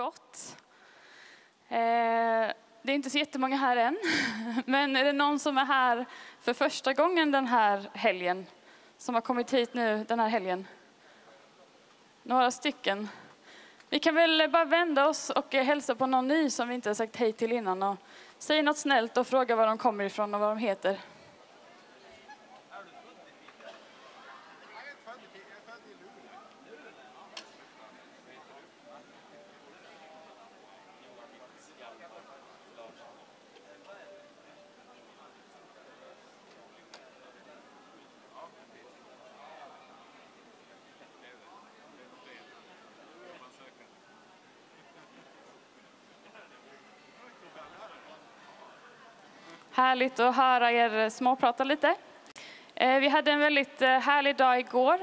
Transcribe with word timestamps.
gott. 0.00 0.56
Eh, 1.68 2.52
det 2.82 2.92
är 2.92 2.94
inte 2.94 3.10
så 3.10 3.18
jättemånga 3.18 3.56
här 3.56 3.76
än, 3.76 3.98
men 4.66 4.96
är 4.96 5.04
det 5.04 5.12
någon 5.12 5.38
som 5.38 5.58
är 5.58 5.64
här 5.64 6.06
för 6.40 6.54
första 6.54 6.92
gången 6.92 7.30
den 7.30 7.46
här 7.46 7.90
helgen? 7.94 8.46
Som 8.98 9.14
har 9.14 9.22
kommit 9.22 9.54
hit 9.54 9.74
nu 9.74 10.04
den 10.08 10.20
här 10.20 10.28
helgen? 10.28 10.66
Några 12.22 12.50
stycken. 12.50 13.08
Vi 13.88 13.98
kan 13.98 14.14
väl 14.14 14.50
bara 14.50 14.64
vända 14.64 15.08
oss 15.08 15.30
och 15.30 15.54
hälsa 15.54 15.94
på 15.94 16.06
någon 16.06 16.28
ny 16.28 16.50
som 16.50 16.68
vi 16.68 16.74
inte 16.74 16.88
har 16.88 16.94
sagt 16.94 17.16
hej 17.16 17.32
till 17.32 17.52
innan 17.52 17.82
och 17.82 17.96
säga 18.38 18.62
något 18.62 18.78
snällt 18.78 19.16
och 19.16 19.26
fråga 19.26 19.56
var 19.56 19.66
de 19.66 19.78
kommer 19.78 20.04
ifrån 20.04 20.34
och 20.34 20.40
vad 20.40 20.50
de 20.50 20.58
heter. 20.58 20.98
Härligt 49.90 50.20
att 50.20 50.36
höra 50.36 50.72
er 50.72 51.08
småprata 51.08 51.64
lite. 51.64 51.94
Eh, 52.74 52.98
vi 52.98 53.08
hade 53.08 53.30
en 53.32 53.38
väldigt 53.38 53.82
eh, 53.82 53.88
härlig 53.88 54.36
dag 54.36 54.60
igår. 54.60 54.98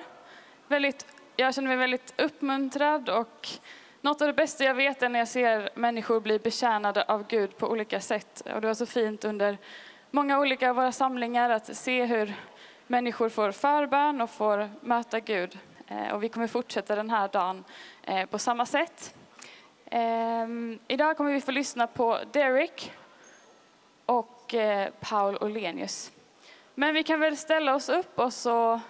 Väldigt, 0.67 1.05
jag 1.35 1.55
känner 1.55 1.67
mig 1.67 1.77
väldigt 1.77 2.13
uppmuntrad 2.17 3.09
och 3.09 3.47
något 4.01 4.21
av 4.21 4.27
det 4.27 4.33
bästa 4.33 4.63
jag 4.63 4.73
vet 4.73 5.03
är 5.03 5.09
när 5.09 5.19
jag 5.19 5.27
ser 5.27 5.69
människor 5.75 6.19
bli 6.19 6.39
betjänade 6.39 7.03
av 7.03 7.27
Gud 7.27 7.57
på 7.57 7.67
olika 7.67 8.01
sätt. 8.01 8.41
Och 8.55 8.61
det 8.61 8.67
var 8.67 8.73
så 8.73 8.85
fint 8.85 9.25
under 9.25 9.57
många 10.11 10.39
olika 10.39 10.69
av 10.69 10.75
våra 10.75 10.91
samlingar 10.91 11.49
att 11.49 11.75
se 11.77 12.05
hur 12.05 12.33
människor 12.87 13.29
får 13.29 13.51
förbön 13.51 14.21
och 14.21 14.29
får 14.29 14.69
möta 14.81 15.19
Gud. 15.19 15.59
Eh, 15.87 16.13
och 16.13 16.23
vi 16.23 16.29
kommer 16.29 16.47
fortsätta 16.47 16.95
den 16.95 17.09
här 17.09 17.27
dagen 17.27 17.63
på 18.29 18.39
samma 18.39 18.65
sätt. 18.65 19.15
Ehm, 19.85 20.79
idag 20.87 21.17
kommer 21.17 21.31
vi 21.31 21.41
få 21.41 21.51
lyssna 21.51 21.87
på 21.87 22.19
Derek 22.33 22.91
och 24.05 24.36
och 24.47 24.53
eh, 24.53 24.89
Paul 24.99 25.37
Olenius. 25.41 26.11
Men 26.75 26.93
vi 26.93 27.03
kan 27.03 27.19
väl 27.19 27.37
ställa 27.37 27.75
oss 27.75 27.89
upp 27.89 28.19
och 28.19 28.33
så 28.33 28.81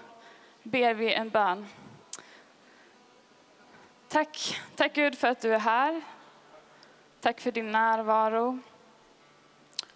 ber 0.63 0.93
vi 0.93 1.13
en 1.13 1.29
bön. 1.29 1.67
Tack, 4.07 4.61
tack 4.75 4.93
Gud 4.93 5.17
för 5.17 5.27
att 5.27 5.41
du 5.41 5.53
är 5.53 5.59
här. 5.59 6.01
Tack 7.21 7.41
för 7.41 7.51
din 7.51 7.71
närvaro. 7.71 8.59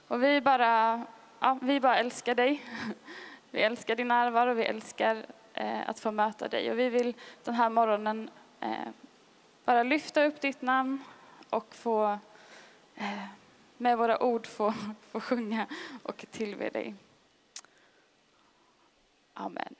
Och 0.07 0.23
vi 0.23 0.41
bara, 0.41 1.01
ja, 1.39 1.57
vi 1.61 1.79
bara 1.79 1.97
älskar 1.97 2.35
dig. 2.35 2.63
Vi 3.51 3.61
älskar 3.61 3.95
din 3.95 4.07
närvaro, 4.07 4.53
vi 4.53 4.63
älskar 4.63 5.25
eh, 5.53 5.89
att 5.89 5.99
få 5.99 6.11
möta 6.11 6.47
dig. 6.47 6.71
Och 6.71 6.79
vi 6.79 6.89
vill 6.89 7.15
den 7.43 7.53
här 7.53 7.69
morgonen 7.69 8.29
eh, 8.59 8.89
bara 9.65 9.83
lyfta 9.83 10.23
upp 10.25 10.41
ditt 10.41 10.61
namn 10.61 11.03
och 11.49 11.75
få 11.75 12.19
eh, 12.95 13.40
med 13.81 13.97
våra 13.97 14.23
ord 14.23 14.47
få, 14.47 14.73
få 15.01 15.19
sjunga 15.19 15.67
och 16.03 16.25
tillbe 16.31 16.69
dig. 16.69 16.95
Amen. 19.33 19.75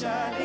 shine. 0.00 0.39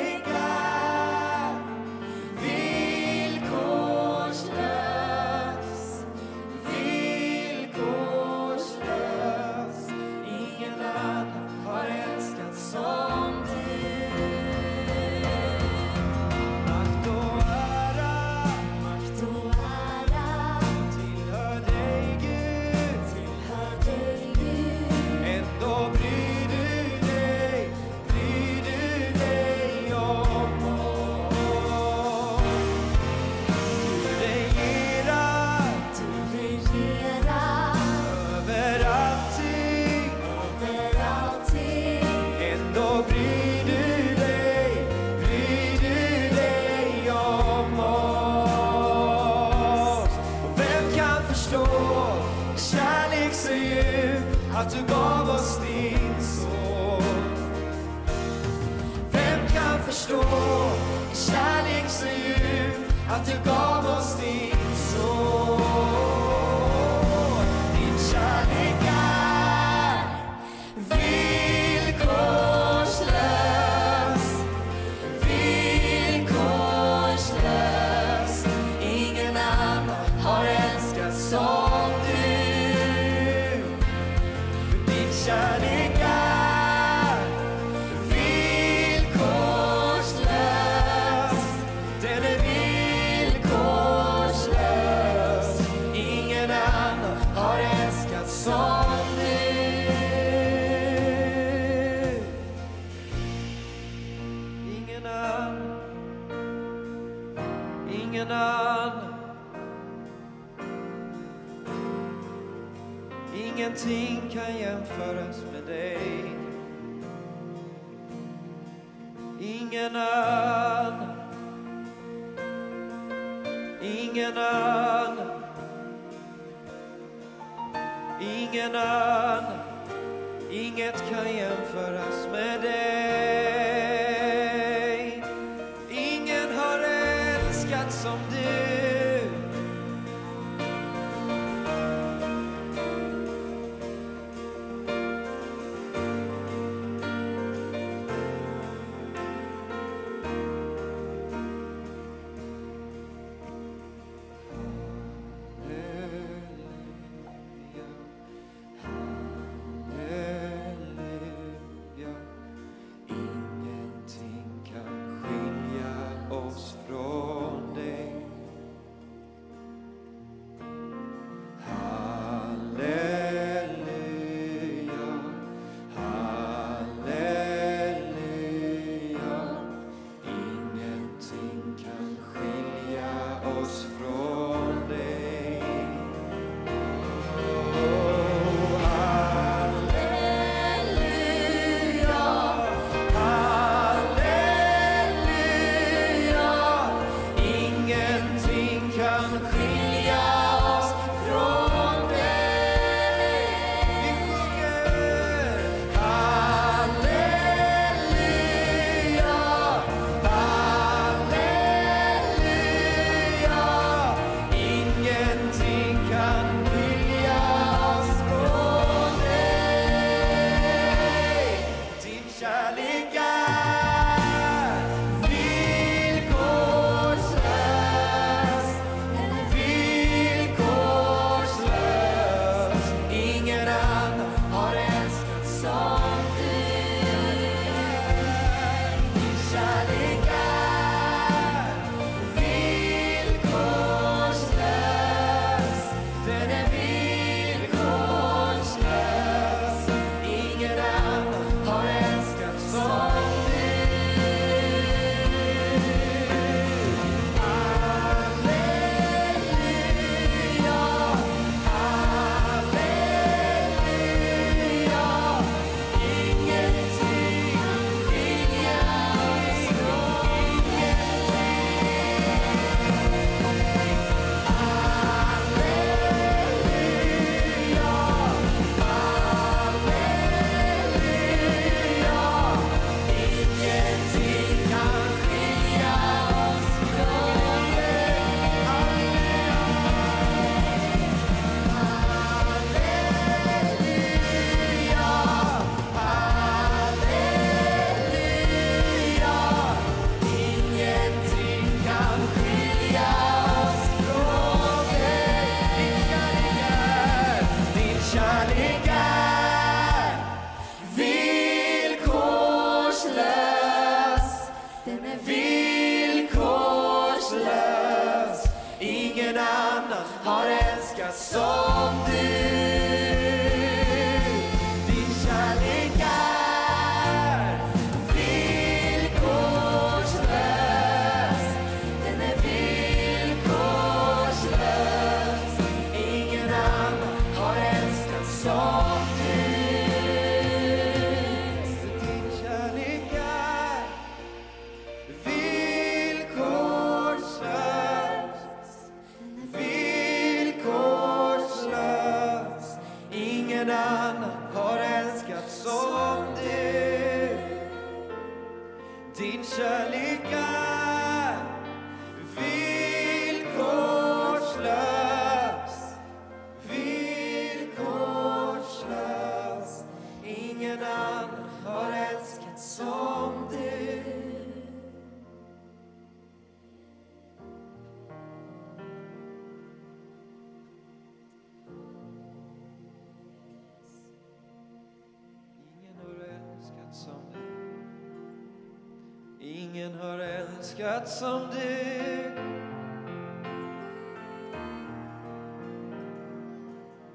that 391.06 391.12
someday 391.12 392.32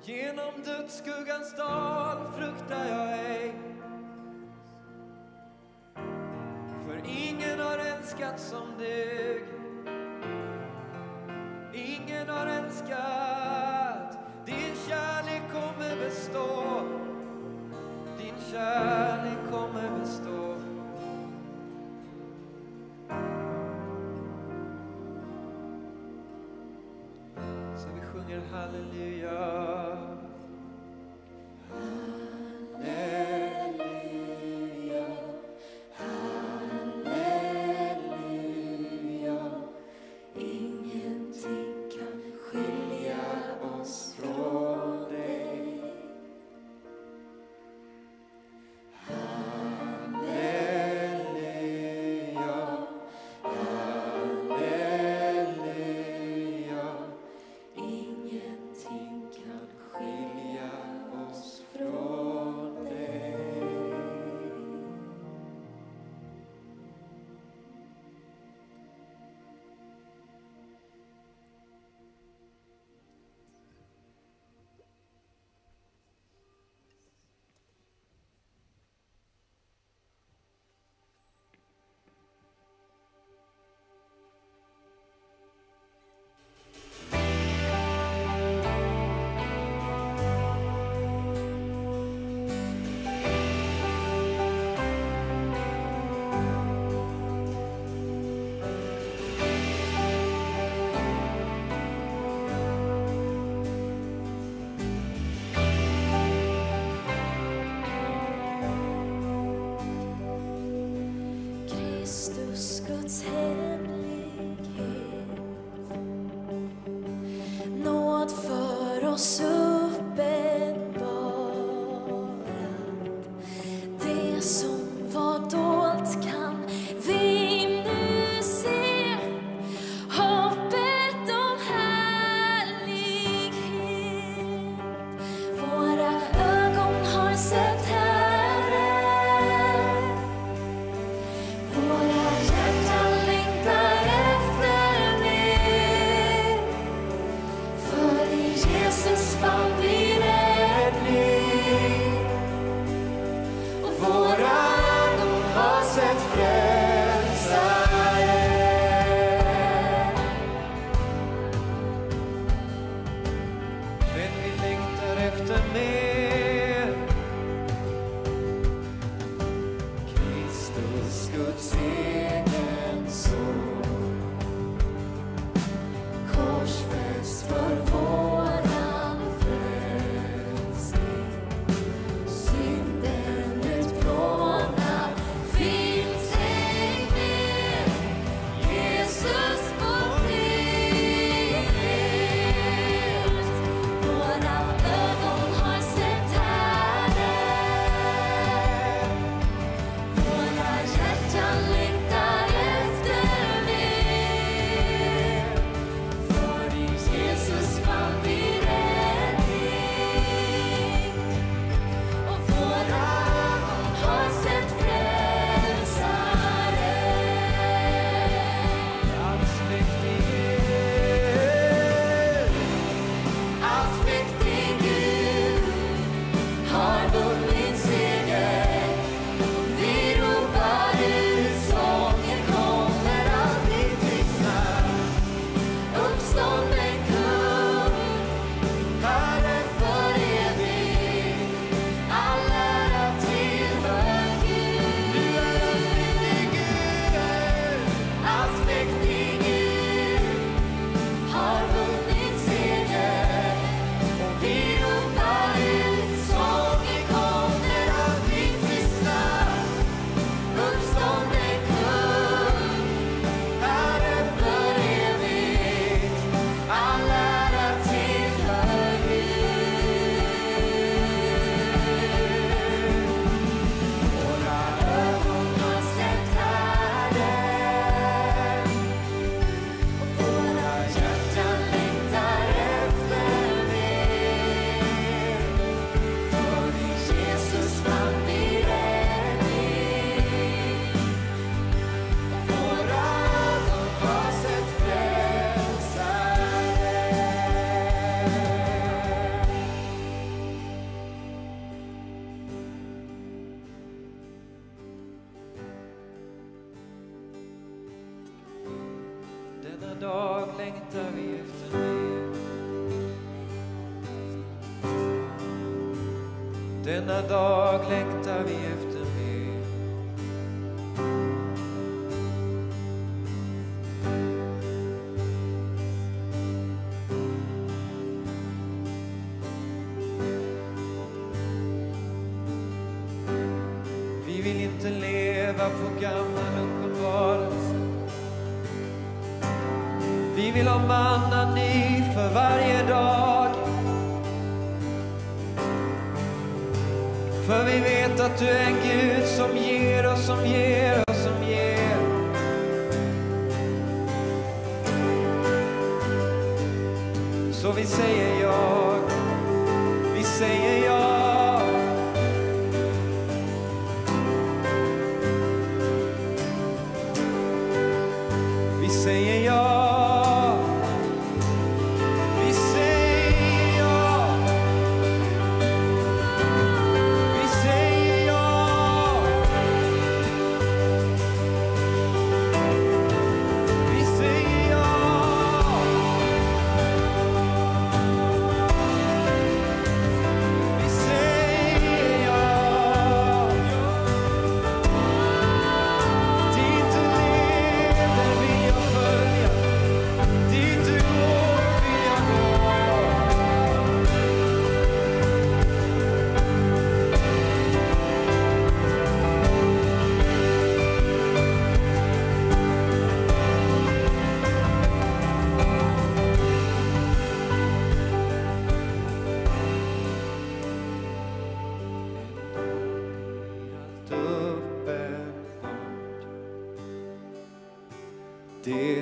Genom 0.04 0.62
dödsskuggans 0.64 1.56
dal 1.56 2.32
fruktar 2.36 2.84
jag 2.88 3.12
ej. 3.12 3.54
För 6.86 7.02
ingen 7.04 7.60
har 7.60 7.78
älskat 7.78 8.40
som 8.40 8.78
du 8.78 9.44
Ingen 11.74 12.28
har 12.28 12.46
älskat 12.46 13.19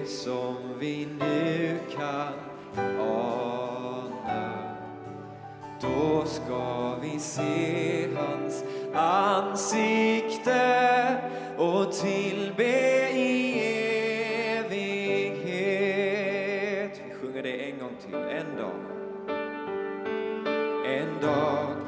som 0.08 0.56
vi 0.78 1.08
nu 1.20 1.78
kan 1.96 2.32
ana. 3.00 4.52
Då 5.80 6.24
ska 6.26 6.94
vi 7.02 7.18
se 7.18 8.08
hans 8.16 8.64
ansikte 8.94 10.60
och 11.56 11.92
tillbe 11.92 13.10
i 13.10 13.58
evighet. 14.58 15.80
Vi 17.06 17.14
sjunger 17.14 17.42
det 17.42 17.70
en 17.70 17.78
gång 17.78 17.96
till, 18.06 18.14
en 18.14 18.56
dag. 18.56 18.74
En 20.86 21.20
dag 21.22 21.87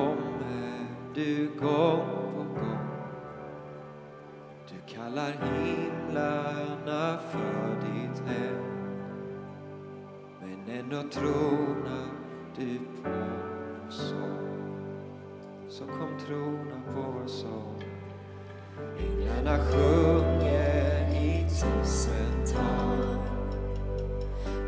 kommer 0.00 0.86
du 1.14 1.50
gång 1.60 2.26
på 2.34 2.60
gång. 2.60 2.88
Du 4.68 4.94
kallar 4.94 5.30
himlarna 5.30 7.18
för 7.30 7.76
ditt 7.80 8.22
hem. 8.28 8.64
Men 10.40 10.78
ändå 10.78 11.02
tronar 11.10 12.08
du 12.56 12.78
på 12.78 13.10
vår 13.10 13.90
sång. 13.90 14.50
Så 15.68 15.84
kom 15.84 16.18
trona 16.26 16.82
på 16.94 17.00
vår 17.00 17.26
sång. 17.26 17.84
Änglarna 18.98 19.58
sjunger 19.58 21.10
i 21.14 21.46
tusental. 21.48 23.20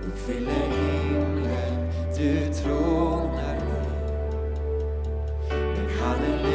Uppfyller 0.07 0.53
himlen, 0.53 1.93
du 2.17 2.55
tronar. 2.55 3.32
Men 6.21 6.52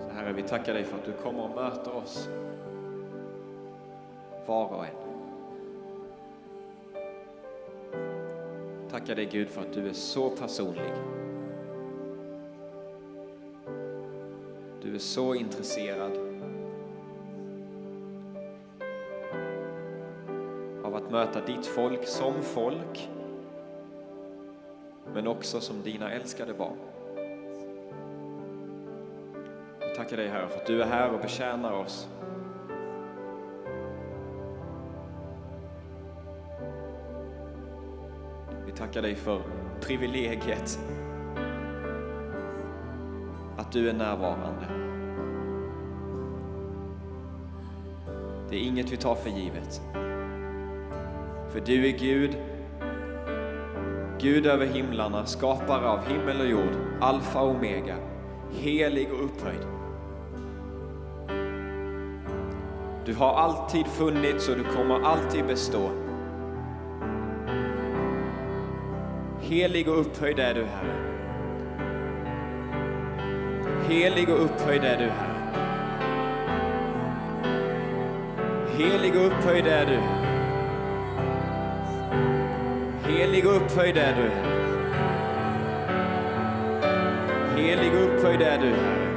Så 0.00 0.10
Herre, 0.14 0.32
vi 0.32 0.42
tackar 0.42 0.74
dig 0.74 0.84
för 0.84 0.98
att 0.98 1.04
du 1.04 1.12
kommer 1.12 1.42
och 1.42 1.54
möter 1.54 1.96
oss 1.96 2.28
var 4.46 4.66
och 4.66 4.84
en. 4.84 4.90
Tackar 8.90 9.14
dig 9.14 9.28
Gud 9.32 9.48
för 9.48 9.60
att 9.60 9.72
du 9.72 9.88
är 9.88 9.92
så 9.92 10.30
personlig. 10.30 10.92
Du 14.82 14.94
är 14.94 14.98
så 14.98 15.34
intresserad 15.34 16.29
möta 21.20 21.40
ditt 21.46 21.66
folk 21.66 22.06
som 22.06 22.42
folk, 22.42 23.10
men 25.14 25.26
också 25.26 25.60
som 25.60 25.82
dina 25.82 26.10
älskade 26.10 26.54
barn. 26.54 26.76
Vi 29.80 29.96
tackar 29.96 30.16
dig 30.16 30.28
Herre 30.28 30.48
för 30.48 30.56
att 30.56 30.66
du 30.66 30.82
är 30.82 30.86
här 30.86 31.10
och 31.10 31.20
betjänar 31.20 31.72
oss. 31.72 32.08
Vi 38.66 38.72
tackar 38.72 39.02
dig 39.02 39.14
för 39.14 39.42
privilegiet 39.80 40.78
att 43.56 43.72
du 43.72 43.88
är 43.88 43.94
närvarande. 43.94 44.66
Det 48.50 48.56
är 48.56 48.60
inget 48.60 48.92
vi 48.92 48.96
tar 48.96 49.14
för 49.14 49.30
givet. 49.30 49.82
För 51.52 51.60
du 51.60 51.86
är 51.88 51.98
Gud, 51.98 52.36
Gud 54.20 54.46
över 54.46 54.66
himlarna, 54.66 55.26
skapare 55.26 55.88
av 55.88 56.08
himmel 56.08 56.40
och 56.40 56.46
jord, 56.46 56.76
alfa 57.00 57.40
och 57.40 57.50
omega, 57.50 57.96
helig 58.52 59.08
och 59.12 59.24
upphöjd. 59.24 59.60
Du 63.04 63.14
har 63.14 63.34
alltid 63.34 63.86
funnits 63.86 64.48
och 64.48 64.56
du 64.56 64.64
kommer 64.64 65.00
alltid 65.00 65.46
bestå. 65.46 65.90
Helig 69.40 69.88
och 69.88 70.00
upphöjd 70.00 70.38
är 70.38 70.54
du, 70.54 70.64
Herre. 70.64 70.94
Helig 73.88 74.28
och 74.28 74.44
upphöjd 74.44 74.84
är 74.84 74.98
du, 74.98 75.04
Herre. 75.04 75.30
Helig 78.78 79.16
och 79.16 79.26
upphöjd 79.26 79.66
är 79.66 79.86
du, 79.86 79.96
Herre. 79.96 80.29
Helig 83.10 83.46
och 83.46 83.56
upphöjd 83.56 83.96
är 83.96 84.14
du, 84.16 84.22
Herre. 84.22 84.56
Helig 87.56 87.94
och 87.94 88.04
upphöjd 88.04 88.42
är 88.42 88.58
du, 88.58 88.66
Herre. 88.66 89.09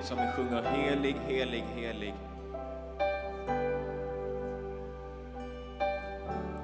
Samtidigt 0.00 0.06
som 0.06 0.18
vi 0.18 0.32
sjunger 0.32 0.62
helig, 0.62 1.16
helig, 1.28 1.64
helig 1.74 2.14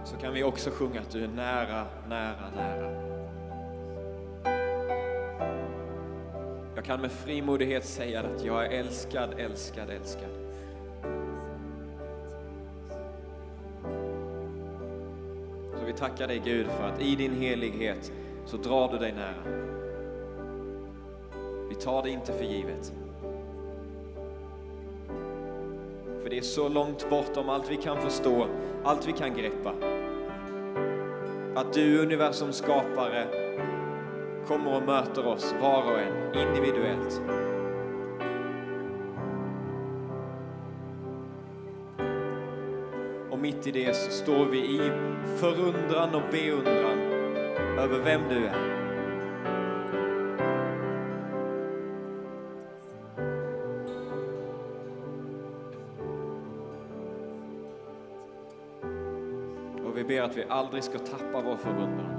så 0.04 0.16
kan 0.16 0.32
vi 0.34 0.44
också 0.44 0.70
sjunga 0.70 1.00
att 1.00 1.10
du 1.10 1.24
är 1.24 1.28
nära, 1.28 1.86
nära, 2.08 2.50
nära. 2.56 2.90
Jag 6.74 6.84
kan 6.84 7.00
med 7.00 7.12
frimodighet 7.12 7.84
säga 7.84 8.20
att 8.20 8.44
jag 8.44 8.66
är 8.66 8.70
älskad, 8.70 9.30
älskad, 9.38 9.90
älskad. 9.90 10.30
Så 15.78 15.84
vi 15.86 15.92
tackar 15.92 16.28
dig 16.28 16.42
Gud 16.44 16.66
för 16.66 16.88
att 16.88 17.00
i 17.00 17.16
din 17.16 17.34
helighet 17.34 18.12
så 18.46 18.56
drar 18.56 18.92
du 18.92 18.98
dig 18.98 19.12
nära. 19.12 19.66
Vi 21.68 21.74
tar 21.74 22.02
det 22.02 22.10
inte 22.10 22.32
för 22.32 22.44
givet. 22.44 22.92
Det 26.36 26.40
är 26.40 26.44
så 26.44 26.68
långt 26.68 27.10
bortom 27.10 27.48
allt 27.48 27.70
vi 27.70 27.76
kan 27.76 28.02
förstå, 28.02 28.46
allt 28.84 29.08
vi 29.08 29.12
kan 29.12 29.34
greppa. 29.34 29.72
Att 31.54 31.72
du, 31.72 31.98
universums 31.98 32.56
skapare, 32.56 33.26
kommer 34.46 34.76
och 34.76 34.82
möter 34.82 35.26
oss, 35.26 35.54
var 35.62 35.82
och 35.82 35.98
en, 35.98 36.48
individuellt. 36.48 37.22
Och 43.30 43.38
mitt 43.38 43.66
i 43.66 43.70
det 43.70 43.96
så 43.96 44.10
står 44.10 44.46
vi 44.46 44.58
i 44.58 44.90
förundran 45.36 46.14
och 46.14 46.30
beundran 46.30 46.98
över 47.78 47.98
vem 48.04 48.20
du 48.28 48.46
är. 48.46 48.85
att 60.26 60.36
vi 60.36 60.44
aldrig 60.48 60.84
ska 60.84 60.98
tappa 60.98 61.40
vår 61.40 61.56
förundran. 61.56 62.15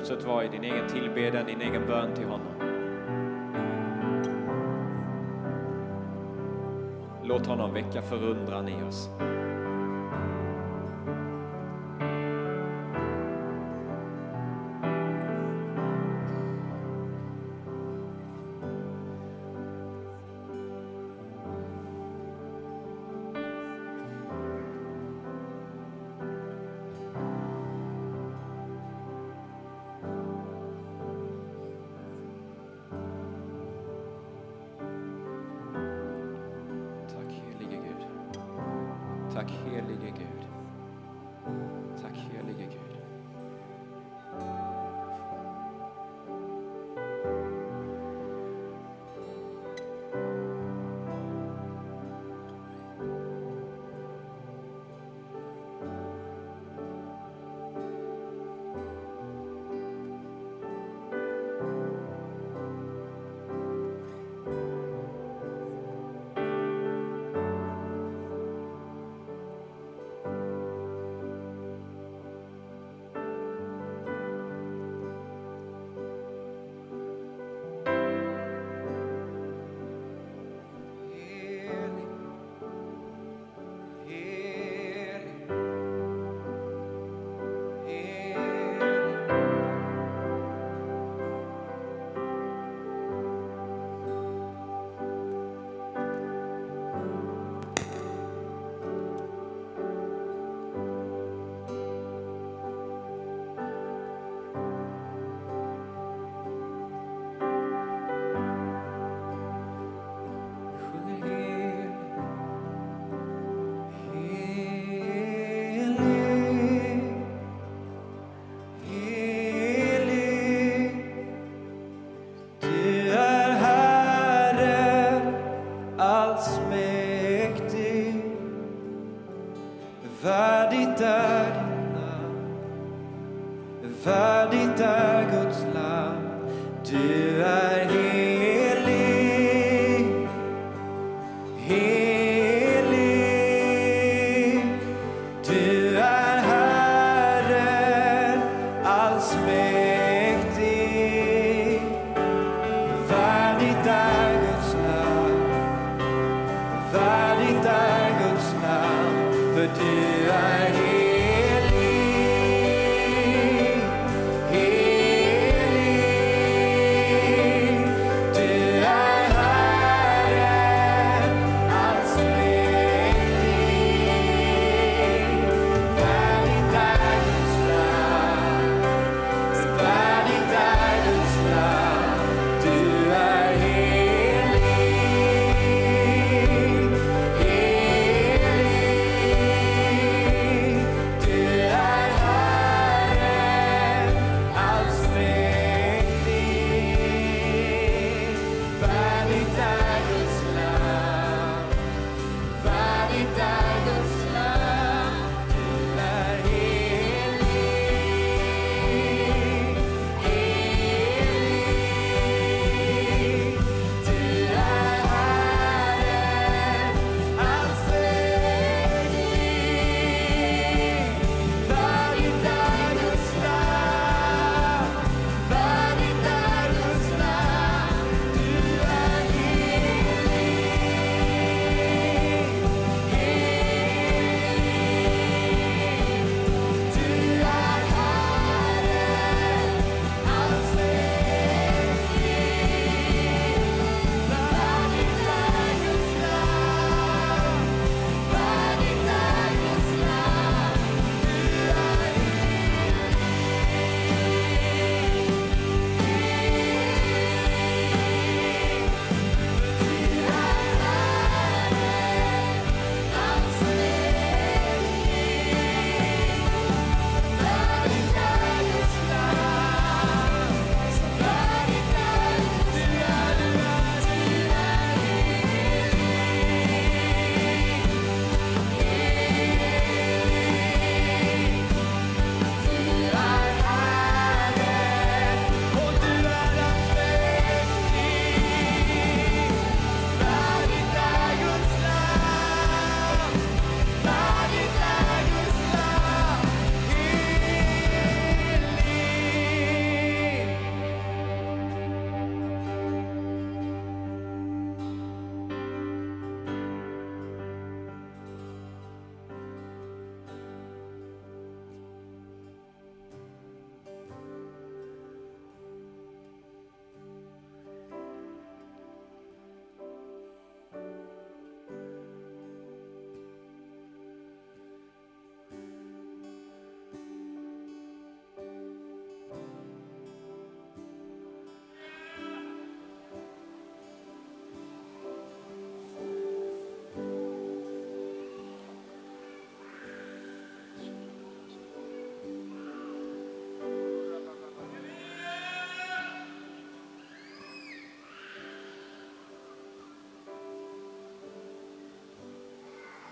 Fortsätt 0.00 0.24
vara 0.24 0.44
i 0.44 0.48
din 0.48 0.64
egen 0.64 0.88
tillbedjan, 0.88 1.46
din 1.46 1.60
egen 1.60 1.86
bön 1.86 2.14
till 2.14 2.24
honom. 2.24 2.54
Låt 7.24 7.46
honom 7.46 7.74
väcka 7.74 8.02
förundran 8.02 8.68
i 8.68 8.82
oss. 8.88 9.08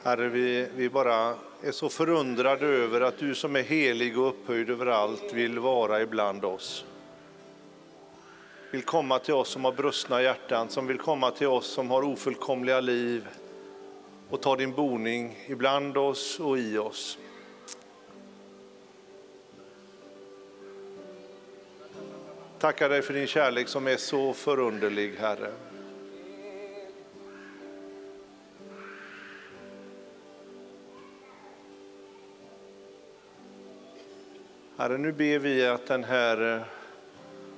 Herre, 0.03 0.29
vi, 0.29 0.69
vi 0.77 0.89
bara 0.89 1.35
är 1.63 1.73
så 1.73 1.89
förundrade 1.89 2.67
över 2.67 3.01
att 3.01 3.19
du 3.19 3.35
som 3.35 3.57
är 3.57 3.63
helig 3.63 4.19
och 4.19 4.29
upphöjd 4.29 4.71
över 4.71 4.87
allt 4.87 5.33
vill 5.33 5.59
vara 5.59 6.03
ibland 6.03 6.45
oss. 6.45 6.85
Vill 8.71 8.83
komma 8.83 9.19
till 9.19 9.35
oss 9.35 9.49
som 9.49 9.65
har 9.65 9.73
brustna 9.73 10.23
hjärtan, 10.23 10.69
som 10.69 10.87
vill 10.87 10.99
komma 10.99 11.31
till 11.31 11.47
oss 11.47 11.67
som 11.67 11.91
har 11.91 12.03
ofullkomliga 12.03 12.81
liv 12.81 13.29
och 14.31 14.43
ta 14.43 14.57
din 14.57 14.73
boning 14.73 15.39
ibland 15.47 15.97
oss 15.97 16.41
och 16.41 16.59
i 16.59 16.79
oss. 16.79 17.19
Tackar 22.59 22.89
dig 22.89 23.03
för 23.03 23.15
din 23.15 23.27
kärlek 23.27 23.69
som 23.69 23.87
är 23.87 23.97
så 23.97 24.33
förunderlig, 24.33 25.17
Herre. 25.21 25.53
Herre, 34.89 34.99
nu 34.99 35.13
ber 35.13 35.39
vi 35.39 35.67
att 35.67 35.87
den 35.87 36.05
här 36.05 36.57
eh, 36.57 36.63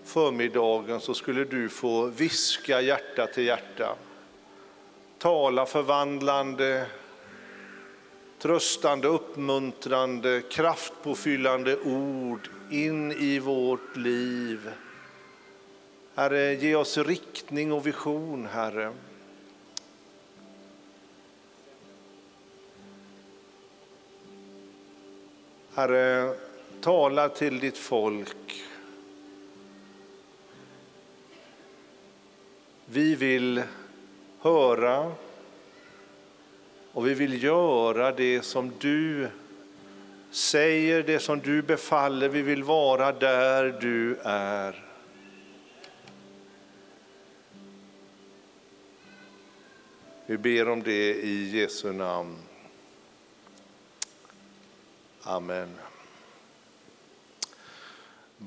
förmiddagen 0.05 1.01
så 1.01 1.15
skulle 1.15 1.45
du 1.45 1.69
få 1.69 2.07
viska 2.07 2.81
hjärta 2.81 3.27
till 3.27 3.45
hjärta. 3.45 3.97
Tala 5.19 5.67
förvandlande, 5.67 6.87
tröstande, 8.39 9.09
uppmuntrande, 9.09 10.43
kraftpåfyllande 10.51 11.77
ord 11.77 12.49
in 12.71 13.13
i 13.13 13.39
vårt 13.39 13.97
liv. 13.97 14.71
Herre, 16.15 16.55
ge 16.55 16.75
oss 16.75 16.99
riktning 16.99 17.73
och 17.73 17.87
vision, 17.87 18.47
Herre. 18.47 18.93
Herre, 25.75 26.35
tala 26.81 27.29
till 27.29 27.61
ditt 27.61 27.79
folk. 27.79 28.65
Vi 32.87 33.15
vill 33.15 33.63
höra 34.41 35.13
och 36.93 37.07
vi 37.07 37.15
vill 37.15 37.43
göra 37.43 38.13
det 38.13 38.43
som 38.43 38.73
du 38.79 39.29
säger, 40.31 41.03
det 41.03 41.19
som 41.19 41.39
du 41.39 41.63
befaller. 41.63 42.29
Vi 42.29 42.43
vill 42.43 42.63
vara 42.63 43.13
där 43.13 43.79
du 43.81 44.17
är. 44.25 44.85
Vi 50.27 50.39
ber 50.39 50.69
om 50.69 50.83
det 50.83 51.15
i 51.15 51.61
Jesu 51.61 51.93
namn. 51.93 52.37
Amen. 55.23 55.90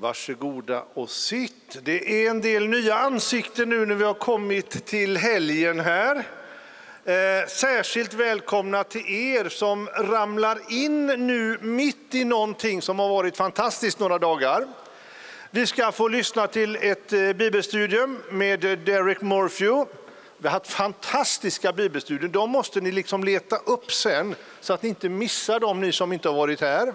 Varsågoda 0.00 0.84
och 0.94 1.10
sitt. 1.10 1.78
Det 1.82 2.24
är 2.24 2.30
en 2.30 2.40
del 2.40 2.68
nya 2.68 2.94
ansikten 2.94 3.68
nu 3.68 3.86
när 3.86 3.94
vi 3.94 4.04
har 4.04 4.14
kommit 4.14 4.86
till 4.86 5.16
helgen 5.16 5.80
här. 5.80 6.16
Eh, 7.04 7.48
särskilt 7.48 8.14
välkomna 8.14 8.84
till 8.84 9.08
er 9.08 9.48
som 9.48 9.88
ramlar 9.88 10.58
in 10.68 11.06
nu 11.06 11.58
mitt 11.60 12.14
i 12.14 12.24
någonting 12.24 12.82
som 12.82 12.98
har 12.98 13.08
varit 13.08 13.36
fantastiskt 13.36 13.98
några 13.98 14.18
dagar. 14.18 14.66
Vi 15.50 15.66
ska 15.66 15.92
få 15.92 16.08
lyssna 16.08 16.46
till 16.46 16.76
ett 16.80 17.12
eh, 17.12 17.32
bibelstudium 17.32 18.22
med 18.30 18.60
Derek 18.60 19.20
Morphew. 19.20 19.90
Vi 20.38 20.48
har 20.48 20.52
haft 20.52 20.72
fantastiska 20.72 21.72
bibelstudier. 21.72 22.28
De 22.28 22.50
måste 22.50 22.80
ni 22.80 22.92
liksom 22.92 23.24
leta 23.24 23.56
upp 23.56 23.92
sen 23.92 24.34
så 24.60 24.72
att 24.72 24.82
ni 24.82 24.88
inte 24.88 25.08
missar 25.08 25.60
dem, 25.60 25.80
ni 25.80 25.92
som 25.92 26.12
inte 26.12 26.28
har 26.28 26.36
varit 26.36 26.60
här. 26.60 26.94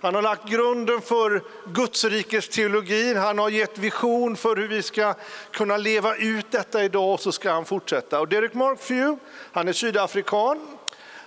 Han 0.00 0.14
har 0.14 0.22
lagt 0.22 0.48
grunden 0.48 1.00
för 1.00 1.42
Gudsrikets 1.66 2.48
teologin. 2.48 3.16
Han 3.16 3.38
har 3.38 3.48
gett 3.48 3.78
vision 3.78 4.36
för 4.36 4.56
hur 4.56 4.68
vi 4.68 4.82
ska 4.82 5.14
kunna 5.50 5.76
leva 5.76 6.16
ut 6.16 6.50
detta 6.50 6.84
idag 6.84 7.12
och 7.12 7.20
så 7.20 7.32
ska 7.32 7.50
han 7.50 7.64
fortsätta. 7.64 8.20
Och 8.20 8.28
Derek 8.28 8.54
Markfew, 8.54 9.18
han 9.52 9.68
är 9.68 9.72
sydafrikan. 9.72 10.78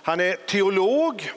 Han 0.02 0.20
är 0.20 0.36
teolog. 0.36 1.32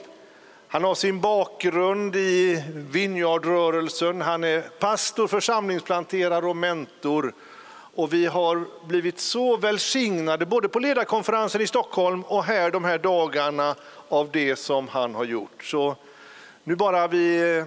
Han 0.68 0.84
har 0.84 0.94
sin 0.94 1.20
bakgrund 1.20 2.16
i 2.16 2.64
Vineyardrörelsen. 2.74 4.20
Han 4.20 4.44
är 4.44 4.60
pastor, 4.60 5.26
församlingsplanterare 5.26 6.46
och 6.46 6.56
mentor. 6.56 7.34
Och 7.94 8.12
vi 8.12 8.26
har 8.26 8.86
blivit 8.86 9.20
så 9.20 9.56
välsignade 9.56 10.46
både 10.46 10.68
på 10.68 10.78
ledarkonferensen 10.78 11.60
i 11.60 11.66
Stockholm 11.66 12.22
och 12.22 12.44
här 12.44 12.70
de 12.70 12.84
här 12.84 12.98
dagarna 12.98 13.74
av 14.08 14.30
det 14.32 14.56
som 14.56 14.88
han 14.88 15.14
har 15.14 15.24
gjort. 15.24 15.64
Så 15.64 15.96
nu 16.68 16.76
bara 16.76 17.08
vi 17.08 17.64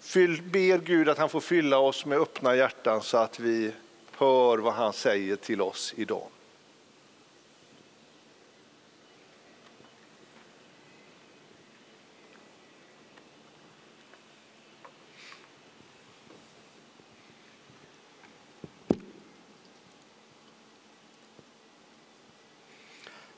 fyll, 0.00 0.42
ber 0.42 0.78
Gud 0.78 1.08
att 1.08 1.18
han 1.18 1.28
får 1.28 1.40
fylla 1.40 1.78
oss 1.78 2.06
med 2.06 2.18
öppna 2.18 2.56
hjärtan 2.56 3.02
så 3.02 3.16
att 3.16 3.40
vi 3.40 3.72
hör 4.16 4.58
vad 4.58 4.72
han 4.72 4.92
säger 4.92 5.36
till 5.36 5.60
oss 5.60 5.94
idag. 5.96 6.26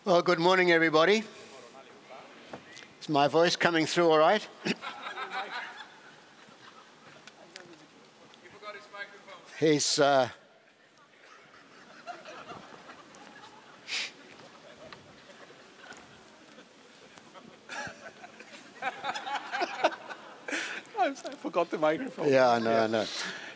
Well, 0.05 0.23
good 0.23 0.39
morning, 0.39 0.71
everybody. 0.71 1.23
Is 3.03 3.09
my 3.09 3.27
voice 3.27 3.57
coming 3.57 3.85
through 3.85 4.09
all 4.13 4.19
right? 4.19 4.47
He's. 9.59 9.99
Uh, 9.99 10.29
I 21.01 21.13
forgot 21.43 21.71
the 21.73 21.79
microphone. 21.79 22.29
yeah, 22.29 22.51
I 22.51 22.61
know, 22.61 22.85
I 22.85 22.87
know. 22.87 23.05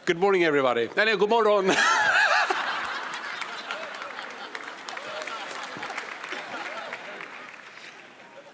Good 0.05 0.19
morning 0.19 0.43
everybody. 0.43 0.89
Nej, 0.89 1.17
god 1.17 1.31
morgon. 1.31 1.77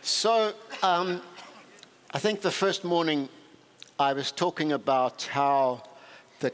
So, 0.03 0.53
um, 0.83 1.23
I 2.11 2.19
think 2.19 2.41
the 2.41 2.51
first 2.51 2.83
morning 2.83 3.29
I 4.01 4.13
was 4.13 4.33
talking 4.33 4.73
about 4.73 5.23
how 5.23 5.85
the 6.41 6.53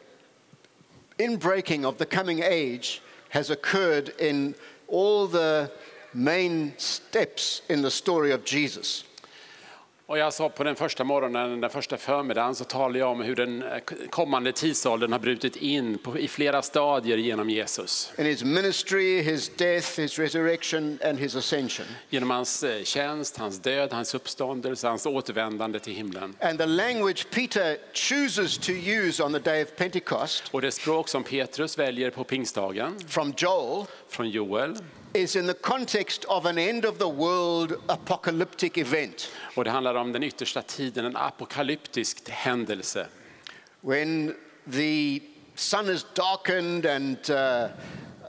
inbreaking 1.19 1.85
of 1.85 1.97
the 1.97 2.05
coming 2.05 2.43
age 2.43 3.01
has 3.31 3.49
occurred 3.49 4.11
in 4.21 4.55
all 4.87 5.27
the 5.27 5.73
main 6.13 6.75
steps 6.77 7.63
in 7.71 7.81
the 7.81 7.91
story 7.91 8.31
of 8.31 8.45
Jesus. 8.45 9.05
Och 10.09 10.19
jag 10.19 10.33
sa 10.33 10.49
på 10.49 10.65
den 10.65 10.77
första 10.77 11.05
morgonen, 11.05 11.61
den 11.61 11.71
första 11.71 11.97
förmiddagen, 11.97 12.55
så 12.55 12.65
talade 12.65 12.99
jag 12.99 13.11
om 13.11 13.21
hur 13.21 13.37
den 13.37 13.63
eh, 13.63 13.79
kommande 14.11 14.53
tidsåldern 14.53 15.13
har 15.13 15.19
brutit 15.19 15.57
in 15.57 15.99
på, 15.99 16.19
i 16.19 16.29
flera 16.29 16.63
stadier 16.63 17.17
genom 17.17 17.51
Jesus. 17.51 18.13
In 18.19 18.27
his 18.27 18.45
ministry, 18.45 19.23
his 19.23 19.49
death, 19.57 20.01
his 20.01 20.19
resurrection, 20.19 20.99
and 21.05 21.19
his 21.19 21.37
ascension. 21.37 21.87
Genom 22.11 22.31
hans 22.31 22.65
eh, 22.65 22.83
tjänst, 22.85 23.37
hans 23.37 23.59
död, 23.59 23.93
hans 23.93 24.15
uppståndelse, 24.15 24.89
hans 24.89 25.07
återvändande 25.07 25.79
till 25.79 25.95
himlen. 25.95 26.35
And 26.41 26.59
the 26.59 26.67
language 26.67 27.31
Peter 27.31 27.77
chooses 27.95 28.59
to 28.59 28.73
use 28.73 29.25
on 29.25 29.33
the 29.33 29.39
day 29.39 29.63
of 29.63 29.77
Pentecost 29.77 30.45
Och 30.51 30.63
det 30.63 30.71
språk 30.71 31.09
som 31.09 31.25
Petrus 31.25 31.79
väljer 31.79 32.11
på 32.11 32.25
pingstdagen, 32.25 32.99
from 33.09 33.35
Joel 33.37 33.87
från 34.09 34.31
Joel, 34.31 34.77
is 35.15 35.37
in 35.37 35.47
the 35.47 35.55
context 35.55 36.25
of 36.25 36.47
an 36.47 36.59
end 36.59 36.85
of 36.85 36.99
the 36.99 37.09
world 37.09 37.73
apocalyptic 37.87 38.79
event. 38.79 39.31
och 39.55 39.65
det 39.65 39.71
handlar 39.71 39.95
om 39.95 40.13
den 40.13 40.23
yttersta 40.23 40.63
tiden, 40.63 41.05
en 41.05 41.17
apokalyptisk 41.17 42.29
händelse. 42.29 43.07
When 43.81 44.35
the 44.73 45.21
sun 45.55 45.89
is 45.89 46.07
darkened 46.15 46.87
and 46.87 47.31
uh, 47.31 47.69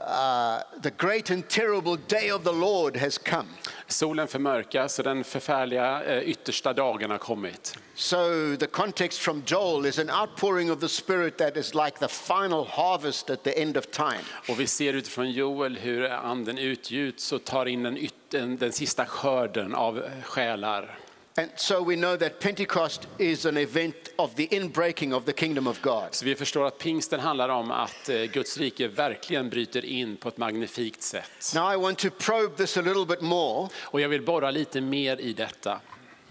uh, 0.00 0.80
the 0.82 0.90
great 0.98 1.30
and 1.30 1.48
terrible 1.48 1.96
day 2.08 2.32
of 2.32 2.44
the 2.44 2.52
Lord 2.52 2.96
has 2.96 3.18
come. 3.18 3.48
Solen 3.86 4.28
förmörkas 4.28 4.98
och 4.98 5.04
den 5.04 5.24
förfärliga 5.24 6.04
eh, 6.04 6.18
yttersta 6.22 6.72
dagen 6.72 7.10
har 7.10 7.18
kommit. 7.18 7.78
So 7.94 8.16
the 8.60 8.66
context 8.66 9.18
from 9.18 9.42
Joel 9.46 9.86
is 9.86 9.98
an 9.98 10.10
outpouring 10.10 10.72
of 10.72 10.80
the 10.80 10.88
Spirit 10.88 11.38
that 11.38 11.56
is 11.56 11.74
like 11.74 11.98
the 11.98 12.08
final 12.08 12.66
harvest 12.70 13.30
at 13.30 13.44
the 13.44 13.62
end 13.62 13.76
of 13.76 13.86
time. 13.86 14.20
Och 14.48 14.60
vi 14.60 14.66
ser 14.66 14.92
utifrån 14.92 15.30
Joel 15.30 15.76
hur 15.76 16.10
anden 16.10 16.58
utgjuts 16.58 17.32
och 17.32 17.44
tar 17.44 17.66
in 17.66 17.82
den, 17.82 17.98
yt- 17.98 18.14
den, 18.28 18.56
den 18.56 18.72
sista 18.72 19.06
skörden 19.06 19.74
av 19.74 20.02
själar. 20.24 20.98
And 21.36 21.50
so 21.56 21.82
we 21.84 21.96
know 21.96 22.16
that 22.16 22.40
Pentecost 22.40 23.08
is 23.18 23.46
an 23.46 23.56
event 23.56 23.94
of 24.16 24.34
the 24.34 24.46
inbreaking 24.46 25.14
of 25.14 25.24
the 25.24 25.32
kingdom 25.32 25.66
of 25.66 25.80
God. 25.82 26.14
Så 26.14 26.24
vi 26.24 26.34
förstår 26.34 26.66
att 26.66 26.78
pingsten 26.78 27.20
handlar 27.20 27.48
om 27.48 27.70
att 27.70 28.08
eh, 28.08 28.22
Guds 28.22 28.58
rike 28.58 28.88
verkligen 28.88 29.50
bryter 29.50 29.84
in 29.84 30.16
på 30.16 30.28
ett 30.28 30.36
magnifikt 30.36 31.02
sätt. 31.02 31.52
Now 31.54 31.72
I 31.72 31.76
want 31.76 31.98
to 31.98 32.10
probe 32.10 32.56
this 32.56 32.76
a 32.76 32.80
little 32.80 33.04
bit 33.06 33.20
more 33.20 33.68
Och 33.80 34.00
jag 34.00 34.08
vill 34.08 34.22
borra 34.22 34.50
lite 34.50 34.80
mer 34.80 35.20
i 35.20 35.32
detta. 35.32 35.80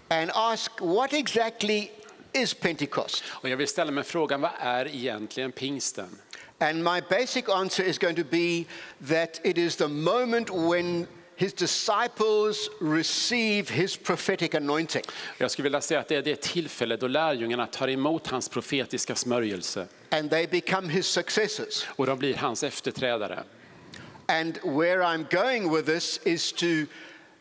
and 0.08 0.30
ask 0.34 0.72
what 0.80 1.12
exactly 1.12 1.90
is 2.32 2.54
Pentecost? 2.54 3.24
Och 3.28 3.48
jag 3.48 3.56
vill 3.56 3.68
ställa 3.68 3.90
mig 3.90 4.04
frågan, 4.04 4.40
vad 4.40 4.50
är 4.58 4.88
egentligen 4.94 5.52
pingsten? 5.52 6.18
And 6.58 6.84
my 6.84 7.00
basic 7.10 7.48
answer 7.48 7.84
is 7.84 7.98
going 7.98 8.16
to 8.16 8.24
be 8.30 8.64
that 9.08 9.40
it 9.44 9.58
is 9.58 9.76
the 9.76 9.88
moment 9.88 10.50
when 10.50 11.06
his 11.40 11.54
disciples 11.54 12.68
receive 12.80 13.70
his 13.70 13.96
prophetic 13.96 14.54
anointing. 14.54 15.02
Jag 15.38 15.50
skulle 15.50 15.62
vilja 15.62 15.80
säga 15.80 16.00
att 16.00 16.08
det 16.08 16.16
är 16.16 16.22
det 16.22 16.40
tillfälle 16.40 16.96
då 16.96 17.08
lärjungarna 17.08 17.66
tar 17.66 17.88
emot 17.88 18.26
hans 18.26 18.48
profetiska 18.48 19.14
smörjelse 19.14 19.86
and 20.10 20.30
they 20.30 20.46
become 20.46 20.88
his 20.88 21.06
successors. 21.06 21.86
och 21.96 22.06
de 22.06 22.18
blir 22.18 22.34
hans 22.34 22.62
efterträdare. 22.62 23.42
And 24.26 24.58
where 24.62 25.02
I'm 25.02 25.24
going 25.30 25.74
with 25.74 25.86
this 25.86 26.20
is 26.24 26.52
to 26.52 26.66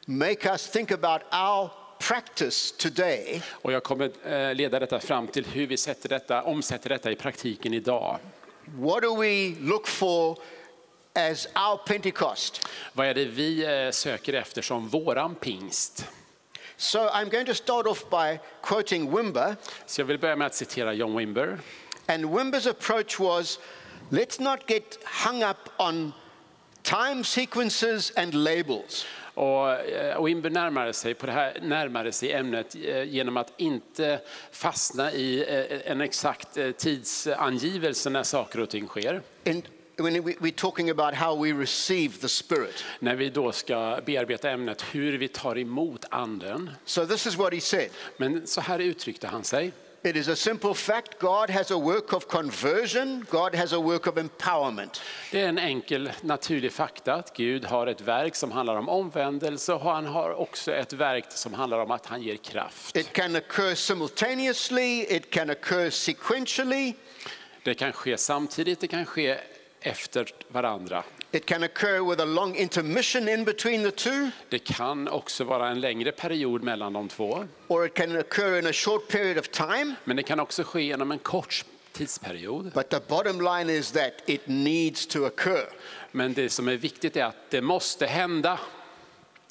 make 0.06 0.52
us 0.52 0.72
think 0.72 0.91
about 0.91 1.22
our 1.34 1.72
practice 2.00 2.72
today 2.78 3.41
Och 3.52 3.72
jag 3.72 3.84
kommer 3.84 4.12
eh, 4.24 4.56
leda 4.56 4.80
detta 4.80 5.00
fram 5.00 5.28
till 5.28 5.45
hur 5.45 5.68
vi 5.68 5.78
sätter 5.78 6.10
detta, 6.10 6.43
omsätter 6.43 6.89
detta 6.89 7.12
i 7.12 7.16
praktiken 7.16 7.74
idag. 7.74 8.20
What 8.66 9.02
do 9.02 9.22
we 9.22 9.56
look 9.60 9.88
for 9.88 10.38
as 11.14 11.47
our 11.55 11.78
Pentecost? 11.86 12.68
Vad 12.93 13.07
är 13.07 13.14
det 13.14 13.26
vi 13.26 13.86
eh, 13.86 13.91
söker 13.91 14.34
efter 14.34 14.62
som 14.62 14.88
våran 14.88 15.36
pingst? 15.36 16.05
So 16.78 16.99
I'm 16.99 17.30
going 17.30 17.45
to 17.45 17.53
start 17.53 17.88
off 17.88 18.10
by 18.10 18.39
quoting 18.62 19.16
Wimber. 19.16 19.55
Så 19.86 20.01
jag 20.01 20.05
vill 20.05 20.20
börja 20.20 20.36
med 20.36 20.47
att 20.47 20.55
citera 20.55 20.93
John 20.93 21.18
Wimber. 21.18 21.60
And 22.05 22.26
Wimber's 22.26 22.70
approach 22.70 23.20
was 23.20 23.60
let's 24.10 24.41
not 24.41 24.60
get 24.70 24.97
hung 25.26 25.43
up 25.43 25.70
on 25.78 26.14
time 26.82 27.24
sequences 27.24 28.12
and 28.16 28.34
labels. 28.34 29.05
Och, 29.34 29.72
eh, 29.72 30.24
Wimber 30.24 30.49
närmade 30.49 30.93
sig, 30.93 31.14
på 31.14 31.26
det 31.26 31.32
här, 31.32 31.57
närmade 31.62 32.12
sig 32.12 32.32
ämnet 32.32 32.76
eh, 32.76 33.03
genom 33.03 33.38
att 33.38 33.53
inte 33.57 34.20
fastna 34.51 35.12
i 35.12 35.45
en 35.86 36.01
exakt 36.01 36.57
tidsangivelse 36.78 38.10
när 38.10 38.24
saker 38.24 38.60
och 38.60 38.70
ting 38.70 38.88
sker. 38.88 39.22
In, 39.43 39.64
when 40.00 40.24
we- 40.24 40.36
we're 40.39 40.52
talking 40.56 40.89
about 40.89 41.14
how 41.14 41.43
we 41.43 41.54
receive 41.54 42.18
the 42.22 42.30
Spirit. 42.30 42.84
När 43.00 43.16
vi 43.16 43.30
då 43.30 43.52
ska 43.52 44.00
bearbeta 44.06 44.50
ämnet 44.50 44.86
hur 44.91 45.18
vi 45.18 45.28
tar 45.28 45.58
emot 45.58 46.06
anden. 46.10 46.70
So 46.86 47.06
this 47.06 47.28
is 47.28 47.36
what 47.36 47.54
he 47.54 47.62
said. 47.62 47.89
Men 48.18 48.47
så 48.47 48.62
här 48.62 48.80
uttryckte 48.80 49.28
han 49.28 49.43
sig. 49.43 49.72
It 50.04 50.16
is 50.16 50.28
a 50.28 50.36
simple 50.36 50.74
fact 50.74 51.20
God 51.20 51.50
has 51.50 51.72
a 51.72 51.78
work 51.80 52.14
of 52.14 52.26
conversion, 52.28 53.26
God 53.30 53.56
has 53.56 53.74
a 53.74 53.78
work 53.80 54.08
of 54.08 54.18
empowerment. 54.18 55.02
Det 55.32 55.41
är 55.41 55.47
en 55.50 55.58
enkel 55.58 56.12
naturlig 56.22 56.72
fakta 56.74 57.14
att 57.14 57.38
Gud 57.38 57.66
har 57.66 57.88
ett 57.88 58.02
verk 58.02 58.36
som 58.36 58.52
handlar 58.52 58.76
om 58.76 58.89
omvändelse 58.89 59.74
och 59.74 59.82
han 59.82 60.06
har 60.06 60.34
också 60.34 60.72
ett 60.74 60.93
verk 60.93 61.26
som 61.30 61.54
handlar 61.54 61.80
om 61.80 61.91
att 61.91 62.06
han 62.06 62.22
ger 62.22 62.36
kraft. 62.36 62.95
It 62.95 63.14
can 63.14 63.36
occur 63.36 63.76
simultaneously, 63.76 65.06
it 65.10 65.30
can 65.30 65.50
occur 65.50 65.89
sequentially, 65.89 66.93
Det 67.64 67.74
kan 67.74 67.91
ske 67.93 68.18
samtidigt, 68.18 68.80
det 68.80 68.88
kan 68.88 69.06
ske 69.06 69.38
efter 69.82 70.27
varandra. 70.47 71.03
it 71.32 71.45
can 71.45 71.63
occur 71.63 72.09
with 72.09 72.21
a 72.21 72.25
long 72.25 72.55
intermission 72.55 73.30
in 73.30 73.43
between 73.45 73.84
the 73.84 73.91
two, 73.91 74.30
Det 74.49 74.59
kan 74.59 75.07
också 75.07 75.43
vara 75.43 75.67
en 75.69 75.80
längre 75.80 76.11
period 76.11 76.63
mellan 76.63 76.93
de 76.93 77.07
två. 77.07 77.47
or 77.67 77.86
it 77.86 77.93
can 77.93 78.17
occur 78.17 78.59
in 78.59 78.67
a 78.67 78.73
short 78.73 79.07
period 79.07 79.38
of 79.38 79.47
time. 79.49 79.95
Men 80.03 80.15
det 80.17 80.23
kan 80.23 80.39
också 80.39 80.63
ske 80.63 80.82
genom 80.82 81.11
en 81.11 81.19
kort 81.19 81.65
tidsperiod. 81.91 82.71
But 82.73 82.89
the 82.89 82.99
bottom 83.07 83.41
line 83.41 83.69
is 83.69 83.91
that 83.91 84.13
it 84.25 84.41
needs 84.45 85.07
to 85.07 85.25
occur. 85.25 85.65
Men 86.11 86.34
det 86.34 86.49
som 86.49 86.67
är 86.67 86.77
viktigt 86.77 87.15
är 87.17 87.23
att 87.25 87.49
det 87.49 87.61
måste 87.61 88.05
hända. 88.05 88.59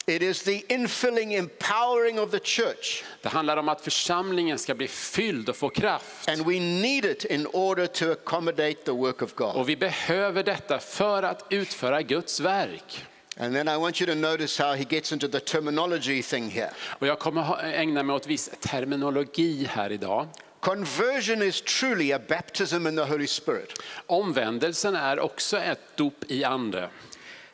It 0.08 0.22
is 0.22 0.42
the 0.42 0.62
infilling, 0.68 1.34
empowering 1.34 2.20
of 2.20 2.30
the 2.30 2.38
church, 2.38 3.04
Det 3.22 3.28
handlar 3.28 3.56
om 3.56 3.68
att 3.68 3.80
församlingen 3.80 4.58
ska 4.58 4.74
bli 4.74 4.88
fylld 4.88 5.48
och 5.48 5.56
få 5.56 5.68
kraft. 5.68 6.28
and 6.28 6.46
we 6.46 6.60
need 6.60 7.04
it 7.04 7.24
in 7.24 7.46
order 7.46 7.86
to 7.86 8.12
accommodate 8.12 8.74
the 8.84 8.90
work 8.90 9.22
of 9.22 9.34
God. 9.34 9.56
Och 9.56 9.68
vi 9.68 9.76
behöver 9.76 10.42
detta 10.42 10.78
för 10.78 11.22
att 11.22 11.44
utföra 11.50 12.02
Guds 12.02 12.40
verk. 12.40 13.04
And 13.40 13.54
then 13.54 13.68
I 13.68 13.76
want 13.76 14.00
you 14.00 14.14
to 14.14 14.20
notice 14.20 14.58
how 14.58 14.74
he 14.74 14.84
gets 14.90 15.12
into 15.12 15.28
the 15.28 15.40
terminology 15.40 16.22
thing 16.22 16.50
here. 16.50 16.70
Och 16.88 17.06
jag 17.06 17.18
kommer 17.18 17.64
ägna 17.64 18.02
mig 18.02 18.16
åt 18.16 18.26
viss 18.26 18.50
terminologi 18.60 19.68
här 19.70 19.92
idag. 19.92 20.26
Conversion 20.60 21.42
is 21.42 21.62
truly 21.62 22.12
a 22.12 22.20
baptism 22.28 22.86
in 22.86 22.96
the 22.96 23.02
Holy 23.02 23.26
Spirit. 23.26 23.72
Omvändelsen 24.06 24.96
är 24.96 25.20
också 25.20 25.58
ett 25.58 25.96
dop 25.96 26.24
i 26.28 26.44
ande. 26.44 26.88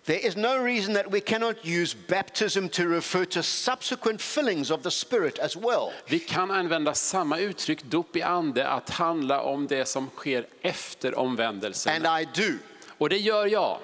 There 0.06 0.18
is 0.18 0.36
no 0.36 0.58
reason 0.58 0.94
that 0.94 1.10
we 1.10 1.20
cannot 1.20 1.64
use 1.64 1.94
baptism 1.94 2.68
to 2.68 2.88
refer 2.88 3.24
to 3.24 3.42
subsequent 3.42 4.20
fillings 4.20 4.70
of 4.70 4.82
the 4.82 4.90
Spirit 4.90 5.38
as 5.38 5.56
well. 5.56 5.92
Vi 6.06 6.18
kan 6.18 6.50
använda 6.50 6.94
samma 6.94 7.38
uttryck, 7.38 7.82
dop 7.82 8.16
i 8.16 8.22
ande, 8.22 8.68
att 8.68 8.90
handla 8.90 9.40
om 9.40 9.66
det 9.66 9.88
som 9.88 10.10
sker 10.16 10.46
efter 10.62 11.18
omvändelsen. 11.18 12.06
And 12.06 12.22
I 12.22 12.28
do. 12.34 12.58
Och 12.98 13.08
det 13.08 13.18
gör 13.18 13.46
jag. 13.46 13.78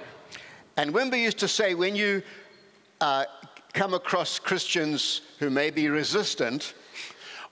And 0.74 0.96
Wimber 0.96 1.16
used 1.16 1.38
to 1.38 1.48
say 1.48 1.74
when 1.74 1.96
you 1.96 2.22
uh, 3.02 3.22
come 3.72 3.96
across 3.96 4.40
Christians 4.48 5.22
who 5.38 5.50
may 5.50 5.70
be 5.70 5.88
resistant, 5.88 6.74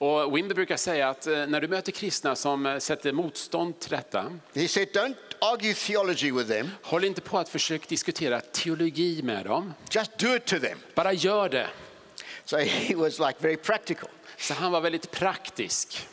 Och 0.00 0.36
Wimber 0.36 0.54
brukar 0.54 0.76
säga 0.76 1.08
att 1.08 1.26
eh, 1.26 1.46
när 1.46 1.60
du 1.60 1.68
möter 1.68 1.92
kristna 1.92 2.36
som 2.36 2.66
eh, 2.66 2.78
sätter 2.78 3.12
motstånd 3.12 3.80
till 3.80 3.90
detta, 3.90 4.32
he 4.54 4.68
said, 4.68 4.88
don't 4.88 5.14
argue 5.40 5.74
theology 5.74 6.32
with 6.32 6.48
them, 6.48 6.70
håll 6.82 7.04
inte 7.04 7.20
på 7.20 7.38
att 7.38 7.48
försöka 7.48 7.84
diskutera 7.88 8.40
teologi 8.40 9.22
med 9.22 9.44
dem. 9.46 9.74
just 9.90 10.18
do 10.18 10.36
it 10.36 10.44
to 10.44 10.58
them. 10.58 10.78
Bara 10.94 11.12
gör 11.12 11.48
det. 11.48 11.68
So 12.44 12.56
he 12.56 12.94
was 12.96 13.18
like 13.18 13.34
very 13.38 13.56
practical. 13.56 14.08
Så 14.36 14.54
han 14.54 14.72
var 14.72 14.80
väldigt 14.80 15.10
praktisk. 15.10 16.08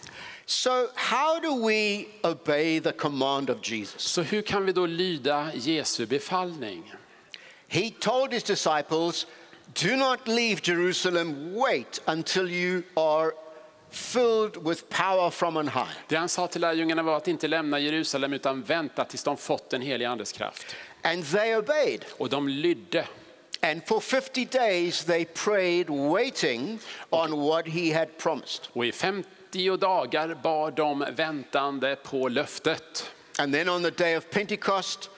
So, 0.47 0.89
how 0.95 1.39
do 1.39 1.67
we 1.67 2.05
obey 2.23 2.79
the 2.79 2.91
command 2.91 3.49
of 3.49 3.57
Jesus? 3.63 4.01
Så 4.01 4.21
hur 4.21 4.41
kan 4.41 4.65
vi 4.65 4.71
då 4.71 4.85
lyda 4.85 5.51
Jesu 5.53 6.05
befallning? 6.05 6.93
He 7.67 7.91
told 7.99 8.33
his 8.33 8.43
disciples, 8.43 9.27
Do 9.73 9.95
not 9.95 10.27
leave 10.27 10.61
Jerusalem, 10.63 11.53
wait 11.53 12.01
until 12.05 12.47
you 12.47 12.83
are 12.95 13.31
filled 13.95 14.57
with 14.67 14.89
power 14.89 15.29
from 15.29 15.57
on 15.57 15.67
high. 15.67 15.91
Det 16.07 16.15
han 16.15 16.29
sa 16.29 16.47
till 16.47 16.61
lärjungarna 16.61 17.03
var 17.03 17.17
att 17.17 17.27
inte 17.27 17.47
lämna 17.47 17.79
Jerusalem 17.79 18.33
utan 18.33 18.63
vänta 18.63 19.05
tills 19.05 19.23
de 19.23 19.37
fått 19.37 19.73
en 19.73 19.81
helig 19.81 20.05
andes 20.05 20.31
kraft. 20.31 20.75
And 21.01 21.31
they 21.31 21.55
obeyed. 21.55 22.05
Och 22.17 22.29
de 22.29 22.47
lydde. 22.47 23.07
And 23.61 23.81
for 23.87 23.99
50 23.99 24.45
days 24.45 25.05
they 25.05 25.25
prayed, 25.25 25.89
waiting 25.89 26.79
on 27.09 27.31
what 27.41 27.67
he 27.67 27.97
had 27.97 28.17
promised. 28.17 28.61
Och 28.73 28.85
i 28.85 28.91
50 28.91 29.77
dagar 29.77 30.37
bar 30.43 30.71
de 30.71 31.05
väntande 31.15 31.95
på 31.95 32.27
löftet. 32.27 33.11
And 33.39 33.53
then 33.53 33.69
on 33.69 33.83
the 33.83 33.91
day 33.91 34.17
of 34.17 34.29
Pentecost, 34.29 35.09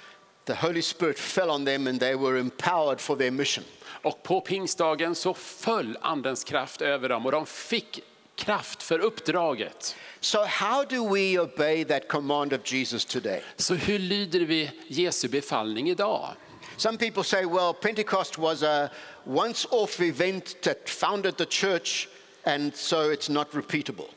the 0.45 0.53
Holy 0.53 0.82
Spirit 0.82 1.19
fell 1.19 1.49
on 1.49 1.65
them 1.65 1.88
and 1.88 1.99
they 1.99 2.15
were 2.15 2.39
empowered 2.39 3.01
for 3.01 3.15
their 3.15 3.32
mission. 3.32 3.63
Och 4.01 4.23
på 4.23 4.41
pingstdagen 4.41 5.15
så 5.15 5.34
föll 5.34 5.97
andens 6.01 6.43
kraft 6.43 6.82
över 6.82 7.09
dem 7.09 7.25
och 7.25 7.32
de 7.32 7.45
fick 7.45 8.03
kraft 8.38 8.83
för 8.83 8.99
uppdraget. 8.99 9.95
So, 10.19 10.45
how 10.45 10.85
do 10.85 11.03
we 11.03 11.39
obey 11.39 11.83
that 11.85 12.07
command 12.07 12.53
of 12.53 12.73
Jesus 12.73 13.05
today? 13.05 13.41
Så 13.57 13.75
hur 13.75 13.99
lyder 13.99 14.39
vi 14.39 14.71
Jesu 14.88 15.27
befallning 15.27 15.89
idag? 15.89 16.35
Some 16.77 16.97
people 16.97 17.23
say, 17.23 17.45
well, 17.45 17.73
Pentecost 17.73 18.38
was 18.38 18.63
a 18.63 18.89
once 19.23 19.67
off 19.71 19.99
event 19.99 20.61
that 20.61 20.89
founded 20.89 21.38
the 21.38 21.45
church, 21.45 22.07
and 22.43 22.75
so 22.75 23.11
it's 23.11 23.29
not 23.29 23.51
repeatable. 23.51 24.09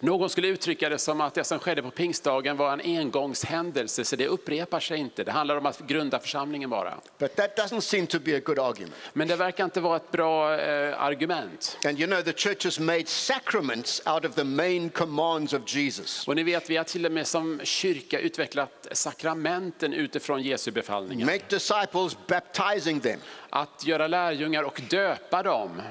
Någon 0.00 0.30
skulle 0.30 0.48
uttrycka 0.48 0.88
det 0.88 0.98
som 0.98 1.20
att 1.20 1.34
det 1.34 1.44
som 1.44 1.58
skedde 1.58 1.82
på 1.82 1.90
pingstdagen 1.90 2.56
var 2.56 2.72
en 2.72 2.80
engångshändelse, 2.80 4.04
så 4.04 4.16
det 4.16 4.26
upprepar 4.26 4.80
sig 4.80 4.98
inte. 4.98 5.24
Det 5.24 5.32
handlar 5.32 5.56
om 5.56 5.66
att 5.66 5.78
grunda 5.78 6.18
församlingen 6.18 6.70
bara. 6.70 6.94
But 7.18 7.36
that 7.36 7.58
doesn't 7.58 7.80
seem 7.80 8.06
to 8.06 8.18
be 8.18 8.36
a 8.36 8.40
good 8.44 8.58
argument. 8.58 8.94
Men 9.12 9.28
det 9.28 9.36
verkar 9.36 9.64
inte 9.64 9.80
vara 9.80 9.96
ett 9.96 10.10
bra 10.10 10.60
eh, 10.60 11.02
argument. 11.02 11.78
And 11.86 12.00
you 12.00 12.06
know, 12.06 12.22
the 12.22 12.32
church 12.32 12.64
has 12.64 12.78
made 12.78 13.06
sacraments 13.06 14.02
out 14.06 14.24
of 14.24 14.34
the 14.34 14.44
main 14.44 14.90
commands 14.90 15.52
of 15.52 15.62
Jesus. 15.66 16.28
Och 16.28 16.36
ni 16.36 16.42
vet, 16.42 16.70
vi 16.70 16.76
har 16.76 16.84
till 16.84 17.06
och 17.06 17.12
med 17.12 17.26
som 17.26 17.60
kyrka 17.64 18.20
utvecklat 18.20 18.86
sakramenten 18.92 19.92
utifrån 19.92 20.42
Jesu 20.42 20.70
befallningar. 20.70 21.26
Make 21.26 21.44
disciples, 21.48 22.16
baptizing 22.26 23.00
them. 23.00 23.20
Att 23.50 23.86
göra 23.86 24.06
lärjungar 24.06 24.62
och 24.62 24.80
döpa 24.90 25.42
dem. 25.42 25.82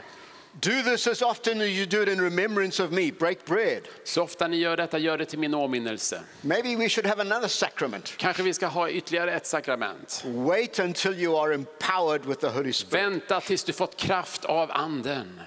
Do 0.59 0.81
this 0.81 1.07
as 1.07 1.21
often 1.21 1.61
as 1.61 1.69
you 1.69 1.85
do 1.85 2.01
it 2.01 2.09
in 2.09 2.21
remembrance 2.21 2.83
of 2.83 2.91
me. 2.91 3.11
Break 3.11 3.45
bread. 3.45 3.81
Så 4.03 4.23
ofta 4.23 4.47
ni 4.47 4.57
gör 4.57 4.77
detta, 4.77 4.97
gör 4.97 5.17
det 5.17 5.25
till 5.25 5.39
min 5.39 5.53
åminnelse. 5.53 6.21
Maybe 6.41 6.75
we 6.75 6.89
should 6.89 7.05
have 7.05 7.21
another 7.21 7.47
sacrament. 7.47 8.13
Kanske 8.17 8.43
vi 8.43 8.53
ska 8.53 8.67
ha 8.67 8.89
ytterligare 8.89 9.31
ett 9.31 9.45
sakrament. 9.45 10.23
Wait 10.25 10.79
until 10.79 11.13
you 11.13 11.37
are 11.37 11.53
empowered 11.53 12.25
with 12.25 12.41
the 12.41 12.47
Holy 12.47 12.73
Spirit. 12.73 13.05
Vänta 13.05 13.41
tills 13.41 13.63
du 13.63 13.73
fått 13.73 13.97
kraft 13.97 14.45
av 14.45 14.71
anden. 14.71 15.41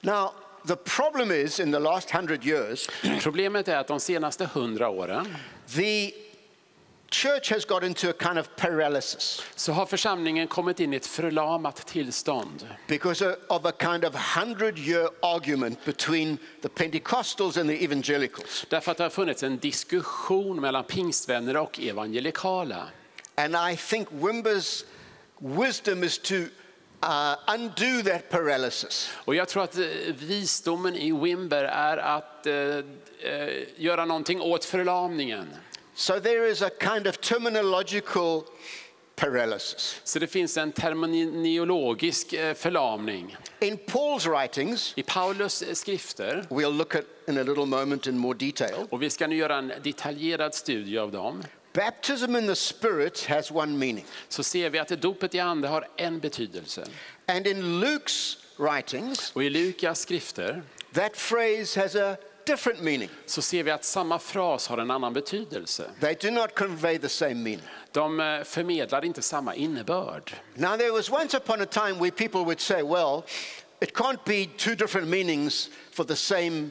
Now, 0.00 0.32
the 0.66 0.76
problem 0.76 1.30
is 1.30 1.60
in 1.60 1.72
the 1.72 1.78
last 1.78 2.10
hundred 2.10 2.46
years, 2.46 2.88
Problemet 3.22 3.68
är 3.68 3.76
att 3.76 3.86
de 3.86 4.00
senaste 4.00 4.46
hundra 4.46 4.88
åren 4.88 5.36
the 5.76 6.12
church 7.12 7.50
has 7.52 7.64
got 7.64 7.82
into 7.82 8.10
a 8.10 8.12
kind 8.18 8.38
of 8.38 8.48
paralysis 8.56 9.42
så 9.54 9.72
har 9.72 9.86
församlingen 9.86 10.48
kommit 10.48 10.80
in 10.80 10.92
i 10.92 10.96
ett 10.96 11.06
förlamat 11.06 11.86
tillstånd. 11.86 12.66
because 12.88 13.36
of 13.48 13.64
a 13.64 13.72
kind 13.80 14.04
of 14.04 14.14
hundred 14.14 14.78
year 14.78 15.08
argument 15.22 15.84
between 15.84 16.38
the 16.62 16.68
Pentecostals 16.68 17.56
and 17.56 17.70
the 17.70 17.84
evangelicals. 17.84 18.66
Därför 18.68 18.90
att 18.90 18.96
det 18.96 19.02
har 19.02 19.10
funnits 19.10 19.42
en 19.42 19.58
diskussion 19.58 20.60
mellan 20.60 20.84
pingstvänner 20.84 21.56
och 21.56 21.80
evangelikala. 21.80 22.88
And 23.34 23.56
I 23.72 23.76
think 23.76 24.08
Wimber's 24.10 24.84
wisdom 25.38 26.04
is 26.04 26.18
to 26.18 26.34
uh, 26.34 27.34
undo 27.54 28.02
that 28.10 28.30
paralysis. 28.30 29.10
Och 29.24 29.34
jag 29.34 29.48
tror 29.48 29.62
att 29.64 29.78
eh, 29.78 29.84
visdomen 30.18 30.94
i 30.96 31.12
Wimber 31.12 31.64
är 31.64 31.96
att 31.96 32.46
eh, 32.46 32.54
eh, 32.54 33.64
göra 33.76 34.04
någonting 34.04 34.40
åt 34.40 34.64
förlamningen. 34.64 35.46
So 35.94 36.20
there 36.20 36.46
is 36.50 36.62
a 36.62 36.70
kind 36.70 37.06
of 37.06 37.20
terminological 37.20 38.42
paralysis. 39.16 40.00
Så 40.04 40.18
det 40.18 40.26
finns 40.26 40.56
en 40.56 40.72
terminologisk 40.72 42.32
eh, 42.32 42.54
förlamning. 42.54 43.36
In 43.60 43.78
Paul's 43.78 44.26
writings, 44.26 44.92
I 44.96 45.02
Paulus 45.02 45.62
eh, 45.62 45.74
skrifter, 45.74 46.46
we'll 46.50 46.72
look 46.76 46.94
at 46.94 47.04
in 47.28 47.38
a 47.38 47.42
little 47.42 47.66
moment 47.66 48.06
in 48.06 48.18
more 48.18 48.34
detail, 48.34 48.86
och 48.90 49.02
vi 49.02 49.10
ska 49.10 49.26
nu 49.26 49.36
göra 49.36 49.56
en 49.56 49.72
detaljerad 49.82 50.54
studie 50.54 50.98
av 50.98 51.12
dem, 51.12 51.42
baptism 51.72 52.36
in 52.36 52.46
the 52.46 52.54
Spirit 52.56 53.24
has 53.24 53.50
one 53.50 53.78
meaning. 53.78 54.04
så 54.28 54.42
ser 54.42 54.70
vi 54.70 54.78
att 54.78 54.88
dopet 54.88 55.34
i 55.34 55.40
ande 55.40 55.68
har 55.68 55.88
en 55.96 56.18
betydelse. 56.18 56.84
And 57.26 57.46
in 57.46 57.80
Luke's 57.84 58.36
writings, 58.56 59.32
Och 59.34 59.44
i 59.44 59.50
Lukas 59.50 60.00
skrifter 60.00 60.62
that 60.94 61.16
phrase 61.16 61.80
has 61.80 61.94
a 61.96 62.16
different 62.46 62.80
meaning. 62.80 63.08
så 63.26 63.42
ser 63.42 63.62
vi 63.62 63.70
att 63.70 63.84
samma 63.84 64.18
fras 64.18 64.66
har 64.66 64.78
en 64.78 64.90
annan 64.90 65.12
betydelse. 65.12 65.90
They 66.00 66.14
do 66.20 66.30
not 66.30 66.54
convey 66.54 66.98
the 66.98 67.08
same 67.08 67.34
meaning. 67.34 67.66
De 67.92 68.20
eh, 68.20 68.42
förmedlar 68.44 69.04
inte 69.04 69.22
samma 69.22 69.54
innebörd. 69.54 70.34
Now, 70.54 70.76
there 70.76 70.90
was 70.90 71.10
once 71.10 71.36
upon 71.36 71.60
a 71.60 71.66
time 71.66 71.92
where 71.92 72.10
people 72.10 72.40
would 72.40 72.60
say, 72.60 72.82
well, 72.82 73.22
it 73.80 73.94
can't 73.94 74.24
be 74.24 74.46
two 74.56 74.74
different 74.74 75.08
meanings 75.08 75.70
for 75.90 76.04
the 76.04 76.16
same 76.16 76.70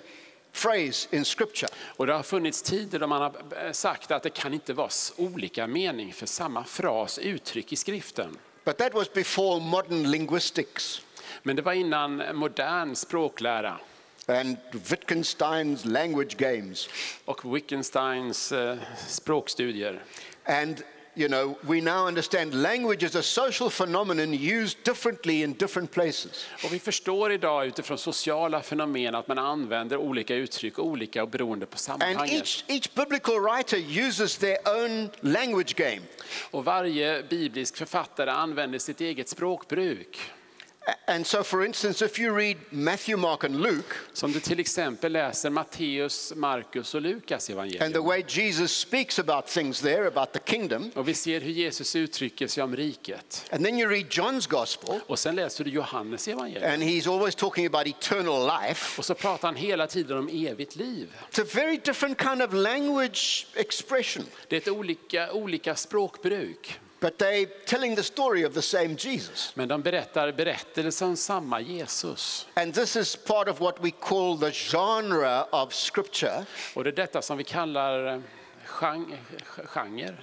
phrase 0.54 1.08
in 1.12 1.26
Scripture. 1.26 1.70
Och 1.98 2.08
det 2.08 2.14
har 2.14 2.24
funnits 2.24 2.62
tider 2.62 3.00
då 3.00 3.08
man 3.08 3.22
har 3.22 3.34
eh, 3.66 3.72
sagt 3.72 4.12
att 4.12 4.24
det 4.24 4.30
kan 4.30 4.54
inte 4.54 4.74
vara 4.74 4.90
olika 5.18 5.68
mening 5.68 6.14
för 6.14 6.26
samma 6.26 6.64
fras, 6.64 7.20
uttryck 7.20 7.74
i 7.74 7.76
skriften. 7.76 8.38
But 8.64 8.78
that 8.78 8.94
was 8.94 9.14
before 9.14 9.60
modern 9.60 10.12
linguistics 10.12 11.02
Men 11.44 11.56
det 11.56 11.62
var 11.62 11.74
innan 11.74 12.24
modern 12.34 12.96
språklära 12.96 13.80
and 14.28 14.58
Wittgenstein's 14.72 15.86
language 15.86 16.38
games. 16.38 16.90
och 17.26 17.56
Wittgensteins 17.56 18.52
eh, 18.52 18.78
språkstudier. 19.08 20.04
And, 20.46 20.84
you 21.16 21.28
know, 21.28 21.58
we 21.62 21.82
now 21.82 22.08
understand 22.08 22.54
language 22.54 23.04
is 23.04 23.16
a 23.16 23.22
social 23.24 23.70
phenomenon 23.70 24.34
used 24.34 24.84
differently 24.84 25.44
in 25.44 25.54
different 25.54 25.92
places. 25.92 26.46
Och 26.64 26.74
vi 26.74 26.80
förstår 26.80 27.32
idag 27.32 27.66
utifrån 27.66 27.98
sociala 27.98 28.62
fenomen 28.62 29.16
att 29.16 29.28
man 29.28 29.38
använder 29.38 29.98
olika 29.98 30.36
uttryck 30.36 30.80
olika 30.80 31.24
och 31.24 31.30
beroende 31.30 31.66
på 31.66 31.74
And 31.74 31.80
sammanhanget. 31.80 32.34
each, 32.34 32.64
each 32.68 32.94
biblical 32.96 33.40
writer 33.40 33.78
uses 34.08 34.38
their 34.38 34.58
own 34.66 35.10
language 35.20 35.76
game. 35.76 36.02
Och 36.52 36.66
varje 36.66 37.24
biblisk 37.24 37.78
författare 37.78 38.30
använder 38.32 38.80
sitt 38.80 39.02
eget 39.02 39.30
språkbruk. 39.30 40.20
And 41.06 41.28
so, 41.28 41.44
for 41.44 41.64
instance, 41.66 42.02
if 42.06 42.20
you 42.20 42.36
read 42.38 42.58
Matthew, 42.70 43.16
Mark, 43.18 43.44
and 43.44 43.62
Luke, 43.62 43.96
Som 44.14 44.32
du 44.32 44.40
till 44.40 44.60
exempel 44.60 45.12
läser 45.12 45.50
Matteus, 45.50 46.34
Markus 46.36 46.96
och 46.96 47.02
Lukas 47.02 47.50
and 47.50 47.58
the 47.58 47.70
evangelium. 47.74 48.06
way 48.06 48.24
Jesus 48.28 48.72
speaks 48.72 49.20
about 49.20 49.48
things 49.48 49.82
there, 49.82 50.08
about 50.08 50.34
the 50.34 50.40
kingdom, 50.40 50.92
Och 50.96 51.08
vi 51.08 51.14
ser 51.14 51.42
hur 51.42 51.52
Jesus 51.52 51.96
uttrycker 51.96 52.48
sig 52.48 52.64
om 52.64 52.76
riket. 52.76 53.46
and 53.52 53.66
then 53.66 53.80
you 53.80 53.90
read 53.90 54.06
John's 54.10 54.50
gospel, 54.50 55.00
Och 55.08 55.20
sen 55.20 55.36
läser 55.36 55.64
du 55.64 55.72
Johannes 55.72 56.28
evangelium. 56.28 56.72
and 56.74 56.84
he's 56.84 57.08
always 57.16 57.36
talking 57.36 57.66
about 57.66 57.88
eternal 57.88 58.46
life. 58.68 59.00
Och 59.00 59.06
så 59.06 59.14
pratar 59.14 59.48
han 59.48 59.56
hela 59.56 59.88
tiden 59.88 60.18
om 60.18 60.30
evigt 60.30 60.76
liv. 60.76 61.14
It's 61.32 61.42
a 61.42 61.46
very 61.54 61.78
different 61.86 62.22
kind 62.22 62.42
of 62.42 62.54
language 62.54 63.48
expression, 63.56 64.26
Det 64.48 64.56
är 64.56 64.62
ett 64.62 64.68
olika, 64.68 65.32
olika 65.34 65.76
språkbruk. 65.76 66.80
But 67.02 67.18
they're 67.18 67.48
telling 67.66 67.96
the 67.96 68.04
story 68.04 68.44
of 68.46 68.54
the 68.54 68.62
same 68.62 68.96
Jesus. 68.96 69.56
Men 69.56 69.68
de 69.68 69.82
berättar 69.82 70.32
berättelsen 70.32 71.08
om 71.08 71.18
samma 71.18 71.60
Jesus. 71.60 72.48
And 72.56 72.74
this 72.74 72.96
is 72.96 73.16
part 73.16 73.48
of 73.48 73.60
what 73.60 73.84
we 73.84 73.92
call 73.92 74.38
the 74.38 74.52
genre 74.52 75.44
of 75.52 75.74
scripture. 75.74 76.46
Och 76.76 76.84
det 76.84 76.90
är 76.90 76.96
detta 76.96 77.22
som 77.22 77.38
vi 77.38 77.44
kallar 77.44 78.06
eh, 78.14 78.20
gen- 78.82 79.18
genre. 79.66 80.16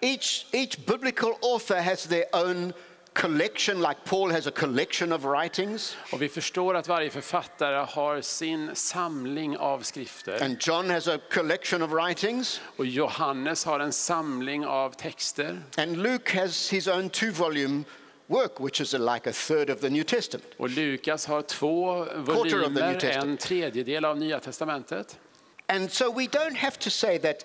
Each, 0.00 0.46
each 0.52 0.76
biblical 0.86 1.32
author 1.42 1.80
has 1.80 2.04
their 2.04 2.24
own 2.32 2.72
collection, 3.14 3.80
like 3.80 4.04
Paul 4.04 4.30
has 4.32 4.46
a 4.46 4.50
collection 4.50 5.12
of 5.12 5.24
writings, 5.24 5.96
Och 6.12 6.22
vi 6.22 6.28
förstår 6.28 6.74
att 6.76 6.88
varje 6.88 7.10
författare 7.10 7.86
har 7.88 8.20
sin 8.20 8.70
samling 8.74 9.56
av 9.56 9.80
skrifter. 9.80 10.42
and 10.42 10.56
John 10.60 10.90
has 10.90 11.08
a 11.08 11.18
collection 11.30 11.82
of 11.82 11.90
writings, 11.92 12.60
Och 12.76 12.86
Johannes 12.86 13.64
har 13.64 13.80
en 13.80 13.92
samling 13.92 14.66
av 14.66 14.90
texter. 14.90 15.62
and 15.76 15.96
Luke 16.02 16.38
has 16.40 16.70
his 16.72 16.88
own 16.88 17.10
two 17.10 17.30
volume 17.30 17.84
work, 18.26 18.60
which 18.60 18.80
is 18.80 18.92
like 18.92 19.30
a 19.30 19.32
third 19.32 19.70
of 19.70 19.80
the 19.80 19.90
New 19.90 20.04
Testament. 20.04 20.46
Och 20.56 20.70
Lukas 20.70 21.26
har 21.26 21.42
två 21.42 22.06
volymer, 22.16 23.04
en 23.04 23.36
tredjedel 23.36 24.04
av 24.04 24.18
Nya 24.18 24.40
Testamentet. 24.40 25.18
And 25.66 25.90
so 25.92 26.12
we 26.12 26.26
don't 26.26 26.56
have 26.56 26.76
to 26.78 26.90
say 26.90 27.18
that 27.18 27.36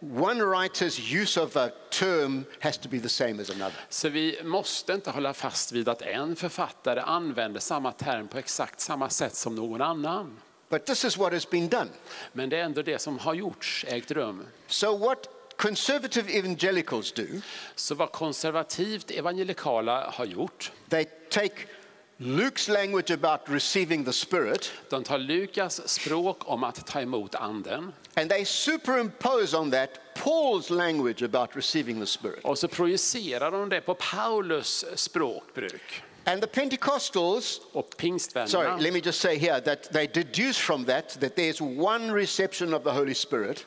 one 0.00 0.40
writer's 0.42 1.20
use 1.20 1.40
of 1.40 1.56
a 1.56 1.70
term 1.90 2.44
has 2.60 2.78
to 2.78 2.88
be 2.88 3.00
the 3.00 3.08
same 3.08 3.40
as 3.40 3.50
another. 3.50 3.76
Så 3.88 4.08
vi 4.08 4.40
måste 4.44 4.92
inte 4.92 5.10
hålla 5.10 5.34
fast 5.34 5.72
vid 5.72 5.88
att 5.88 6.02
en 6.02 6.36
författare 6.36 7.00
använder 7.00 7.60
samma 7.60 7.92
term 7.92 8.28
på 8.28 8.38
exakt 8.38 8.80
samma 8.80 9.10
sätt 9.10 9.34
som 9.34 9.54
någon 9.54 9.80
annan. 9.82 10.36
But 10.68 10.86
this 10.86 11.04
is 11.04 11.16
what 11.16 11.32
has 11.32 11.50
been 11.50 11.68
done. 11.68 11.90
Men 12.32 12.48
det 12.48 12.56
är 12.56 12.64
ändå 12.64 12.82
det 12.82 12.98
som 12.98 13.18
har 13.18 13.34
gjorts, 13.34 13.84
ägt 13.88 14.10
rum. 14.10 14.46
So, 14.66 14.96
what 14.96 15.28
conservative 15.56 16.32
evangelicals 16.38 17.12
do, 17.12 17.26
Så 17.74 17.94
vad 17.94 18.12
konservativt 18.12 19.10
evangelikala 19.10 20.10
har 20.10 20.24
gjort, 20.24 20.72
they 20.88 21.04
take 21.30 21.54
Luke's 22.22 22.68
language 22.68 23.10
about 23.10 23.40
receiving 23.48 24.04
the 24.04 24.12
Spirit 24.12 24.72
de 24.90 25.04
tar 25.04 25.18
Lukas 25.18 25.88
språk 25.88 26.48
om 26.48 26.64
att 26.64 26.86
ta 26.86 27.00
emot 27.00 27.34
anden 27.34 27.92
and 28.16 28.30
they 28.30 28.44
superimpose 28.44 29.54
on 29.54 29.70
that 29.70 30.14
Paul's 30.14 30.70
language 30.70 31.22
about 31.22 31.56
receiving 31.56 32.00
the 32.00 32.06
Spirit. 32.06 32.44
och 32.44 32.58
så 32.58 32.68
projicerar 32.68 33.50
de 33.50 33.68
det 33.68 33.80
på 33.80 33.94
Paulus 33.94 34.84
språkbruk. 34.94 36.02
And 36.24 36.42
the 36.42 36.46
Pentecostals, 36.46 37.60
sorry, 38.46 38.82
let 38.82 38.92
me 38.92 39.00
just 39.00 39.20
say 39.20 39.38
here 39.38 39.60
that 39.60 39.92
they 39.92 40.06
deduce 40.06 40.58
from 40.58 40.84
that 40.84 41.08
that 41.20 41.36
there's 41.36 41.60
one 41.60 42.12
reception 42.12 42.74
of 42.74 42.82
the 42.82 42.90
Holy 42.90 43.14
Spirit 43.14 43.66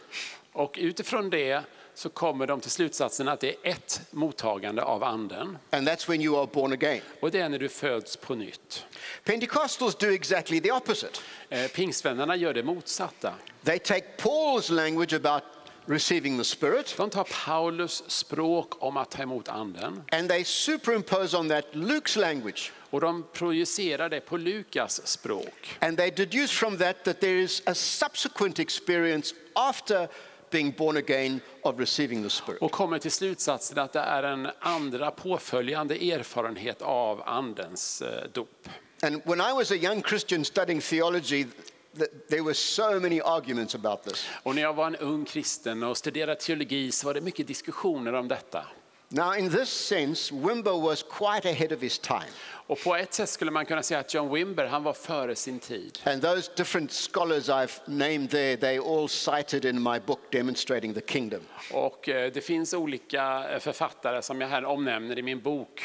och 0.52 0.78
utifrån 0.82 1.30
det 1.30 1.64
så 1.96 2.10
kommer 2.10 2.48
de 2.48 2.62
till 2.62 2.72
slutsatsen 2.72 3.28
att 3.28 3.40
det 3.40 3.50
är 3.50 3.72
ett 3.72 4.02
mottagande 4.12 4.84
av 4.84 5.04
anden 5.04 5.58
and 5.70 5.88
that's 5.90 6.10
when 6.10 6.22
you 6.22 6.40
are 6.40 6.48
born 6.54 6.74
again. 6.74 7.02
och 7.20 7.32
det 7.32 7.40
är 7.40 7.50
när 7.50 7.60
du 7.60 7.70
föds 7.70 8.18
på 8.18 8.36
nytt. 8.36 8.86
Pentecostals 9.24 9.96
do 9.96 10.12
exactly 10.12 10.62
the 10.62 10.72
opposite. 10.72 11.20
Eh, 11.50 11.68
Pingstvännerna 11.68 12.36
gör 12.36 12.54
det 12.54 12.64
motsatta. 12.64 13.34
They 13.64 13.80
take 13.80 14.06
Paul's 14.18 14.72
language 14.72 15.14
about 15.14 15.44
receiving 15.86 16.38
the 16.38 16.44
Spirit 16.44 16.94
De 16.98 17.10
tar 17.10 17.28
Paulus 17.46 18.04
språk 18.08 18.84
om 18.84 18.98
att 18.98 19.12
ta 19.12 19.24
emot 19.24 19.50
anden 19.50 20.04
and 20.12 20.30
they 20.30 20.44
superimpose 20.44 21.38
on 21.38 21.50
that 21.50 21.66
Luke's 21.72 22.20
language. 22.20 22.72
och 22.90 23.02
de 23.02 23.26
projicerar 23.34 24.10
det 24.10 24.20
på 24.20 24.38
Lukas 24.38 25.08
språk. 25.08 25.78
And 25.80 25.98
they 25.98 26.12
deduce 26.12 26.54
from 26.54 26.78
that 26.78 27.04
that 27.04 27.20
there 27.20 27.42
is 27.42 27.62
a 27.66 27.74
subsequent 27.74 28.60
experience 28.60 29.36
after 29.56 30.08
being 30.54 30.72
born 30.78 30.98
again 30.98 31.42
of 31.62 31.80
receiving 31.80 32.24
the 32.24 32.30
Spirit. 32.30 32.62
och 32.62 32.72
kommer 32.72 33.00
till 33.00 33.12
slutsatsen 33.12 33.80
att 33.80 33.94
det 33.94 34.00
är 34.00 34.24
en 34.24 34.48
andra 34.60 35.12
påföljande 35.12 35.96
erfarenhet 35.96 36.82
av 36.82 37.24
andens 37.26 38.02
eh, 38.02 38.24
dop. 38.34 38.70
And 39.02 39.22
when 39.26 39.42
I 39.42 39.54
was 39.54 39.72
a 39.72 39.76
young 39.76 40.04
Christian 40.04 40.46
studying 40.46 40.82
theology, 40.82 41.46
th- 41.98 42.10
there 42.30 42.42
were 42.42 42.54
so 42.54 43.00
many 43.00 43.22
arguments 43.22 43.76
about 43.76 44.04
this. 44.04 44.28
Och 44.44 44.56
när 44.56 44.62
jag 44.62 44.74
var 44.74 44.88
en 44.88 44.96
ung 44.96 45.26
kristen 45.26 45.84
och 45.84 45.98
studerade 45.98 46.36
teologi 46.36 46.92
så 46.92 47.08
var 47.08 47.14
det 47.14 47.22
mycket 47.22 47.48
diskussioner 47.48 48.14
om 48.14 48.28
detta. 48.28 48.66
Now, 49.10 49.36
in 49.36 49.50
this 49.50 49.70
sense, 49.70 50.34
Wimber 50.36 50.82
was 50.82 51.04
quite 51.04 51.50
ahead 51.50 51.72
of 51.72 51.82
his 51.82 52.00
time. 52.00 52.32
Och 52.68 52.80
på 52.84 52.96
ett 52.96 53.14
sätt 53.14 53.30
skulle 53.30 53.52
man 53.52 53.66
kunna 53.66 53.84
säga 53.84 54.00
att 54.00 54.14
John 54.14 54.34
Wimber 54.34 54.66
han 54.66 54.84
var 54.84 54.94
före 54.94 55.36
sin 55.36 55.60
tid. 55.60 56.00
And 56.04 56.22
those 56.22 56.52
different 56.56 56.92
scholars 56.92 57.50
I've 57.50 57.80
named 57.86 58.30
there, 58.30 58.58
they 58.58 58.78
all 58.78 59.10
cited 59.10 59.66
in 59.66 59.84
my 59.84 60.00
book, 60.00 60.20
Demonstrating 60.32 60.94
the 60.94 61.02
Kingdom. 61.02 61.42
Och 61.72 62.10
eh, 62.10 62.32
det 62.32 62.42
finns 62.42 62.74
olika 62.74 63.50
eh, 63.50 63.60
författare 63.60 64.22
som 64.22 64.42
jag 64.42 64.48
här 64.48 64.66
omnämner 64.66 65.20
i 65.20 65.22
min 65.22 65.42
bok. 65.42 65.84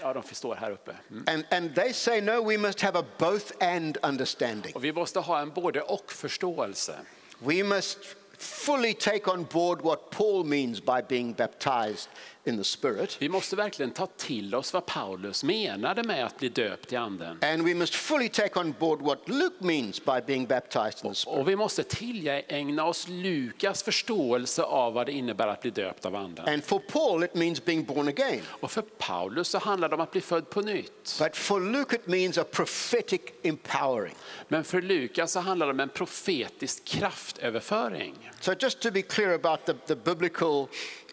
Ja, 0.00 0.12
de 0.12 0.22
står 0.34 0.54
här 0.54 0.70
uppe. 0.70 0.96
Mm. 1.10 1.24
And, 1.26 1.44
and 1.50 1.74
they 1.74 1.92
say, 1.92 2.20
no, 2.20 2.48
we 2.50 2.58
must 2.58 2.80
have 2.80 2.98
a 2.98 3.04
both 3.18 3.52
and 3.60 3.98
understanding. 4.02 4.74
Och 4.74 4.84
vi 4.84 4.92
måste 4.92 5.20
ha 5.20 5.40
en 5.40 5.50
både 5.50 5.80
och 5.80 6.12
förståelse. 6.12 6.94
We 7.38 7.62
must 7.62 7.98
fully 8.38 8.94
take 8.94 9.30
on 9.30 9.46
board 9.52 9.82
what 9.82 10.10
Paul 10.10 10.44
means 10.44 10.80
by 10.80 11.02
being 11.08 11.32
baptized 11.32 12.08
in 12.44 12.56
the 12.56 12.64
Spirit. 12.64 13.16
Vi 13.20 13.28
måste 13.28 13.56
verkligen 13.56 13.90
ta 13.90 14.06
till 14.06 14.54
oss 14.54 14.72
vad 14.72 14.86
Paulus 14.86 15.44
menade 15.44 16.02
med 16.02 16.26
att 16.26 16.38
bli 16.38 16.48
döpt 16.48 16.92
i 16.92 16.96
anden. 16.96 17.38
And 17.42 17.62
we 17.62 17.74
must 17.74 17.94
fully 17.94 18.28
take 18.28 18.60
on 18.60 18.74
board 18.78 19.00
what 19.02 19.28
Luke 19.28 19.64
means 19.64 20.04
by 20.04 20.20
being 20.26 20.46
baptized 20.46 21.04
in 21.04 21.10
the 21.10 21.14
Spirit. 21.14 21.38
Och 21.38 21.48
vi 21.48 21.56
måste 21.56 21.82
tillägna 21.82 22.84
oss 22.84 23.06
Lukas 23.08 23.82
förståelse 23.82 24.62
av 24.62 24.92
vad 24.92 25.06
det 25.06 25.12
innebär 25.12 25.46
att 25.46 25.62
bli 25.62 25.70
döpt 25.70 26.06
av 26.06 26.16
anden. 26.16 26.48
And 26.48 26.64
for 26.64 26.78
Paul, 26.78 27.24
it 27.24 27.34
means 27.34 27.64
being 27.64 27.84
born 27.84 28.08
again. 28.08 28.42
Och 28.48 28.70
för 28.70 28.82
Paulus 28.82 29.48
så 29.48 29.58
handlar 29.58 29.88
det 29.88 29.94
om 29.94 30.00
att 30.00 30.12
bli 30.12 30.20
född 30.20 30.50
på 30.50 30.60
nytt. 30.60 31.18
But 31.18 31.36
for 31.36 31.60
Luke, 31.60 31.96
it 31.96 32.06
means 32.06 32.38
a 32.38 32.44
prophetic 32.50 33.20
empowering. 33.42 34.14
Men 34.48 34.64
för 34.64 34.82
Lukas 34.82 35.32
så 35.32 35.40
handlar 35.40 35.66
det 35.66 35.72
om 35.72 35.80
en 35.80 35.88
profetisk 35.88 36.84
kraftöverföring. 36.84 38.30
So, 38.40 38.54
just 38.58 38.80
to 38.80 38.90
be 38.90 39.02
clear 39.02 39.34
about 39.34 39.64
the, 39.64 39.72
the 39.86 39.96
biblical 39.96 40.68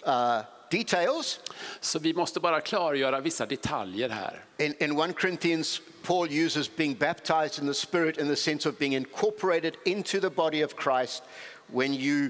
uh, 0.08 0.42
details, 0.72 1.40
Så 1.80 2.00
vi 2.00 2.14
måste 2.14 2.40
bara 2.40 2.62
klargöra 2.62 3.20
vissa 3.20 3.46
detaljer 3.46 4.10
här. 4.10 4.44
in, 4.58 4.74
in 4.80 5.00
1 5.00 5.16
Corinthians, 5.20 5.82
Paul 6.04 6.28
uses 6.32 6.76
being 6.76 6.96
baptized 6.96 7.60
in 7.64 7.68
the 7.68 7.74
Spirit 7.74 8.18
in 8.18 8.28
the 8.28 8.36
sense 8.36 8.70
of 8.70 8.78
being 8.78 8.94
incorporated 8.96 9.76
into 9.86 10.20
the 10.20 10.30
body 10.30 10.66
of 10.66 10.74
Christ 10.84 11.24
when 11.68 11.94
you 11.94 12.30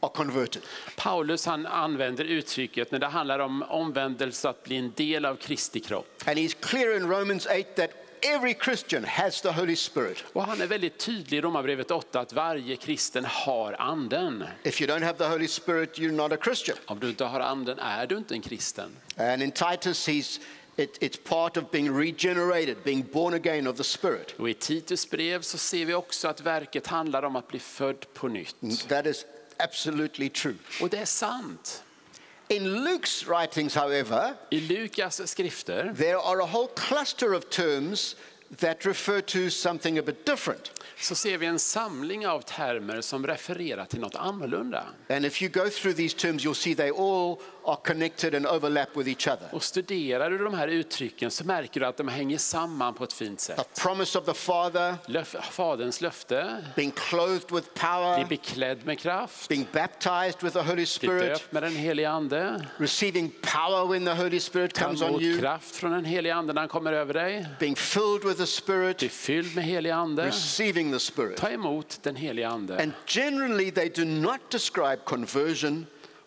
are 0.00 0.10
converted. 0.14 0.62
Paulus 0.96 1.46
han 1.46 1.66
använder 1.66 2.24
uttrycket 2.24 2.90
när 2.90 2.98
det 2.98 3.06
handlar 3.06 3.38
om 3.38 3.62
omvändelse 3.62 4.48
att 4.48 4.64
bli 4.64 4.76
en 4.76 4.92
del 4.96 5.24
av 5.24 5.36
Kristi 5.36 5.80
kropp. 5.80 6.22
And 6.26 6.38
he's 6.38 6.56
clear 6.60 6.96
in 6.96 7.08
Romans 7.10 7.46
8 7.46 7.62
that 7.76 7.90
every 8.24 8.54
Christian 8.54 9.04
has 9.04 9.40
the 9.40 9.52
Holy 9.52 9.76
Spirit. 9.76 10.24
Och 10.32 10.44
han 10.44 10.60
är 10.60 10.66
väldigt 10.66 10.98
tydlig 10.98 11.38
i 11.38 11.40
Romarbrevet 11.40 11.90
8 11.90 12.20
att 12.20 12.32
varje 12.32 12.76
kristen 12.76 13.24
har 13.24 13.76
anden. 13.78 14.44
If 14.62 14.80
you 14.80 14.90
don't 14.90 15.04
have 15.04 15.18
the 15.18 15.24
Holy 15.24 15.48
Spirit, 15.48 15.98
you're 15.98 16.12
not 16.12 16.32
a 16.32 16.36
Christian. 16.44 16.76
Om 16.86 17.00
du 17.00 17.08
inte 17.08 17.24
har 17.24 17.40
anden 17.40 17.78
är 17.78 18.06
du 18.06 18.16
inte 18.16 18.34
en 18.34 18.42
kristen. 18.42 18.96
And 19.16 19.42
in 19.42 19.50
Titus, 19.50 20.08
he's, 20.08 20.40
it, 20.76 20.98
it's 21.02 21.18
part 21.28 21.56
of 21.56 21.70
being 21.70 21.98
regenerated, 21.98 22.76
being 22.84 23.02
born 23.12 23.34
again 23.34 23.66
of 23.66 23.76
the 23.76 23.84
Spirit. 23.84 24.34
Och 24.38 24.50
i 24.50 24.54
Titus 24.54 25.10
brev 25.10 25.42
så 25.42 25.58
ser 25.58 25.84
vi 25.84 25.94
också 25.94 26.28
att 26.28 26.40
verket 26.40 26.86
handlar 26.86 27.22
om 27.22 27.36
att 27.36 27.48
bli 27.48 27.58
född 27.58 28.06
på 28.14 28.28
nytt. 28.28 28.88
That 28.88 29.06
is 29.06 29.26
absolutely 29.56 30.28
true. 30.28 30.56
Och 30.80 30.88
det 30.88 30.98
är 30.98 31.04
sant. 31.04 31.83
In 32.50 32.84
Luke's 32.84 33.26
writings, 33.26 33.74
however, 33.74 34.36
I 34.52 34.56
Lukas 34.68 35.18
skrifter 35.20 35.94
there 35.96 36.18
are 36.18 36.40
a 36.40 36.46
whole 36.46 36.68
cluster 36.68 37.32
of 37.32 37.48
terms 37.48 38.16
that 38.56 38.86
refer 38.86 39.20
to 39.20 39.50
something 39.50 39.98
a 39.98 40.02
bit 40.02 40.26
different. 40.26 40.70
så 41.00 41.14
ser 41.14 41.38
vi 41.38 41.46
en 41.46 41.58
samling 41.58 42.26
av 42.26 42.40
termer 42.40 43.00
som 43.00 43.26
refererar 43.26 43.84
till 43.84 44.00
något 44.00 44.14
annorlunda. 44.14 44.84
And 45.08 45.26
if 45.26 45.42
you 45.42 45.50
go 45.50 45.70
through 45.70 45.96
these 45.96 46.16
terms, 46.16 46.44
you'll 46.44 46.54
see 46.54 46.74
they 46.74 46.90
all 46.90 47.38
are 47.66 47.76
connected 47.84 48.34
and 48.34 48.46
overlap 48.46 48.96
with 48.96 49.08
each 49.08 49.28
other. 49.28 49.48
Och 49.52 49.62
studerar 49.62 50.30
du 50.30 50.38
de 50.38 50.54
här 50.54 50.68
uttrycken 50.68 51.30
så 51.30 51.44
märker 51.44 51.80
du 51.80 51.86
att 51.86 51.96
de 51.96 52.08
hänger 52.08 52.38
samman 52.38 52.94
på 52.94 53.04
ett 53.04 53.12
fint 53.12 53.40
sätt. 53.40 53.80
promise 53.82 54.18
of 54.18 54.24
the 54.24 54.34
Father, 54.34 54.94
Löf, 55.06 55.36
faderns 55.50 56.00
löfte, 56.00 56.64
being 56.76 56.90
clothed 56.90 57.52
with 57.52 57.68
bli 57.72 57.80
power, 57.80 58.26
beklädd 58.28 58.86
med 58.86 58.98
kraft, 58.98 59.48
being 59.48 59.66
baptized 59.72 60.42
with 60.42 60.52
the 60.52 60.62
Holy 60.62 60.74
bli 60.74 60.86
Spirit, 60.86 61.32
döpt 61.32 61.52
med 61.52 61.62
den 61.62 61.76
helige 61.76 62.10
ande, 62.10 62.66
receiving 62.78 63.32
power 63.40 63.86
when 63.86 64.04
the 64.04 64.14
Holy 64.14 64.40
Spirit 64.40 64.78
comes 64.78 65.02
on 65.02 65.20
you, 65.22 65.40
kraft 65.40 65.76
från 65.76 65.92
den 65.92 66.04
helige 66.04 66.34
ande 66.34 66.52
när 66.52 66.60
han 66.60 66.68
kommer 66.68 66.92
över 66.92 67.14
dig, 67.14 67.46
being 67.60 67.76
filled 67.76 68.24
with 68.24 68.33
the 68.34 68.46
Spirit, 68.46 68.98
bli 68.98 69.08
fylld 69.08 69.54
med 69.54 69.64
helig 69.64 69.90
ande, 69.90 70.26
receiving 70.26 70.92
the 70.92 70.98
Spirit. 70.98 71.36
ta 71.36 71.50
emot 71.50 71.98
den 72.02 72.16
helige 72.16 72.48
ande. 72.48 72.82
And 72.82 72.92
generally, 73.06 73.70
they 73.70 73.88
do 73.88 74.04
not 74.04 74.40
describe 74.50 74.98
conversion 75.04 75.86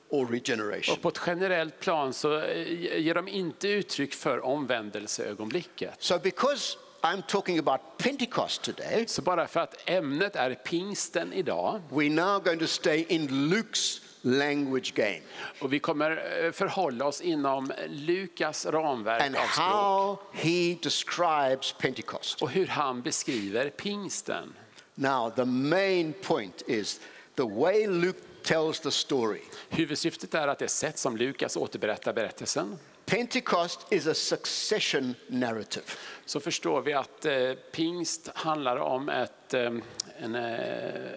or 0.09 0.25
regeneration. 0.25 0.95
Och 0.95 1.01
på 1.01 1.09
ett 1.09 1.21
generellt 1.27 1.79
plan 1.79 2.13
så 2.13 2.41
eh, 2.41 2.99
ger 2.99 3.13
de 3.13 3.27
inte 3.27 3.67
uttryck 3.67 4.13
för 4.13 4.45
omvändelseögonblicket. 4.45 5.93
So, 5.99 6.19
because 6.19 6.77
I'm 7.01 7.21
talking 7.27 7.59
about 7.59 7.79
Pentecost 7.97 8.61
today, 8.61 9.05
Så 9.07 9.21
bara 9.21 9.47
för 9.47 9.59
att 9.59 9.89
ämnet 9.89 10.35
är 10.35 10.55
pingsten 10.55 11.33
idag 11.33 11.81
we're 11.89 12.09
now 12.09 12.43
going 12.43 12.59
to 12.59 12.67
stay 12.67 13.05
in 13.09 13.27
Luke's 13.27 14.01
language 14.28 14.93
game 14.93 15.21
och 15.59 15.73
vi 15.73 15.80
kommer 15.80 16.43
eh, 16.45 16.51
förhålla 16.51 17.05
oss 17.05 17.21
inom 17.21 17.71
Lukas 17.88 18.65
ramverk 18.65 19.21
and 19.21 19.36
av 19.36 19.39
språk 19.39 19.57
how 19.57 20.17
he 20.32 20.78
describes 20.82 21.73
Pentecost. 21.73 22.41
och 22.41 22.49
hur 22.49 22.67
han 22.67 23.01
beskriver 23.01 23.69
pingsten. 23.69 24.53
Now, 24.95 25.30
the 25.30 25.45
main 25.45 26.13
point 26.13 26.63
is 26.67 26.99
the 27.36 27.43
way 27.43 27.88
Luke 27.88 28.19
tells 28.43 28.80
the 28.80 28.91
story. 28.91 29.41
Huvudsyftet 29.69 30.34
är 30.34 30.47
att 30.47 30.59
det 30.59 30.67
sätt 30.67 30.97
som 30.97 31.17
Lukas 31.17 31.57
återberättar 31.57 32.13
berättelsen 32.13 32.78
Pentecost 33.05 33.93
is 33.93 34.07
a 34.07 34.13
succession 34.13 35.15
narrative. 35.28 35.86
så 36.25 36.39
förstår 36.39 36.82
vi 36.82 36.93
att 36.93 37.25
eh, 37.25 37.53
pingst 37.71 38.32
handlar 38.36 38.78
om 38.78 39.09
ett, 39.09 39.53
eh, 39.53 39.71
en 40.17 40.36
eh, 40.36 41.11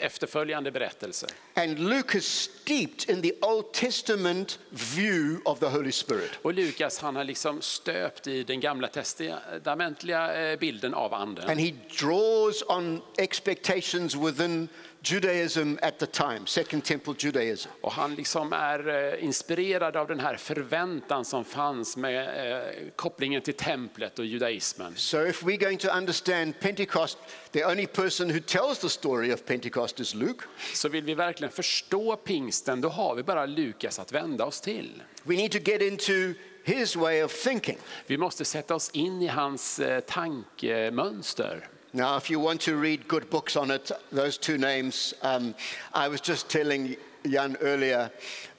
efterföljande 0.00 0.70
berättelse. 0.70 1.26
And 1.54 1.78
Luke 1.78 2.18
is 2.18 2.26
steeped 2.26 3.16
in 3.16 3.22
the 3.22 3.32
Old 3.40 3.72
Testament 3.72 4.58
view 4.70 5.40
of 5.44 5.58
the 5.58 5.66
Holy 5.66 5.92
Spirit. 5.92 6.30
Och 6.42 6.54
Lukas 6.54 6.98
han 6.98 7.16
har 7.16 7.24
liksom 7.24 7.62
stöpt 7.62 8.26
i 8.26 8.42
den 8.44 8.60
gamla 8.60 8.88
testamentliga 8.88 10.50
eh, 10.50 10.58
bilden 10.58 10.94
av 10.94 11.14
anden. 11.14 11.50
And 11.50 11.60
he 11.60 11.74
draws 12.00 12.62
on 12.68 13.02
expectations 13.18 14.14
within 14.14 14.68
Judaism 15.04 15.74
at 15.82 15.98
the 15.98 16.06
time, 16.06 16.46
Second 16.46 16.84
Temple 16.84 17.14
Judaism. 17.18 17.68
Och 17.80 17.92
han 17.92 18.14
liksom 18.14 18.52
är 18.52 18.88
eh, 18.88 19.24
inspirerad 19.24 19.96
av 19.96 20.08
den 20.08 20.20
här 20.20 20.36
förväntan 20.36 21.24
som 21.24 21.44
fanns 21.44 21.96
med 21.96 22.52
eh, 22.52 22.62
kopplingen 22.96 23.42
till 23.42 23.54
templet 23.54 24.18
och 24.18 24.26
judaismen. 24.26 24.96
So, 24.96 25.26
if 25.26 25.42
we're 25.42 25.64
going 25.64 25.78
to 25.78 25.88
understand 25.88 26.60
Pentecost, 26.60 27.18
the 27.50 27.64
only 27.64 27.86
person 27.86 28.30
who 28.30 28.40
tells 28.40 28.78
the 28.78 28.88
story 28.88 29.34
of 29.34 29.44
Pentecost 29.44 30.00
is 30.00 30.14
Luke. 30.14 30.44
Så 30.74 30.88
vill 30.88 31.04
vi 31.04 31.14
verkligen 31.14 31.52
förstå 31.52 32.16
pingsten, 32.16 32.80
då 32.80 32.88
har 32.88 33.14
vi 33.14 33.22
bara 33.22 33.46
Lukas 33.46 33.98
att 33.98 34.12
vända 34.12 34.44
oss 34.44 34.60
till. 34.60 35.02
We 35.22 35.34
need 35.34 35.52
to 35.52 35.58
get 35.58 35.82
into 35.82 36.38
his 36.64 36.96
way 36.96 37.22
of 37.22 37.32
thinking. 37.42 37.78
Vi 38.06 38.18
måste 38.18 38.44
sätta 38.44 38.74
oss 38.74 38.90
in 38.90 39.22
i 39.22 39.26
hans 39.26 39.78
eh, 39.78 40.00
tankemönster. 40.00 41.68
Now, 41.94 42.16
if 42.16 42.30
you 42.30 42.40
want 42.40 42.62
to 42.62 42.76
read 42.76 43.06
good 43.06 43.28
books 43.28 43.54
on 43.54 43.70
it, 43.70 43.90
those 44.10 44.38
two 44.38 44.56
names, 44.56 45.12
um, 45.20 45.54
I 45.92 46.08
was 46.08 46.22
just 46.22 46.48
telling 46.48 46.96
Jan 47.28 47.58
earlier, 47.60 48.10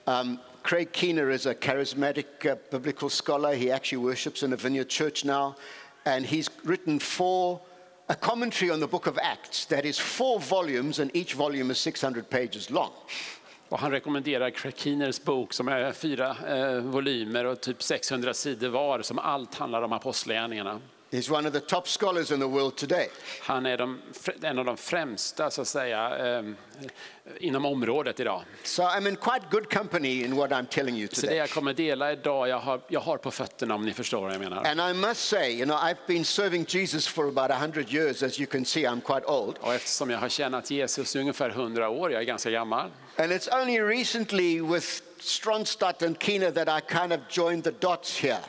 um, 0.06 0.40
Craig 0.62 0.92
Keener 0.92 1.32
is 1.32 1.48
a 1.48 1.56
charismatic 1.56 2.46
uh, 2.46 2.58
biblical 2.70 3.10
scholar. 3.10 3.56
He 3.56 3.72
actually 3.72 3.98
worships 3.98 4.44
in 4.44 4.54
a 4.54 4.56
vineyard 4.56 4.88
church 4.88 5.26
now. 5.26 5.56
And 6.06 6.24
he's 6.28 6.48
written 6.64 7.00
four, 7.00 7.60
a 8.08 8.16
commentary 8.16 8.70
on 8.70 8.80
the 8.80 8.88
book 8.88 9.08
of 9.08 9.18
Acts 9.18 9.66
that 9.66 9.84
is 9.84 9.98
four 9.98 10.40
volumes, 10.40 11.00
and 11.00 11.10
each 11.16 11.34
volume 11.34 11.72
is 11.72 11.80
600 11.80 12.30
pages 12.30 12.70
long. 12.70 12.92
Och 13.70 13.80
han 13.80 13.92
rekommenderar 13.92 14.50
Craig 14.50 14.78
Keeners 14.78 15.24
bok 15.24 15.54
som 15.54 15.68
är 15.68 15.92
fyra 15.92 16.36
eh, 16.48 16.82
volymer 16.82 17.46
och 17.46 17.62
typ 17.62 17.84
600 17.84 18.34
sidor 18.34 18.70
var 18.70 19.02
som 19.02 19.20
allt 19.20 19.56
handlar 19.56 19.82
om 19.82 19.94
apostlagärningarna. 19.94 20.82
He's 21.14 21.30
one 21.30 21.48
of 21.48 21.54
the 21.54 21.60
top 21.60 21.88
scholars 21.88 22.32
in 22.32 22.40
the 22.40 22.48
world 22.48 22.76
today. 22.76 23.08
Han 23.42 23.66
är 23.66 23.78
de, 23.78 24.02
en 24.42 24.60
av 24.60 24.66
de 24.66 24.78
främsta 24.78 25.52
så 25.52 25.62
att 25.62 25.68
säga, 25.68 26.38
eh, 26.38 26.44
inom 27.40 27.66
området 27.66 28.20
idag. 28.20 28.42
So 28.64 28.84
I'm 28.84 29.08
in 29.08 29.16
quite 29.16 29.46
good 29.52 29.74
company 29.74 30.24
in 30.24 30.36
what 30.36 30.52
I'm 30.52 30.66
telling 30.66 30.96
you 30.98 31.08
Så 31.08 31.16
det 31.16 31.22
today. 31.22 31.38
jag 31.38 31.50
kommer 31.50 31.74
dela 31.74 32.12
idag, 32.12 32.48
jag 32.48 32.60
har, 32.60 32.82
jag 32.88 33.00
har 33.00 33.18
på 33.18 33.32
fötterna 33.32 33.76
om 33.76 33.86
ni 33.86 33.94
förstår 33.94 34.22
vad 34.22 34.34
jag 34.34 34.40
menar. 34.42 34.66
And 34.68 34.80
I 34.82 35.08
must 35.08 35.30
say, 35.30 35.52
you 35.52 35.66
know, 35.66 35.78
I've 35.78 36.08
been 36.08 36.26
serving 36.26 36.66
Jesus 36.70 37.08
for 37.08 37.28
about 37.28 37.52
100 37.52 37.82
years. 37.90 38.24
As 38.24 38.40
you 38.40 38.48
can 38.48 38.66
see, 38.66 38.86
I'm 38.86 39.02
quite 39.02 39.26
old. 39.28 39.58
Och 39.62 39.74
eftersom 39.74 40.10
jag 40.10 40.18
har 40.18 40.30
tjänat 40.30 40.72
Jesus 40.72 41.16
i 41.16 41.20
ungefär 41.20 41.50
100 41.50 41.90
år, 41.90 42.12
jag 42.12 42.22
är 42.22 42.26
ganska 42.26 42.50
gammal, 42.52 42.92
And 43.18 43.32
it's 43.32 43.62
only 43.62 43.80
recently 43.80 44.62
with 44.62 44.88
Stronstadt 45.24 46.04
and 46.04 46.20
Keener 46.20 46.52
that 46.52 46.84
I 46.84 46.94
kind 46.94 47.14
of 47.14 47.20
joined 47.30 47.64
the 47.64 47.72
dots 47.72 48.24
here. 48.24 48.40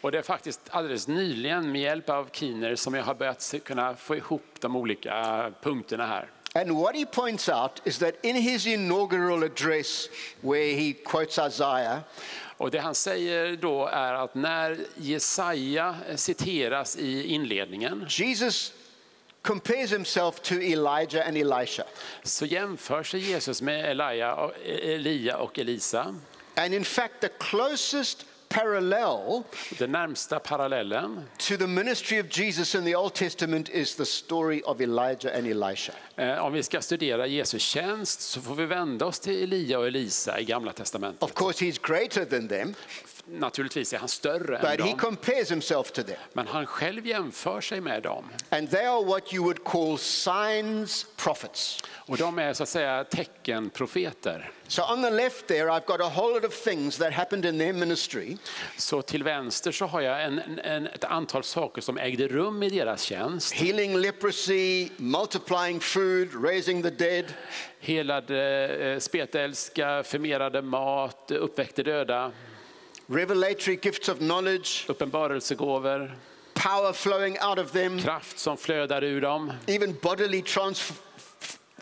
och 0.00 0.12
det 0.12 0.18
är 0.18 0.22
faktiskt 0.22 0.60
alldeles 0.70 1.08
nyligen 1.08 1.72
med 1.72 1.80
hjälp 1.80 2.10
av 2.10 2.28
Keener 2.32 2.76
som 2.76 2.94
jag 2.94 3.04
har 3.04 3.14
börjat 3.14 3.54
kunna 3.64 3.96
få 3.96 4.16
ihop 4.16 4.44
de 4.60 4.76
olika 4.76 5.52
punkterna 5.62 6.06
här. 6.06 6.30
And 6.54 6.70
what 6.70 6.96
he 6.96 7.06
points 7.06 7.48
out 7.48 7.82
is 7.84 7.98
that 7.98 8.14
in 8.22 8.36
his 8.36 8.66
inaugural 8.66 9.42
address, 9.42 10.08
where 10.40 10.74
he 10.74 10.92
quotes 10.92 11.38
Isaiah, 11.38 11.98
Och 12.62 12.70
det 12.70 12.78
han 12.78 12.94
säger 12.94 13.56
då 13.56 13.86
är 13.86 14.12
att 14.12 14.34
när 14.34 14.78
Jesaja 14.96 15.96
citeras 16.16 16.96
i 16.96 17.26
inledningen 17.26 18.06
Jesus 18.08 18.72
compares 19.42 19.90
himself 19.90 20.40
to 20.42 20.54
Elijah 20.54 21.26
and 21.28 21.36
Elisha. 21.36 21.84
så 22.22 22.46
jämför 22.46 23.02
sig 23.02 23.20
Jesus 23.20 23.62
med 23.62 23.90
Elia 23.90 24.50
Elia 24.64 25.36
och 25.36 25.58
Elisa. 25.58 26.14
And 26.54 26.74
in 26.74 26.84
fact, 26.84 27.14
the 27.20 27.28
closest 27.28 28.26
parallel 28.48 29.42
Den 29.78 29.92
närmsta 29.92 30.38
parallellen 30.38 31.22
to 31.38 31.56
the 31.56 31.66
ministry 31.66 32.20
of 32.20 32.26
Jesus 32.38 32.74
in 32.74 32.84
the 32.84 32.96
Old 32.96 33.14
Testament 33.14 33.68
is 33.68 33.94
the 33.96 34.04
story 34.04 34.62
of 34.64 34.80
Elijah 34.80 35.36
and 35.38 35.46
Elisha. 35.46 35.92
Eh, 36.16 36.44
Om 36.44 36.52
vi 36.52 36.62
ska 36.62 36.80
studera 36.82 37.26
Jesu 37.26 37.58
tjänst 37.58 38.20
så 38.20 38.40
får 38.40 38.54
vi 38.54 38.66
vända 38.66 39.06
oss 39.06 39.20
till 39.20 39.42
Elia 39.42 39.78
och 39.78 39.86
Elisa 39.86 40.40
i 40.40 40.44
Gamla 40.44 40.70
Of 40.70 40.76
Testamentet. 40.76 41.34
course, 41.34 41.64
he's 41.64 41.80
greater 41.88 42.24
than 42.24 42.48
them, 42.48 42.74
Naturligtvis 43.26 43.92
är 43.92 43.98
han 43.98 44.08
större 44.08 44.56
än 44.56 44.62
but 44.62 44.70
he 44.70 44.90
dem, 44.90 44.98
compares 44.98 45.50
himself 45.50 45.92
to 45.92 46.02
them. 46.02 46.16
men 46.32 46.46
han 46.46 46.66
själv 46.66 47.06
jämför 47.06 47.60
sig 47.60 47.80
med 47.80 48.02
dem. 48.02 48.24
And 48.50 48.70
they 48.70 48.84
are 48.84 49.04
what 49.04 49.34
you 49.34 49.44
would 49.44 49.64
call 49.64 49.98
signs 49.98 51.06
prophets. 51.16 51.82
Och 51.94 52.16
de 52.16 52.38
är 52.38 52.52
så 52.52 52.62
att 52.62 52.68
säga 52.68 53.04
teckenprofeter. 53.04 54.50
So 54.68 54.82
on 54.92 55.02
the 55.02 55.10
left 55.10 55.46
there, 55.46 55.70
I've 55.70 55.86
got 55.86 56.00
a 56.00 56.08
whole 56.16 56.34
lot 56.34 56.44
of 56.44 56.64
things 56.64 56.98
that 56.98 57.12
happened 57.12 57.44
in 57.44 57.58
their 57.58 57.72
ministry. 57.72 58.36
Så 58.76 59.02
till 59.02 59.22
vänster 59.24 59.72
så 59.72 59.86
har 59.86 60.00
jag 60.00 60.24
en, 60.24 60.58
en, 60.64 60.86
ett 60.86 61.04
antal 61.04 61.44
saker 61.44 61.82
som 61.82 61.98
ägde 61.98 62.28
rum 62.28 62.62
i 62.62 62.70
deras 62.70 63.02
tjänst. 63.02 63.54
Healing 63.54 63.96
leprosy, 63.96 64.88
multiplying 64.96 65.80
food, 65.80 66.44
raising 66.44 66.82
the 66.82 66.90
dead. 66.90 67.24
Helade 67.80 68.68
eh, 68.68 68.98
spetälska, 68.98 70.02
förmerade 70.02 70.62
mat, 70.62 71.30
uppväckte 71.30 71.82
döda, 71.82 72.32
revelatory 73.16 73.76
gifts 73.82 74.08
of 74.08 74.18
knowledge, 74.18 74.84
uppenbarelsegåvor, 74.88 76.10
power 76.54 76.92
flowing 76.92 77.36
out 77.40 77.58
of 77.58 77.70
them, 77.72 77.98
kraft 77.98 78.38
som 78.38 78.56
flödar 78.56 79.02
ur 79.04 79.20
dem, 79.20 79.52
even 79.66 79.94
bodily 80.02 80.42
trans- 80.42 80.92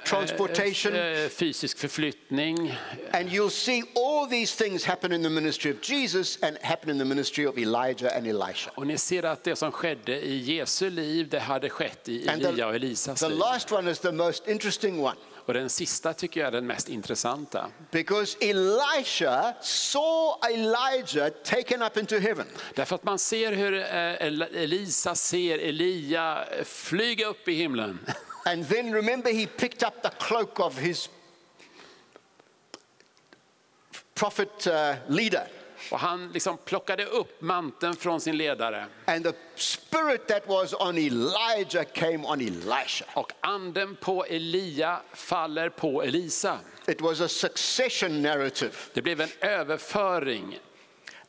transportation. 0.05 0.95
eh, 0.95 1.28
fysisk 1.28 1.78
förflyttning. 1.78 2.72
And 3.12 3.28
you'll 3.28 3.51
see 3.51 3.83
all 3.97 4.26
these 4.31 4.64
things 4.64 4.85
happen 4.85 5.12
in 5.12 5.22
the 5.22 5.31
ministry 5.31 5.70
of 5.70 5.81
Jesus 5.91 6.39
and 6.43 6.57
happen 6.62 6.91
in 6.91 6.99
the 6.99 7.05
ministry 7.05 7.47
of 7.47 7.59
Elijah 7.59 8.16
and 8.16 8.26
Elisha. 8.26 8.70
Och 8.74 8.87
ni 8.87 8.99
ser 8.99 9.22
att 9.24 9.45
det 9.45 9.57
som 9.57 9.72
skedde 9.72 10.20
i 10.26 10.37
Jesu 10.57 10.91
liv, 10.91 11.28
det 11.28 11.39
hade 11.41 11.70
skett 11.70 12.09
i 12.09 12.28
Elia 12.28 12.66
och 12.66 12.74
Elisas 12.74 13.20
the 13.20 13.28
liv. 13.28 13.39
last 13.39 13.72
one 13.72 13.91
is 13.91 13.99
the 13.99 14.12
most 14.12 14.49
interesting 14.49 15.01
one 15.05 15.16
Och 15.51 15.55
den 15.55 15.70
sista 15.70 16.14
tycker 16.14 16.40
jag 16.40 16.46
är 16.46 16.53
den 16.53 16.66
mest 16.66 16.88
intressanta. 16.88 17.70
because 17.90 18.36
Elisha 18.40 19.55
saw 19.61 20.53
Elijah 20.53 21.28
taken 21.44 21.82
up 21.82 21.96
into 21.96 22.18
heaven. 22.18 22.46
Därför 22.74 22.94
att 22.94 23.05
man 23.05 23.18
ser 23.18 23.53
hur 23.53 23.74
eh, 23.74 23.86
El- 24.26 24.42
Elisa 24.42 25.14
ser 25.14 25.59
Elia 25.59 26.44
flyga 26.64 27.26
upp 27.26 27.48
i 27.48 27.53
himlen. 27.55 27.98
And 28.44 28.68
then 28.68 28.94
remember, 28.94 29.32
he 29.32 29.46
picked 29.46 29.82
up 29.88 30.03
the 30.03 30.11
cloak 30.24 30.61
of 30.61 30.78
his 30.78 31.09
prophet 34.14 34.66
uh, 34.66 34.94
leader. 35.09 35.46
Och 35.91 35.99
han 36.01 36.33
liksom 36.33 36.59
plockade 36.64 37.05
upp 37.05 37.41
manteln 37.41 37.97
från 37.97 38.20
sin 38.20 38.37
ledare. 38.37 38.87
And 39.05 39.24
the 39.24 39.33
spirit 39.55 40.26
that 40.28 40.49
was 40.49 40.74
on 40.74 40.99
Elijah 40.99 41.85
came 41.93 42.18
on 42.26 42.41
Elisha. 42.41 43.05
Och 43.14 43.33
anden 43.41 43.97
på 43.97 44.24
Elia 44.24 45.01
faller 45.12 45.68
på 45.68 46.03
Elisa. 46.03 46.59
It 46.89 47.01
was 47.01 47.20
a 47.20 47.28
succession 47.28 48.22
narrative. 48.22 48.72
Det 48.95 49.03
blev 49.03 49.20
en 49.20 49.31
överföring. 49.41 50.59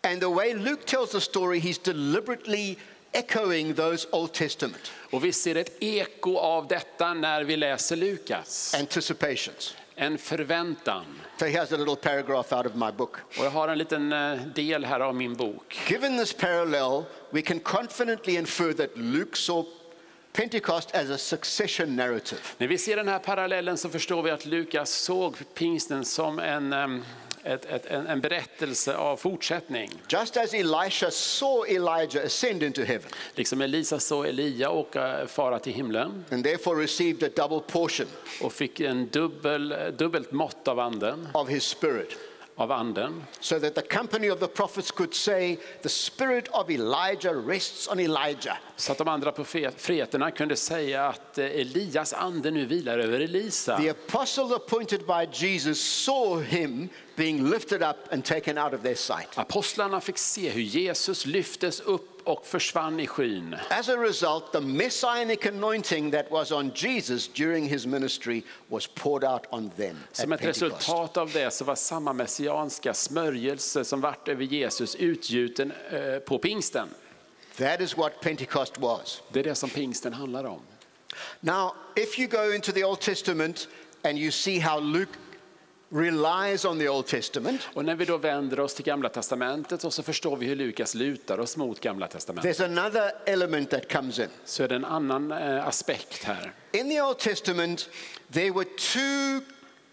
And 0.03 0.21
the 0.21 0.29
way 0.29 0.53
Luke 0.53 0.83
tells 0.85 1.11
the 1.11 1.21
story, 1.21 1.59
he's 1.59 1.83
deliberately 1.83 2.75
echoing 3.11 3.73
those 3.73 4.07
Old 4.11 4.33
Testament 4.33 4.91
Och 5.11 5.25
vi 5.25 5.33
ser 5.33 5.55
ett 5.55 5.77
eko 5.79 6.37
av 6.37 6.67
detta 6.67 7.13
när 7.13 7.43
vi 7.43 7.57
läser 7.57 7.95
Lukas. 7.95 8.73
anticipations. 8.79 9.75
En 9.95 10.17
förväntan. 10.17 11.05
So 11.39 11.45
here's 11.45 11.73
a 11.73 11.77
little 11.77 11.95
paragraph 11.95 12.53
out 12.53 12.65
of 12.65 12.75
my 12.75 12.91
book. 12.91 13.17
Och 13.39 13.45
jag 13.45 13.51
har 13.51 13.67
en 13.67 13.77
liten 13.77 14.13
eh, 14.13 14.35
del 14.55 14.85
här 14.85 14.99
av 14.99 15.15
min 15.15 15.35
bok. 15.35 15.79
Given 15.89 16.17
this 16.17 16.33
parallel, 16.33 17.03
we 17.29 17.41
can 17.41 17.59
confidently 17.59 18.35
infer 18.37 18.73
that 18.73 18.97
Luke 18.97 19.37
saw 19.37 19.69
Pentecost 20.33 20.95
as 20.95 21.09
a 21.09 21.17
succession 21.17 21.95
narrative. 21.95 22.41
När 22.57 22.67
vi 22.67 22.77
ser 22.77 22.95
den 22.95 23.07
här 23.07 23.19
parallellen 23.19 23.77
så 23.77 23.89
förstår 23.89 24.23
vi 24.23 24.31
att 24.31 24.45
Lukas 24.45 24.91
såg 24.91 25.35
pingsten 25.53 26.05
som 26.05 26.39
en, 26.39 26.73
em, 26.73 27.03
ett, 27.43 27.65
ett, 27.65 27.85
en, 27.85 28.07
en 28.07 28.21
berättelse 28.21 28.95
av 28.95 29.17
fortsättning. 29.17 29.89
Just 30.09 30.37
as 30.37 30.53
Elisha 30.53 31.11
saw 31.11 31.75
Elijah 31.75 32.25
ascend 32.25 32.63
into 32.63 32.83
heaven 32.83 33.09
Liksom 33.35 33.61
Elisa 33.61 33.99
såg 33.99 34.25
Elia 34.25 34.69
åka 34.69 35.27
fara 35.27 35.59
till 35.59 35.73
himlen. 35.73 36.25
and 36.31 36.43
therefore 36.43 36.83
received 36.83 37.23
a 37.23 37.29
double 37.35 37.59
portion 37.67 38.07
och 38.41 38.53
fick 38.53 38.79
en 38.79 39.07
dubbel, 39.07 39.75
dubbelt 39.97 40.31
mått 40.31 40.67
av 40.67 40.79
anden, 40.79 41.27
of 41.33 41.49
his 41.49 41.63
spirit, 41.63 42.17
av 42.61 42.71
anden. 42.71 43.23
so 43.39 43.59
that 43.59 43.75
the 43.75 43.81
company 43.81 44.29
of 44.29 44.39
the 44.39 44.47
prophets 44.47 44.91
could 44.91 45.13
say, 45.13 45.57
The 45.81 45.89
spirit 45.89 46.47
of 46.47 46.69
Elijah 46.69 47.33
rests 47.47 47.87
on 47.87 47.99
Elijah. 47.99 48.57
Så 48.75 48.91
att 48.91 48.97
de 48.97 49.07
andra 49.07 49.31
profeterna 49.31 50.31
kunde 50.31 50.55
säga 50.55 51.07
att 51.07 51.37
eh, 51.37 51.45
Elias 51.45 52.13
ande 52.13 52.51
nu 52.51 52.65
vilar 52.65 52.99
över 52.99 53.19
Elisa. 53.19 53.77
The 53.77 53.89
apostle 53.89 54.55
appointed 54.55 54.99
by 54.99 55.45
Jesus 55.45 55.81
saw 55.81 56.41
him 56.41 56.89
being 57.15 57.49
lifted 57.49 57.81
up 57.83 57.97
and 58.11 58.25
taken 58.25 58.57
out 58.57 58.73
of 58.73 58.81
their 58.81 58.95
sight. 58.95 59.27
Apostlarna 59.35 60.01
fick 60.01 60.17
se 60.17 60.49
hur 60.49 60.61
Jesus 60.61 61.25
lyftes 61.25 61.81
upp 61.81 62.10
och 62.23 62.45
försvann 62.45 62.99
i 62.99 63.07
skyn. 63.07 63.55
As 63.69 63.89
a 63.89 63.97
result, 63.97 64.51
the 64.51 64.59
messianic 64.59 65.45
anointing 65.45 66.11
that 66.11 66.31
was 66.31 66.51
on 66.51 66.71
Jesus 66.75 67.27
during 67.27 67.69
his 67.69 67.85
ministry 67.85 68.43
was 68.67 68.87
poured 68.87 69.23
out 69.23 69.41
on 69.49 69.69
them. 69.69 69.97
Som 70.11 70.31
ett 70.31 70.43
resultat 70.43 71.17
av 71.17 71.31
det 71.31 71.51
så 71.51 71.65
var 71.65 71.75
samma 71.75 72.13
messianska 72.13 72.93
smörjelse 72.93 73.85
som 73.85 74.01
vart 74.01 74.27
över 74.27 74.45
Jesus 74.45 74.95
utgjuten 74.95 75.73
eh, 75.91 76.19
på 76.19 76.37
pingsten. 76.37 76.89
That 77.57 77.81
is 77.81 77.97
what 77.97 78.21
Pentecost 78.21 78.77
was. 78.77 79.21
Det 79.31 79.39
är 79.39 79.43
det 79.43 79.55
som 79.55 79.69
pingsten 79.69 80.13
handlar 80.13 80.43
om. 80.43 80.61
Now, 81.39 81.75
if 81.95 82.19
you 82.19 82.27
go 82.27 82.53
into 82.53 82.71
the 82.71 82.83
Old 82.83 82.99
Testament 82.99 83.67
and 84.03 84.17
you 84.17 84.31
see 84.31 84.59
how 84.59 84.79
Luke 84.79 85.11
relies 85.91 86.65
on 86.65 86.79
the 86.79 86.89
Old 86.89 87.07
Testament, 87.07 87.69
Och 87.73 87.85
när 87.85 87.95
vi 87.95 88.05
då 88.05 88.17
vänder 88.17 88.59
oss 88.59 88.73
till 88.73 88.85
Gamla 88.85 89.09
Testamentet 89.09 89.83
och 89.83 89.93
så 89.93 90.03
förstår 90.03 90.37
vi 90.37 90.45
hur 90.45 90.55
Lukas 90.55 90.95
lutar 90.95 91.39
oss 91.39 91.57
mot 91.57 91.79
Gamla 91.79 92.07
Testamentet. 92.07 92.57
there's 92.57 92.65
another 92.65 93.11
element 93.25 93.69
that 93.69 93.91
comes 93.91 94.19
in. 94.19 94.27
Så 94.45 94.63
är 94.63 94.67
det 94.67 94.75
en 94.75 94.85
annan 94.85 95.31
eh, 95.31 95.67
aspekt 95.67 96.23
här. 96.23 96.53
In 96.71 96.89
the 96.89 97.01
Old 97.01 97.17
Testament, 97.17 97.89
there 98.31 98.51
were 98.51 98.65
two 98.65 99.45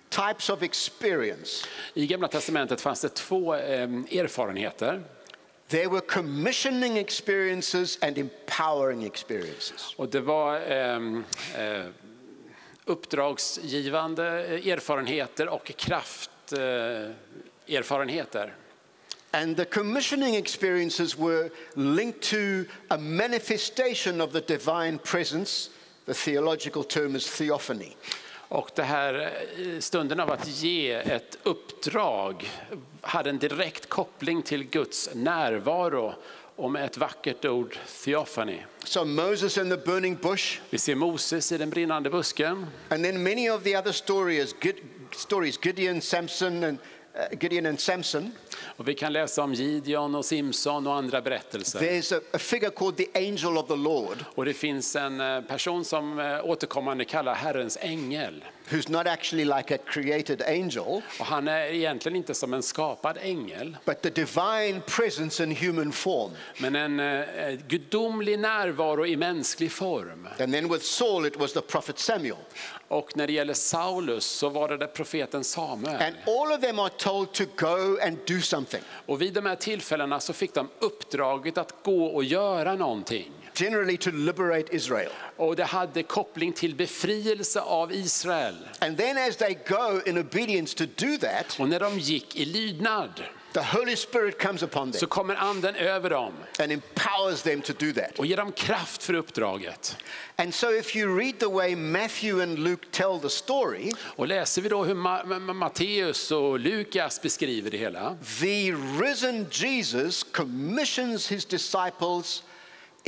types 0.09 0.51
of 0.51 0.63
experience. 0.63 1.67
I 1.95 2.07
Gamla 2.07 2.29
Testamentet 2.29 2.81
fanns 2.81 3.01
det 3.01 3.09
två 3.09 3.55
eh, 3.55 3.83
erfarenheter. 4.11 5.03
There 5.69 5.89
were 5.89 6.01
commissioning 6.01 6.99
experiences 6.99 7.99
and 8.03 8.19
empowering 8.19 9.05
experiences. 9.05 9.95
Och 9.97 10.09
det 10.09 10.21
var 10.21 10.61
ehm, 10.61 11.25
eh, 11.59 11.85
uppdragsgivande 12.89 14.25
erfarenheter 14.25 15.49
och 15.49 15.73
krafterfarenheter. 15.77 16.29
Eh, 16.53 17.77
erfarenheter. 17.77 18.55
And 19.31 19.57
the 19.57 19.65
commissioning 19.65 20.37
experiences 20.37 21.19
were 21.19 21.51
linked 21.75 22.23
to 22.23 22.65
a 22.89 22.99
manifestation 22.99 24.21
of 24.21 24.33
the 24.33 24.41
divine 24.41 24.99
presence. 24.99 25.71
The 26.07 26.15
theological 26.15 26.85
term 26.85 27.17
is 27.17 27.39
theophany. 27.39 27.97
och 28.49 28.71
det 28.75 28.83
här 28.83 29.33
eh, 29.59 29.81
stunden 29.81 30.21
av 30.21 30.31
att 30.31 30.49
ge 30.49 30.93
ett 30.93 31.39
uppdrag 31.43 32.51
hade 33.01 33.31
en 33.31 33.39
direkt 33.39 33.89
koppling 33.89 34.43
till 34.43 34.65
Guds 34.65 35.11
närvaro 35.15 36.15
och 36.59 36.71
med 36.71 36.85
ett 36.85 36.97
vackert 36.97 37.45
ord, 37.45 37.77
theophany. 38.05 38.59
So 38.85 39.05
Moses 39.05 39.59
in 39.59 39.71
the 39.71 39.77
burning 39.77 40.17
bush, 40.17 40.61
Vi 40.71 40.79
ser 40.79 40.95
Moses 40.95 41.53
i 41.53 41.59
den 41.59 41.71
brinnande 41.71 42.11
busken 42.11 42.67
and 42.89 43.05
then 43.05 43.23
many 43.23 43.51
of 43.51 43.63
the 43.63 43.79
other 43.79 43.93
stories, 43.93 44.55
stories 45.13 45.59
Gideon, 45.67 46.01
Samson, 46.01 46.65
and 46.65 46.79
uh, 47.33 47.39
Gideon 47.41 47.67
and 47.67 47.81
Samson. 47.81 48.33
och 48.77 48.89
vi 48.89 48.95
kan 48.95 49.13
läsa 49.13 49.43
om 49.43 49.55
Gideon 49.55 50.15
och 50.15 50.25
Simson 50.25 50.87
och 50.87 50.95
andra 50.95 51.21
berättelser. 51.21 51.79
There's 51.81 52.17
a, 52.17 52.21
a 52.33 52.39
figure 52.39 52.71
called 52.71 52.97
the 52.97 53.09
angel 53.15 53.59
of 53.59 53.69
the 53.69 53.77
Lord. 53.77 54.25
Och 54.35 54.45
det 54.45 54.55
finns 54.55 54.97
en 54.97 55.21
eh, 55.21 55.41
person 55.41 55.85
som 55.85 56.19
eh, 56.19 56.45
återkommande 56.45 57.05
kallar 57.05 57.35
Herrens 57.35 57.79
ängel. 57.81 58.45
Who's 58.71 58.89
not 58.89 59.07
actually 59.07 59.45
like 59.45 59.75
a 59.75 59.79
created 59.87 60.43
angel, 60.43 61.03
Och 61.21 61.27
han 61.27 61.49
är 61.49 61.61
egentligen 61.67 62.17
inte 62.17 62.35
som 62.35 62.55
en 62.55 62.63
skapad 62.63 63.19
ängel, 63.23 63.77
but 63.85 64.03
the 64.03 64.11
divine 64.11 64.81
presence 64.87 65.45
in 65.45 65.57
human 65.57 65.93
form. 65.93 66.31
men 66.59 66.77
en 66.77 67.01
eh, 67.01 67.59
gudomlig 67.69 68.39
närvaro 68.39 69.07
i 69.07 69.17
mänsklig 69.17 69.73
form. 69.73 70.29
And 70.41 70.53
then 70.53 70.69
with 70.73 70.85
Saul, 70.85 71.27
it 71.27 71.37
was 71.37 71.53
the 71.53 71.61
prophet 71.61 71.99
Samuel. 71.99 72.37
Och 72.89 73.17
när 73.17 73.27
det 73.27 73.33
gäller 73.33 73.55
Saulus 73.55 74.25
så 74.25 74.49
var 74.49 74.69
det 74.69 74.77
där 74.77 74.87
profeten 74.87 75.45
Samuel. 75.45 76.03
And 76.03 76.15
all 76.27 76.53
of 76.53 76.61
them 76.61 76.79
are 76.79 76.89
told 76.89 77.33
to 77.33 77.45
go 77.57 77.99
and 78.03 78.19
do 78.27 78.41
something. 78.41 78.81
Och 79.07 79.23
vid 79.23 79.33
de 79.35 79.47
här 79.47 79.57
tillfällena 79.57 80.21
så 80.21 80.33
fick 80.33 80.55
de 80.55 80.69
uppdraget 80.79 81.59
att 81.59 81.75
gå 81.83 82.05
och 82.07 82.25
göra 82.25 82.75
någonting. 82.75 83.33
Generally 83.61 83.97
to 83.97 84.11
liberate 84.11 84.77
Israel. 84.77 85.11
Och 85.37 85.57
det 85.57 85.65
hade 85.65 86.03
koppling 86.03 86.53
till 86.53 86.75
befrielse 86.75 87.61
av 87.61 87.93
Israel. 87.93 88.55
And 88.79 88.99
then, 88.99 89.19
as 89.19 89.37
they 89.37 89.59
go 89.69 90.01
in 90.07 90.19
obedience 90.19 90.77
to 90.77 90.85
do 91.07 91.17
that, 91.19 91.57
Och 91.61 91.69
när 91.69 91.81
de 91.81 91.99
gick 91.99 92.37
i 92.37 92.45
lydnad 92.45 93.23
the 93.53 93.61
Holy 93.61 93.97
Spirit 93.97 94.39
comes 94.43 94.63
upon 94.63 94.93
så 94.93 94.99
them 94.99 95.09
kommer 95.09 95.35
anden 95.35 95.75
över 95.75 96.11
dem 96.11 96.33
and 96.59 96.73
empowers 96.73 97.43
them 97.43 97.61
to 97.61 97.73
do 97.79 97.93
that. 97.93 98.19
och 98.19 98.27
ger 98.27 98.37
dem 98.37 98.53
kraft 98.53 99.03
för 99.03 99.15
uppdraget. 99.15 99.97
And 100.37 100.55
so, 100.55 100.71
if 100.73 100.97
you 100.97 101.19
read 101.19 101.39
the 101.39 101.47
way 101.49 101.77
Matthew 101.77 102.43
and 102.43 102.59
Luke 102.59 102.87
tell 102.91 103.21
the 103.23 103.29
story, 103.31 103.93
Och 104.17 104.29
läser 104.29 104.63
vi 104.63 104.69
då 104.69 104.85
hur 104.85 104.95
Ma- 104.95 105.25
Ma- 105.25 105.53
Matteus 105.53 106.31
och 106.31 106.59
Lukas 106.61 107.23
beskriver 107.23 107.71
det 107.71 107.77
hela 107.79 108.17
the 108.41 108.73
risen 109.03 109.47
Jesus 109.51 110.23
commissions 110.33 111.29
his 111.33 111.45
disciples 111.47 112.43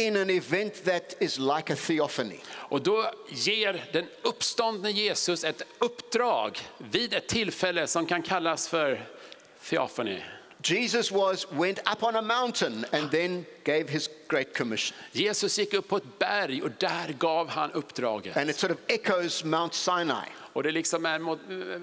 in 0.01 0.17
an 0.17 0.31
event 0.31 0.85
that 0.85 1.15
is 1.21 1.39
like 1.39 1.73
a 1.73 1.77
theophany. 1.77 2.41
och 2.51 2.83
då 2.83 3.11
ger 3.29 3.85
den 3.93 4.07
uppståndne 4.23 4.91
Jesus 4.91 5.45
ett 5.45 5.63
uppdrag 5.79 6.59
vid 6.79 7.15
ett 7.15 7.29
tillfälle 7.29 7.87
som 7.87 8.07
kan 8.07 8.23
kallas 8.23 8.69
för 8.69 9.07
theophany. 9.69 10.23
Jesus 10.63 11.11
was 11.11 11.47
went 11.53 11.79
up 11.79 12.03
on 12.03 12.17
a 12.17 12.23
mountain 12.23 12.85
and 12.93 13.11
then 13.11 13.45
gave 13.65 13.89
his 13.89 14.11
great 14.29 14.55
commission. 14.57 14.97
Jesus 15.13 15.59
gick 15.59 15.75
upp 15.75 15.89
på 15.89 15.97
ett 15.97 16.19
berg 16.19 16.63
och 16.63 16.71
där 16.79 17.15
gav 17.19 17.49
han 17.49 17.73
uppdraget. 17.73 18.37
And 18.37 18.51
it 18.51 18.57
sort 18.57 18.71
of 18.71 18.79
echoes 18.89 19.45
Mount 19.45 19.75
Sinai. 19.75 20.27
Och 20.53 20.63
det 20.63 20.71
liksom 20.73 21.07
är 21.07 21.19
mot 21.19 21.39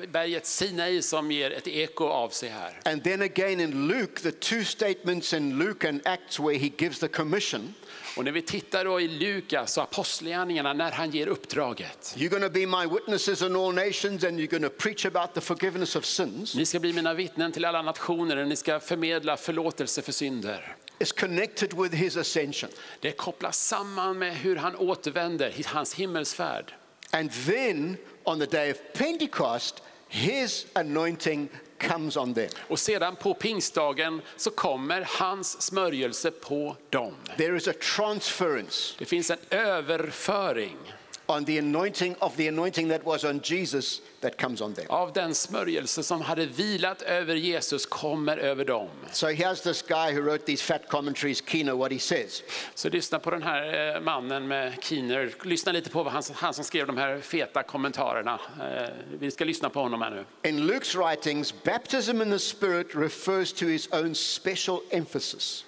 berget 0.08 0.46
Sinai 0.46 1.02
som 1.02 1.32
ger 1.32 1.52
ett 1.52 1.68
eko 1.68 2.08
av 2.08 2.30
sig 2.30 2.50
här. 2.50 2.80
And 2.86 3.04
then 3.04 3.22
again 3.22 3.60
in 3.60 3.88
Luke, 3.88 4.22
the 4.22 4.32
two 4.32 4.64
statements 4.64 5.34
in 5.34 5.60
Luke 5.60 5.90
and 5.90 6.02
Acts 6.08 6.40
where 6.40 6.58
he 6.58 6.72
gives 6.78 7.00
the 7.00 7.08
commission 7.08 7.74
Och 8.18 8.24
när 8.24 8.32
vi 8.32 8.42
tittar 8.42 8.86
då 8.86 9.02
i 9.02 9.08
Lukas 9.08 9.78
och 9.78 9.84
Apostlagärningarna 9.84 10.74
när 10.74 10.92
han 10.92 11.12
ger 11.12 11.28
uppdraget. 11.28 12.16
you're 12.18 12.30
going 12.30 12.44
to 12.44 12.50
be 12.50 12.66
my 12.66 12.86
witnesses 12.96 13.42
in 13.42 13.56
all 13.56 13.74
nations 13.74 14.24
and 14.24 14.40
you're 14.40 14.50
going 14.60 14.64
to 14.64 14.70
preach 14.70 15.06
about 15.06 15.34
the 15.34 15.42
forgiveness 15.42 15.96
of 15.96 16.06
sins 16.06 16.56
Ni 16.56 16.66
ska 16.66 16.80
bli 16.80 16.94
mina 16.94 17.14
vittnen 17.14 17.52
till 17.52 17.66
alla 17.66 17.82
nationer 17.82 18.38
och 18.38 18.48
ni 18.48 18.56
ska 18.56 18.80
förmedla 18.80 19.38
förlåtelse 19.38 20.02
för 20.02 20.12
synder. 20.12 20.76
is 21.00 21.12
connected 21.12 21.74
with 21.74 21.96
his 21.96 22.18
ascension. 22.18 22.70
Det 23.00 23.12
kopplas 23.12 23.68
samman 23.68 24.20
med 24.20 24.36
hur 24.36 24.56
han 24.56 24.76
återvänder, 24.76 25.54
hans 25.66 25.94
himmelsfärd. 25.94 26.74
And 27.12 27.32
then 27.46 27.98
on 28.24 28.40
the 28.40 28.46
day 28.46 28.72
of 28.72 28.78
Pentecost, 28.94 29.84
his 30.10 30.66
anointing 30.74 31.50
comes 31.80 32.18
on 32.18 32.34
them. 32.34 32.50
Och 32.68 32.80
sedan 32.80 33.16
på 33.16 33.34
pingstdagen 33.34 34.22
så 34.36 34.52
kommer 34.52 35.08
hans 35.20 35.62
smörjelse 35.62 36.32
på 36.32 36.76
dem. 36.90 37.14
There 37.38 37.58
is 37.58 37.68
a 37.68 37.74
transference 37.96 38.96
Det 39.00 39.06
finns 39.06 39.32
en 39.32 39.38
överföring 39.50 40.78
on 41.28 41.46
the 41.46 41.60
anointing 41.60 42.16
of 42.20 42.36
the 42.36 42.48
anointing 42.48 42.90
that 42.90 43.06
was 43.06 43.24
on 43.24 43.40
Jesus 43.44 44.02
that 44.22 44.38
comes 44.42 44.62
on 44.62 44.74
them. 44.74 44.86
av 44.90 45.14
den 45.14 45.36
smörjelse 45.36 46.04
som 46.04 46.22
hade 46.22 46.46
vilat 46.46 47.02
över 47.02 47.36
Jesus 47.36 47.86
kommer 47.86 48.38
över 48.38 48.66
dem. 48.66 48.88
So 49.12 49.28
here's 49.28 49.64
this 49.64 49.82
guy 49.82 50.12
who 50.14 50.22
wrote 50.22 50.46
these 50.46 50.64
fat 50.64 50.82
commentaries, 50.90 51.42
Kino, 51.48 51.76
what 51.76 51.92
he 51.92 52.00
says. 52.00 52.44
Så 52.76 52.90
lyssna 52.90 53.20
på 53.20 53.32
den 53.32 53.44
här 53.44 53.96
eh, 53.96 54.02
mannen 54.02 54.48
med 54.48 54.74
Keener. 54.82 55.34
Lyssna 55.44 55.72
lite 55.72 55.90
på 55.90 56.04
vad 56.04 56.14
han, 56.14 56.24
han 56.34 56.54
som 56.54 56.64
skrev 56.64 56.88
de 56.88 56.98
här 56.98 57.22
feta 57.22 57.64
kommentarerna. 57.64 58.40
Eh, 58.62 58.90
Vi 59.20 59.32
ska 59.32 59.46
lyssna 59.46 59.70
på 59.70 59.80
honom 59.80 60.02
här 60.02 60.10
nu. 60.12 60.50
In 60.50 60.72
Luke's 60.72 60.98
writings, 61.08 61.64
baptism 61.64 62.22
in 62.22 62.32
the 62.32 62.40
Spirit 62.40 62.88
refers 62.96 63.54
to 63.54 63.66
his 63.66 63.90
own 63.92 64.16
special 64.16 64.80
emphasis, 64.90 65.66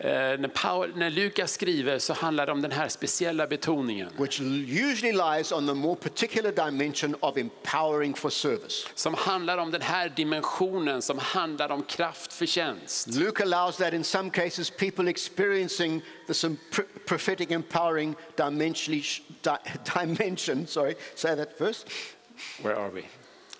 När, 0.00 0.48
Paul, 0.48 0.92
när 0.96 1.10
Lukas 1.10 1.52
skriver 1.52 1.98
så 1.98 2.12
handlar 2.12 2.46
det 2.46 2.52
om 2.52 2.62
den 2.62 2.72
här 2.72 2.88
speciella 2.88 3.46
betoningen 3.46 4.08
which 4.18 4.40
usually 4.40 5.12
lies 5.12 5.52
on 5.52 5.66
the 5.66 5.74
more 5.74 5.96
particular 5.96 6.52
dimension 6.52 7.16
of 7.20 7.36
empowering 7.36 8.14
for 8.14 8.30
service. 8.30 8.86
som 8.94 9.14
handlar 9.14 9.58
om 9.58 9.70
den 9.70 9.82
här 9.82 10.08
dimensionen 10.16 11.02
som 11.02 11.18
handlar 11.18 11.70
om 11.72 11.82
kraft 11.82 12.32
för 12.32 12.46
tjänst. 12.46 13.08
Luke 13.08 13.42
allows 13.42 13.76
that 13.76 13.92
in 13.94 14.04
some 14.04 14.30
cases, 14.30 14.70
people 14.70 15.10
experiencing 15.10 16.02
the 16.26 16.34
prophetic 17.06 17.50
empowering 17.50 18.14
dimensionally, 18.36 19.02
di- 19.42 19.80
dimension, 20.00 20.66
sorry, 20.66 20.94
say 21.14 21.36
that 21.36 21.58
first. 21.58 21.86
Where 22.62 22.76
are 22.76 22.90
we? 22.90 23.02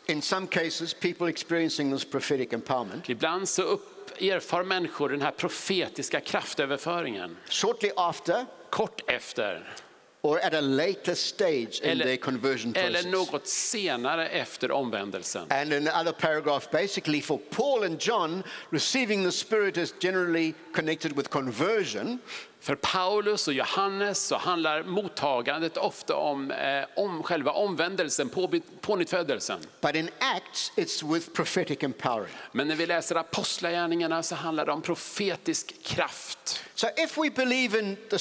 In 0.06 0.22
some 0.22 0.46
cases, 0.46 0.94
people 0.94 1.28
experiencing 1.28 1.92
this 1.92 2.04
prophetic 2.04 2.50
empowerment, 2.52 3.08
Ibland 3.10 3.48
så 3.48 3.62
upp, 3.62 3.82
erfar 4.22 4.62
människor 4.62 5.08
den 5.08 5.22
här 5.22 5.30
profetiska 5.30 6.20
kraftöverföringen? 6.20 7.36
Shortly 7.48 7.90
after. 7.96 8.46
Kort 8.70 9.10
efter 9.10 9.74
or 10.22 10.38
at 10.40 10.54
a 10.54 10.60
later 10.60 11.14
stage 11.14 11.80
in 11.82 11.90
eller, 11.90 12.04
their 12.04 12.16
conversion 12.16 12.76
eller 12.76 13.02
process. 13.02 13.12
något 13.12 13.46
senare 13.46 14.28
efter 14.28 14.70
omvändelsen. 14.70 15.46
And 15.52 15.72
in 15.72 15.84
the 15.84 16.00
other 16.00 16.12
paragraph, 16.12 16.70
basically 16.70 17.20
for 17.20 17.38
Paul 17.50 17.84
and 17.84 18.00
John, 18.00 18.42
receiving 18.70 19.24
the 19.24 19.32
Spirit 19.32 19.76
is 19.76 19.94
generally 20.00 20.54
connected 20.74 21.12
with 21.16 21.28
conversion, 21.30 22.18
För 22.60 22.74
Paulus 22.74 23.48
och 23.48 23.54
Johannes 23.54 24.26
så 24.26 24.36
handlar 24.36 24.82
mottagandet 24.82 25.76
ofta 25.76 26.16
om, 26.16 26.50
eh, 26.50 26.84
om 26.96 27.22
själva 27.22 27.52
omvändelsen, 27.52 28.28
på, 28.28 28.60
pånyttfödelsen. 28.80 29.60
but 29.80 29.94
in 29.94 30.10
Acts, 30.18 30.72
it's 30.76 31.12
with 31.14 31.30
prophetic 31.32 31.82
empowering. 31.82 32.34
Men 32.52 32.68
när 32.68 32.76
vi 32.76 32.86
läser 32.86 33.16
apostlagärningarna 33.16 34.22
så 34.22 34.34
handlar 34.34 34.66
det 34.66 34.72
om 34.72 34.82
profetisk 34.82 35.82
kraft. 35.82 36.64
So 36.74 36.86
if 36.96 37.18
we 37.18 37.30
believe 37.30 37.78
in 37.78 37.96
the 38.10 38.18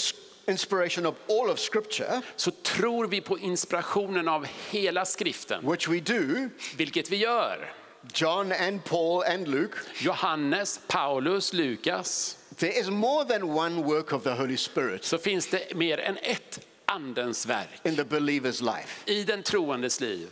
inspiration 0.47 1.05
of 1.05 1.15
all 1.29 1.49
of 1.49 1.59
Scripture, 1.59 2.21
Så 2.35 2.51
tror 2.51 3.07
vi 3.07 3.21
på 3.21 3.37
inspirationen 3.39 4.27
av 4.27 4.47
hela 4.69 5.05
skriften, 5.05 5.65
which 5.71 5.87
we 5.89 5.99
do, 5.99 6.49
vilket 6.77 7.11
vi 7.11 7.15
gör. 7.17 7.73
John 8.13 8.51
and 8.51 8.83
Paul 8.83 9.23
and 9.23 9.47
Luke, 9.47 9.77
Johannes, 9.99 10.79
Paulus, 10.87 11.53
Lukas, 11.53 12.37
there 12.57 12.79
is 12.79 12.89
more 12.89 13.25
than 13.25 13.43
one 13.43 13.81
work 13.83 14.13
of 14.13 14.23
the 14.23 14.33
Holy 14.33 14.57
Spirit 14.57 15.03
så 15.05 15.17
finns 15.17 15.47
det 15.47 15.75
mer 15.75 15.99
än 15.99 16.17
ett 16.17 16.59
andens 16.85 17.45
verk 17.45 17.69
in 17.83 17.95
the 17.95 18.03
believer's 18.03 18.75
life. 18.77 19.03
i 19.05 19.23
den 19.23 19.43
troendes 19.43 20.01
liv. 20.01 20.29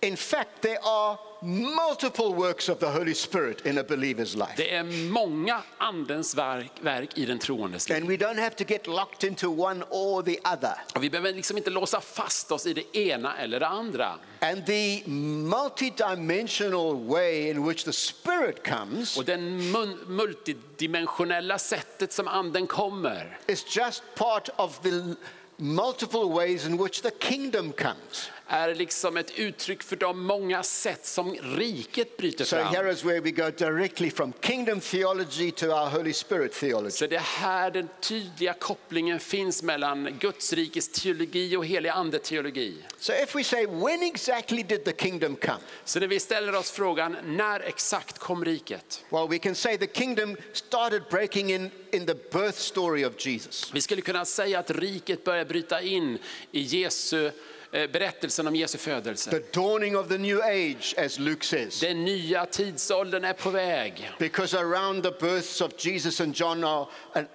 In 0.00 0.16
fact, 0.16 0.62
there 0.62 0.78
are 0.84 1.18
multiple 1.42 2.34
works 2.34 2.68
of 2.68 2.78
the 2.78 2.90
Holy 2.90 3.14
Spirit 3.14 3.66
in 3.66 3.78
a 3.78 3.82
believer's 3.82 4.36
life. 4.36 4.54
Det 4.56 4.74
är 4.74 5.10
många 5.10 5.62
andens 5.78 6.34
verk, 6.34 6.70
verk 6.80 7.18
i 7.18 7.24
den 7.24 7.38
troendes 7.38 7.88
liv. 7.88 7.96
And 7.96 8.08
we 8.08 8.16
don't 8.16 8.38
have 8.38 8.50
to 8.50 8.64
get 8.64 8.86
locked 8.86 9.24
into 9.24 9.50
one 9.50 9.84
or 9.90 10.22
the 10.22 10.38
other. 10.44 10.74
Och 10.94 11.02
vi 11.02 11.10
behöver 11.10 11.32
liksom 11.32 11.56
inte 11.56 11.70
låsa 11.70 12.00
fast 12.00 12.52
oss 12.52 12.66
i 12.66 12.72
det 12.72 12.96
ena 12.96 13.36
eller 13.36 13.60
det 13.60 13.66
andra. 13.66 14.18
And 14.40 14.66
the 14.66 15.02
multidimensional 15.06 17.06
way 17.06 17.50
in 17.50 17.68
which 17.68 17.84
the 17.84 17.92
Spirit 17.92 18.68
comes 18.68 19.16
Och 19.16 19.24
den 19.24 19.72
multidimensionella 20.06 21.58
sättet 21.58 22.12
som 22.12 22.28
anden 22.28 22.66
kommer 22.66 23.38
is 23.46 23.76
just 23.76 24.02
part 24.14 24.48
of 24.56 24.80
the 24.80 25.14
multiple 25.56 26.24
ways 26.24 26.66
in 26.66 26.82
which 26.82 27.02
the 27.02 27.10
kingdom 27.10 27.72
comes. 27.72 28.30
Är 28.50 28.74
liksom 28.74 29.16
ett 29.16 29.38
uttryck 29.38 29.82
för 29.82 29.96
de 29.96 30.22
många 30.26 30.62
sätt 30.62 31.06
som 31.06 31.34
riket 31.34 32.16
bryter 32.16 32.44
So 32.44 32.56
here 32.56 32.72
fram. 32.74 32.86
is 32.90 33.04
where 33.04 33.20
we 33.20 33.30
go 33.30 33.50
directly 33.50 34.10
from 34.10 34.32
kingdom 34.40 34.80
theology 34.80 35.50
to 35.50 35.66
our 35.66 35.88
Holy 35.88 36.12
Spirit 36.12 36.52
theology. 36.52 36.90
Så 36.90 37.06
det 37.06 37.16
är 37.16 37.20
här 37.20 37.70
den 37.70 37.88
tydliga 38.00 38.52
kopplingen 38.52 39.20
finns 39.20 39.62
mellan 39.62 40.16
Guds 40.20 40.52
rikes 40.52 40.88
teologi 40.88 41.56
och 41.56 41.66
helig 41.66 41.88
ande 41.88 42.18
teologi. 42.18 42.74
So 42.98 43.12
if 43.12 43.36
we 43.36 43.44
say, 43.44 43.66
when 43.66 44.02
exactly 44.02 44.62
did 44.62 44.84
the 44.84 44.92
kingdom 44.92 45.36
come? 45.36 45.58
Så 45.84 46.00
när 46.00 46.06
vi 46.06 46.20
ställer 46.20 46.54
oss 46.54 46.70
frågan 46.70 47.16
när 47.24 47.60
exakt 47.60 48.18
kom 48.18 48.44
riket? 48.44 49.04
Well, 49.10 49.28
we 49.28 49.38
can 49.38 49.54
say 49.54 49.76
the 49.78 49.86
kingdom 49.86 50.36
started 50.52 51.02
breaking 51.10 51.52
in 51.52 51.70
in 51.92 52.06
the 52.06 52.14
birth 52.14 52.58
story 52.58 53.04
of 53.04 53.26
Jesus. 53.26 53.70
Vi 53.74 53.80
skulle 53.80 54.02
kunna 54.02 54.24
säga 54.24 54.58
att 54.58 54.70
riket 54.70 55.24
börjar 55.24 55.44
bryta 55.44 55.80
in 55.82 56.18
i 56.52 56.60
Jesu 56.60 57.30
berättelsen 57.70 58.46
om 58.46 58.56
Jesu 58.56 58.78
födelse. 58.78 59.30
The 59.30 59.60
dawning 59.60 59.96
of 59.96 60.08
the 60.08 60.18
new 60.18 60.40
age, 60.42 60.94
as 60.98 61.18
Luke 61.18 61.46
says. 61.46 61.80
Den 61.80 62.04
nya 62.04 62.46
tidsåldern 62.46 63.24
är 63.24 63.32
på 63.32 63.50
väg. 63.50 64.10
Because 64.18 64.58
around 64.58 65.02
the 65.02 65.10
births 65.20 65.60
of 65.60 65.72
Jesus 65.78 66.20
and 66.20 66.40
John 66.40 66.64
are, 66.64 66.86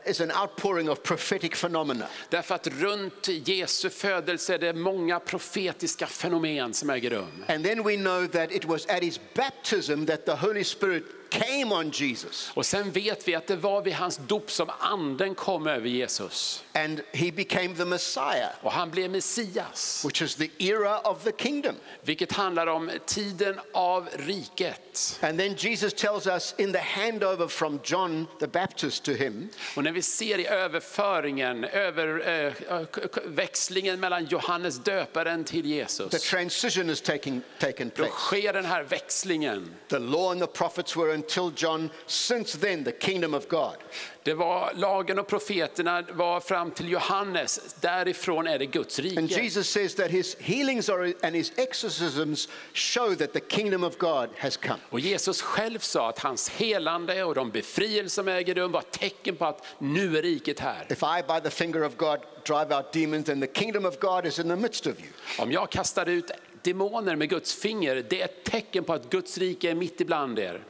is 0.06 0.22
an 0.22 0.32
outpouring 0.42 0.90
of 0.90 1.04
prophetic 1.04 1.52
phenomena. 1.56 2.06
Därför 2.30 2.56
att 2.56 2.68
runt 2.68 3.28
Jesu 3.28 3.90
födelse 3.90 4.54
är 4.54 4.60
det 4.60 4.74
många 4.74 5.20
profetiska 5.20 6.08
fenomen 6.08 6.74
som 6.74 6.90
äger 6.90 7.10
rum. 7.10 7.46
And 7.48 7.66
then 7.66 7.84
we 7.84 7.96
know 7.96 8.28
that 8.28 8.52
it 8.52 8.66
was 8.66 8.86
at 8.86 9.04
his 9.04 9.20
baptism 9.34 10.06
that 10.06 10.26
the 10.26 10.36
Holy 10.36 10.64
Spirit 10.64 11.04
came 11.34 11.76
on 11.76 11.92
Jesus. 11.92 12.52
Och 12.54 12.66
sen 12.66 12.92
vet 12.92 13.28
vi 13.28 13.36
att 13.36 13.48
det 13.48 13.56
var 13.56 13.82
vid 13.82 13.94
hans 13.94 14.18
dop 14.18 14.52
som 14.52 14.70
anden 14.80 15.36
kom 15.36 15.68
över 15.68 15.88
Jesus. 15.90 16.64
And 16.74 17.02
he 17.12 17.32
became 17.32 17.76
the 17.76 17.86
Messiah, 17.86 18.50
Och 18.62 18.72
han 18.72 18.92
blev 18.92 19.12
Messias, 19.12 20.06
which 20.08 20.22
is 20.22 20.36
the 20.36 20.50
era 20.60 21.00
of 21.00 21.24
the 21.24 21.32
kingdom. 21.32 21.76
vilket 22.02 22.32
handlar 22.32 22.68
om 22.68 22.92
tiden 23.06 23.60
av 23.74 24.10
riket. 24.16 25.20
And 25.22 25.40
then 25.40 25.56
Jesus 25.58 25.94
tells 25.94 26.28
us 26.28 26.56
in 26.58 26.74
the 26.74 26.80
handover 26.80 27.48
from 27.48 27.80
John 27.84 28.28
the 28.40 28.48
Baptist 28.48 29.04
to 29.04 29.12
him 29.12 29.50
Och 29.76 29.84
när 29.84 29.92
vi 29.92 30.02
ser 30.02 30.40
i 30.40 30.48
överföringen, 30.48 31.64
över, 31.64 32.30
eh, 32.30 32.86
k- 32.86 33.22
växlingen 33.26 34.00
mellan 34.00 34.26
Johannes 34.26 34.76
döparen 34.84 35.44
till 35.44 35.62
the 35.64 35.68
Jesus, 35.70 36.30
transition 36.30 36.90
has 36.90 37.02
taken, 37.02 37.42
taken 37.60 37.90
då 37.90 37.96
place. 37.96 38.12
sker 38.12 38.54
den 38.54 38.66
här 38.66 38.84
växlingen. 38.84 39.76
The 39.88 40.00
law 40.00 40.32
and 40.32 40.42
the 40.42 40.48
prophets 40.48 40.98
were 40.98 41.14
until 41.24 41.52
John, 41.56 41.90
since 42.06 42.58
then, 42.58 42.84
the 42.84 42.92
kingdom 42.92 43.34
of 43.34 43.48
God. 43.48 43.76
Det 44.24 44.34
var 44.34 44.72
lagen 44.76 45.20
och 45.20 45.28
profeterna 45.28 46.04
var 46.12 46.40
fram 46.40 46.72
till 46.72 46.90
Johannes, 46.90 47.76
därifrån 47.82 48.48
är 48.48 48.60
det 48.60 48.66
Guds 48.66 49.00
And 49.00 49.08
rike. 49.10 49.42
Jesus 49.42 49.70
says 49.70 49.96
that 49.96 50.12
his 50.12 50.36
healings 50.40 50.90
are, 50.90 51.14
and 51.24 51.36
his 51.36 51.52
exorcisms 51.56 52.50
show 52.74 53.16
that 53.16 53.34
the 53.34 53.40
kingdom 53.40 53.84
of 53.84 53.98
God 53.98 54.30
has 54.38 54.58
come. 54.58 54.80
Och 54.90 55.00
Jesus 55.00 55.42
själv 55.42 55.80
sa 55.80 56.10
att 56.10 56.20
hans 56.20 56.50
helande 56.50 57.24
och 57.24 57.36
de 57.36 57.52
befrielser 57.52 58.10
som 58.10 58.28
äger 58.28 58.56
rum 58.56 58.72
var 58.72 58.82
tecken 58.82 59.36
på 59.36 59.46
att 59.46 59.66
nu 59.78 60.18
är 60.18 60.22
riket 60.22 60.60
här. 60.60 60.86
If 60.90 61.04
I, 61.04 61.24
by 61.28 61.50
the 61.50 61.50
finger 61.50 61.84
of 61.84 61.98
God, 61.98 62.20
drive 62.46 62.76
out 62.76 62.94
demons, 62.94 63.26
then 63.26 63.42
the 63.42 63.48
kingdom 63.48 63.86
of 63.86 64.00
God 64.00 64.26
is 64.26 64.40
in 64.40 64.50
the 64.50 64.56
midst 64.56 64.88
of 64.88 65.00
you. 65.00 65.10
Om 65.40 65.52
jag 65.52 65.70
kastar 65.70 66.10
ut 66.10 66.32
demoner 66.62 67.16
med 67.16 67.30
Guds 67.30 67.56
finger, 67.56 68.06
det 68.10 68.22
är 68.22 68.26
ett 68.26 68.44
tecken 68.44 68.84
på 68.84 68.94
att 68.94 69.10
Guds 69.10 69.38
rike 69.38 69.72
är 69.72 69.76
mitt 69.76 70.02
ibland 70.02 70.40
er. 70.40 70.64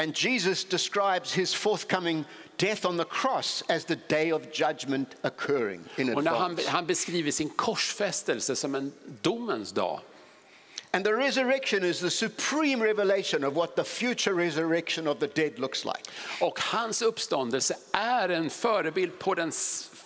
And 0.00 0.14
Jesus 0.14 0.64
describes 0.64 1.34
his 1.34 1.52
forthcoming 1.52 2.24
death 2.56 2.86
on 2.86 2.96
the 2.96 3.04
cross 3.04 3.62
as 3.68 3.84
the 3.84 3.96
day 3.96 4.32
of 4.32 4.50
judgment 4.50 5.14
occurring 5.22 5.84
in 5.98 6.14
Och 6.14 6.24
när 6.24 6.30
han, 6.30 6.58
han 6.66 6.86
beskriver 6.86 7.30
sin 7.30 7.48
korsfästelse 7.48 8.56
som 8.56 8.74
en 8.74 8.92
domens 9.22 9.72
dag. 9.72 10.00
And 10.92 11.04
the 11.04 11.14
resurrection 11.14 11.84
is 11.84 12.00
the 12.00 12.10
supreme 12.10 12.82
revelation 12.82 13.44
of 13.44 13.54
what 13.54 13.76
the 13.76 13.84
future 13.84 14.34
resurrection 14.34 15.06
of 15.06 15.18
the 15.18 15.26
dead 15.26 15.58
looks 15.58 15.84
like. 15.84 16.10
Och 16.40 16.60
hans 16.60 17.02
uppståndelse 17.02 17.76
är 17.92 18.28
en 18.28 18.50
förebild 18.50 19.18
på 19.18 19.34
den 19.34 19.52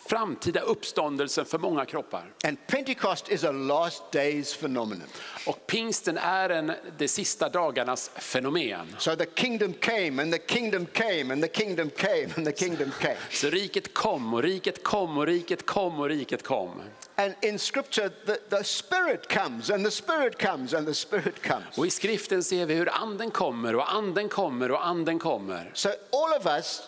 framtida 0.06 0.60
uppståndelsen 0.60 1.44
för 1.44 1.58
många 1.58 1.84
kroppar. 1.84 2.32
And 2.44 2.66
Pentecost 2.66 3.28
is 3.28 3.44
a 3.44 3.52
last 3.52 4.12
days 4.12 4.56
phenomenon. 4.56 5.08
Och 5.46 5.66
pingsten 5.66 6.18
är 6.18 6.50
en, 6.50 6.72
de 6.98 7.08
sista 7.08 7.48
dagarnas 7.48 8.10
fenomen. 8.16 8.96
So 8.98 9.16
the 9.16 9.26
kingdom 9.26 9.72
came, 9.72 10.22
and 10.22 10.32
the 10.32 10.38
kingdom 10.38 10.86
came, 10.86 11.32
and 11.32 11.42
the 11.42 11.48
kingdom 11.48 11.90
came, 11.90 12.28
and 12.36 12.46
the 12.46 12.52
kingdom 12.52 12.90
came. 13.00 13.16
Så 13.30 13.50
riket 13.50 13.94
kom 13.94 14.34
och 14.34 14.42
riket 14.42 14.84
kom 14.84 15.18
och 15.18 15.26
riket 15.26 15.66
kom 15.66 16.00
och 16.00 16.08
riket 16.08 16.42
kom. 16.42 16.82
And 17.16 17.34
in 17.42 17.58
scripture, 17.58 18.08
the, 18.08 18.36
the 18.56 18.64
Spirit 18.64 19.28
comes, 19.28 19.70
and 19.70 19.84
the 19.84 19.90
Spirit 19.90 20.38
comes, 20.38 20.74
and 20.74 20.86
the 20.86 20.94
Spirit 20.94 21.42
comes. 21.42 21.78
Och 21.78 21.86
i 21.86 21.90
skriften 21.90 22.42
ser 22.42 22.66
vi 22.66 22.74
hur 22.74 22.88
anden 22.92 23.30
kommer 23.30 23.76
och 23.76 23.94
anden 23.94 24.28
kommer 24.28 24.70
och 24.70 24.86
anden 24.86 25.18
kommer. 25.18 25.70
So 25.74 25.88
all 25.88 26.38
of 26.38 26.46
us 26.46 26.82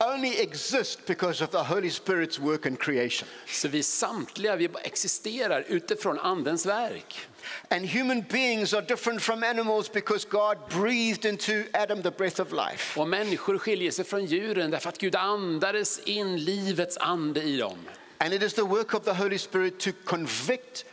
only 0.00 0.40
exist 0.40 1.06
because 1.06 1.44
of 1.44 1.50
the 1.50 1.62
Holy 1.62 1.90
Spirit's 1.90 2.38
work 2.38 2.66
in 2.66 2.76
creation. 2.76 3.28
Så 3.46 3.68
vi 3.68 3.82
samtliga 3.82 4.56
vi 4.56 4.68
existerar 4.84 5.64
utifrån 5.68 6.18
andens 6.18 6.66
verk. 6.66 7.28
And 7.70 7.86
human 7.86 8.22
beings 8.22 8.74
are 8.74 8.86
different 8.86 9.22
from 9.22 9.42
animals 9.42 9.88
because 9.88 10.28
God 10.28 10.58
breathed 10.68 11.24
into 11.24 11.64
Adam 11.74 12.02
the 12.02 12.10
breath 12.10 12.40
of 12.40 12.52
life. 12.52 13.00
Och 13.00 13.08
människor 13.08 13.58
skiljer 13.58 13.90
sig 13.90 14.04
från 14.04 14.24
djuren 14.24 14.70
därför 14.70 14.88
att 14.88 14.98
Gud 14.98 15.16
andades 15.16 15.98
in 15.98 16.44
livets 16.44 16.96
ande 16.96 17.42
i 17.42 17.56
dem. 17.56 17.78
And 18.18 18.34
it 18.34 18.42
is 18.42 18.54
the 18.54 18.64
work 18.64 18.94
of 18.94 19.04
the 19.04 19.12
Holy 19.12 19.38
Spirit 19.38 19.78
to 19.80 19.90
convict 20.04 20.84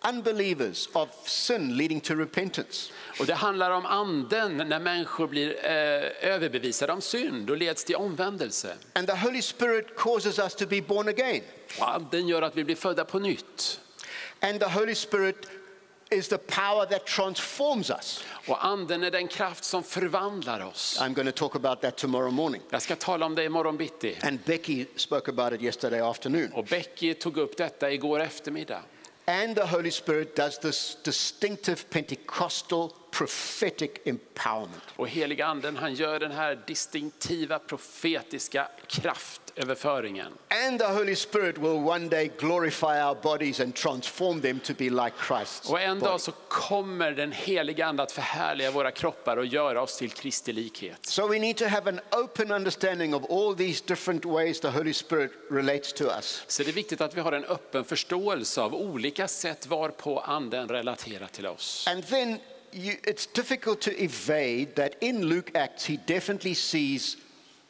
unbelievers 0.00 0.88
of 0.92 1.28
sin 1.28 1.76
leading 1.76 2.00
to 2.00 2.14
repentance. 2.14 2.92
Och 3.20 3.26
det 3.26 3.34
handlar 3.34 3.70
om 3.70 3.86
anden 3.86 4.56
när 4.56 4.80
människor 4.80 5.26
blir 5.26 5.64
eh, 5.64 6.32
överbevisade 6.32 6.92
om 6.92 7.00
synd 7.00 7.50
och 7.50 7.56
leds 7.56 7.84
till 7.84 7.96
omvändelse. 7.96 8.76
And 8.92 9.06
the 9.08 9.16
Holy 9.16 9.42
Spirit 9.42 9.96
causes 9.96 10.38
us 10.38 10.54
to 10.54 10.66
be 10.66 10.82
born 10.82 11.08
again. 11.08 11.42
Och 11.80 11.94
anden 11.94 12.28
gör 12.28 12.42
att 12.42 12.56
vi 12.56 12.64
blir 12.64 12.76
födda 12.76 13.04
på 13.04 13.18
nytt. 13.18 13.80
And 14.40 14.60
the 14.60 14.66
Holy 14.66 14.94
Spirit 14.94 15.48
is 16.10 16.28
the 16.28 16.38
power 16.38 16.86
that 16.86 17.06
transforms 17.06 17.90
us. 17.90 18.24
Och 18.46 18.64
anden 18.64 19.02
är 19.02 19.10
den 19.10 19.28
kraft 19.28 19.64
som 19.64 19.82
förvandlar 19.82 20.60
oss. 20.60 20.98
I'm 21.00 21.14
going 21.14 21.26
to 21.26 21.32
talk 21.32 21.56
about 21.56 21.80
that 21.80 21.96
tomorrow 21.96 22.32
morning. 22.32 22.62
Jag 22.70 22.82
ska 22.82 22.96
tala 22.96 23.26
om 23.26 23.34
det 23.34 23.44
imorgon 23.44 23.76
bitti. 23.76 24.16
And 24.22 24.38
Becky 24.44 24.86
spoke 24.96 25.30
about 25.30 25.52
it 25.52 25.62
yesterday 25.62 26.00
afternoon. 26.00 26.52
Och 26.52 26.64
Becky 26.64 27.14
tog 27.14 27.36
upp 27.36 27.56
detta 27.56 27.90
igår 27.90 28.20
eftermiddag. 28.20 28.82
And 29.28 29.56
the 29.56 29.66
Holy 29.66 29.90
Spirit 29.90 30.36
does 30.36 30.58
this 30.58 30.96
distinctive 31.02 31.90
Pentecostal 31.90 32.94
prophetic 33.10 33.90
empowerment. 34.04 34.82
Och 34.96 35.08
heliga 35.08 35.46
anden 35.46 35.76
han 35.76 35.94
gör 35.94 36.20
den 36.20 36.32
här 36.32 36.62
distinktiva 36.66 37.58
profetiska 37.58 38.68
kraftöverföringen. 39.58 40.32
And 40.66 40.78
the 40.78 40.86
Holy 40.86 41.16
Spirit 41.16 41.58
will 41.58 41.88
one 41.88 42.08
day 42.08 42.30
glorify 42.38 43.02
our 43.02 43.14
bodies 43.14 43.60
and 43.60 43.74
transform 43.74 44.40
them 44.40 44.60
to 44.60 44.74
be 44.74 44.90
like 44.90 45.12
Christ's. 45.16 45.70
Och 45.70 45.80
en 45.80 45.98
dag 45.98 46.20
så 46.20 46.32
kommer 46.48 47.12
den 47.12 47.32
heliga 47.32 47.86
ande 47.86 48.02
att 48.02 48.12
förhärliga 48.12 48.70
våra 48.70 48.90
kroppar 48.90 49.36
och 49.36 49.46
göra 49.46 49.82
oss 49.82 49.98
till 49.98 50.10
Kristi 50.10 50.52
likhet. 50.52 51.06
So 51.06 51.28
we 51.28 51.38
need 51.38 51.56
to 51.56 51.66
have 51.66 51.90
an 51.90 52.00
open 52.24 52.50
understanding 52.50 53.14
of 53.14 53.30
all 53.30 53.54
these 53.56 53.84
different 53.86 54.24
ways 54.24 54.60
the 54.60 54.68
Holy 54.68 54.92
Spirit 54.92 55.30
relates 55.50 55.92
to 55.92 56.04
us. 56.04 56.44
Så 56.46 56.62
det 56.62 56.70
är 56.70 56.72
viktigt 56.72 57.00
att 57.00 57.16
vi 57.16 57.20
har 57.20 57.32
en 57.32 57.44
öppen 57.44 57.84
förståelse 57.84 58.60
av 58.60 58.74
olika 58.74 59.28
sätt 59.28 59.66
varpå 59.66 60.20
anden 60.20 60.68
relaterar 60.68 61.26
till 61.26 61.46
oss. 61.46 61.86
And 61.88 62.06
then 62.06 62.38
you, 62.72 62.94
it's 63.02 63.28
difficult 63.34 63.80
to 63.80 63.90
evade 63.90 64.74
that 64.74 65.02
in 65.02 65.28
Luke 65.28 65.58
Acts, 65.58 65.86
he 65.86 65.98
definitely 66.06 66.54
sees 66.54 67.16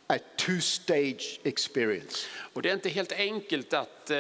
a 0.09 0.18
two 0.36 0.60
stage 0.60 1.40
experience. 1.44 2.26
Och 2.52 2.62
det 2.62 2.68
är 2.70 2.74
inte 2.74 2.89
helt 2.89 3.12
enkelt 3.12 3.72
att... 3.72 4.10
eh, 4.10 4.16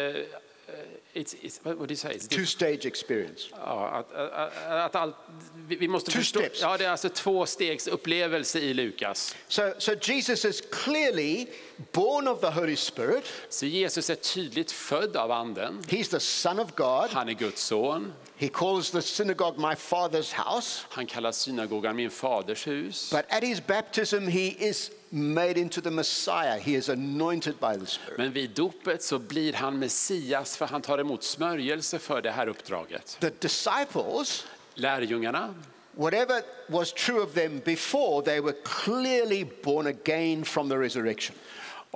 it's, 1.14 1.34
it's, 1.42 1.60
what 1.64 1.78
do 1.78 1.92
you 1.92 1.96
say? 1.96 2.14
It's 2.14 2.28
Two 2.28 2.44
stage 2.46 2.86
experience. 2.86 3.48
Ja, 3.52 3.88
att, 3.88 4.12
att, 4.14 4.52
att 4.68 4.96
allt, 4.96 5.16
vi 5.66 5.88
måste 5.88 6.10
Two 6.10 6.18
förstå, 6.18 6.40
steps. 6.40 6.60
ja, 6.60 6.76
det 6.76 6.84
är 6.84 6.90
alltså 6.90 7.08
två 7.08 7.46
stegs 7.46 7.86
upplevelse 7.88 8.58
i 8.58 8.74
Lukas. 8.74 9.36
So, 9.48 9.62
so 9.78 9.94
Jesus 10.02 10.44
is 10.44 10.62
clearly 10.72 11.46
born 11.92 12.28
of 12.28 12.40
the 12.40 12.46
Holy 12.50 12.76
Spirit. 12.76 13.24
Så 13.48 13.66
Jesus 13.66 14.10
är 14.10 14.14
tydligt 14.14 14.72
född 14.72 15.16
av 15.16 15.30
anden. 15.32 15.82
He's 15.86 16.10
the 16.10 16.20
Son 16.20 16.58
of 16.60 16.74
God. 16.74 17.10
Han 17.10 17.28
är 17.28 17.32
Guds 17.34 17.62
son. 17.62 18.12
He 18.36 18.48
calls 18.48 18.90
the 18.90 19.02
synagogue 19.02 19.58
my 19.58 19.74
Father's 19.74 20.32
house. 20.34 20.84
Han 20.88 21.06
kallar 21.06 21.32
synagogan 21.32 21.96
min 21.96 22.10
faders 22.10 22.66
hus. 22.66 23.10
But 23.10 23.24
at 23.28 23.42
his 23.44 23.66
baptism, 23.66 24.26
he 24.28 24.46
is 24.68 24.90
made 25.10 25.60
into 25.60 25.80
the 25.80 25.90
Messiah. 25.90 26.58
He 26.58 26.74
is 26.74 26.88
anointed 26.88 27.54
by 27.60 27.76
the 27.76 27.86
Spirit. 27.86 28.18
Men 28.18 28.32
vid 28.32 28.50
dopet 28.50 29.02
så 29.02 29.18
blir 29.18 29.52
han 29.52 29.78
Messias 29.78 30.56
för 30.56 30.66
han 30.66 30.82
tar 30.82 30.98
emot 30.98 31.22
smörjelse 31.22 31.98
för 31.98 32.22
det 32.22 32.30
här 32.30 32.48
uppdraget. 32.48 33.16
The 33.20 33.30
disciples, 33.40 34.46
Lärjungarna, 34.74 35.54
whatever 35.94 36.42
was 36.66 36.92
true 36.92 37.20
of 37.22 37.34
them 37.34 37.60
before, 37.64 38.22
they 38.22 38.40
were 38.40 38.54
clearly 38.64 39.44
born 39.62 39.86
again 39.86 40.44
from 40.44 40.68
the 40.68 40.76
resurrection. 40.76 41.36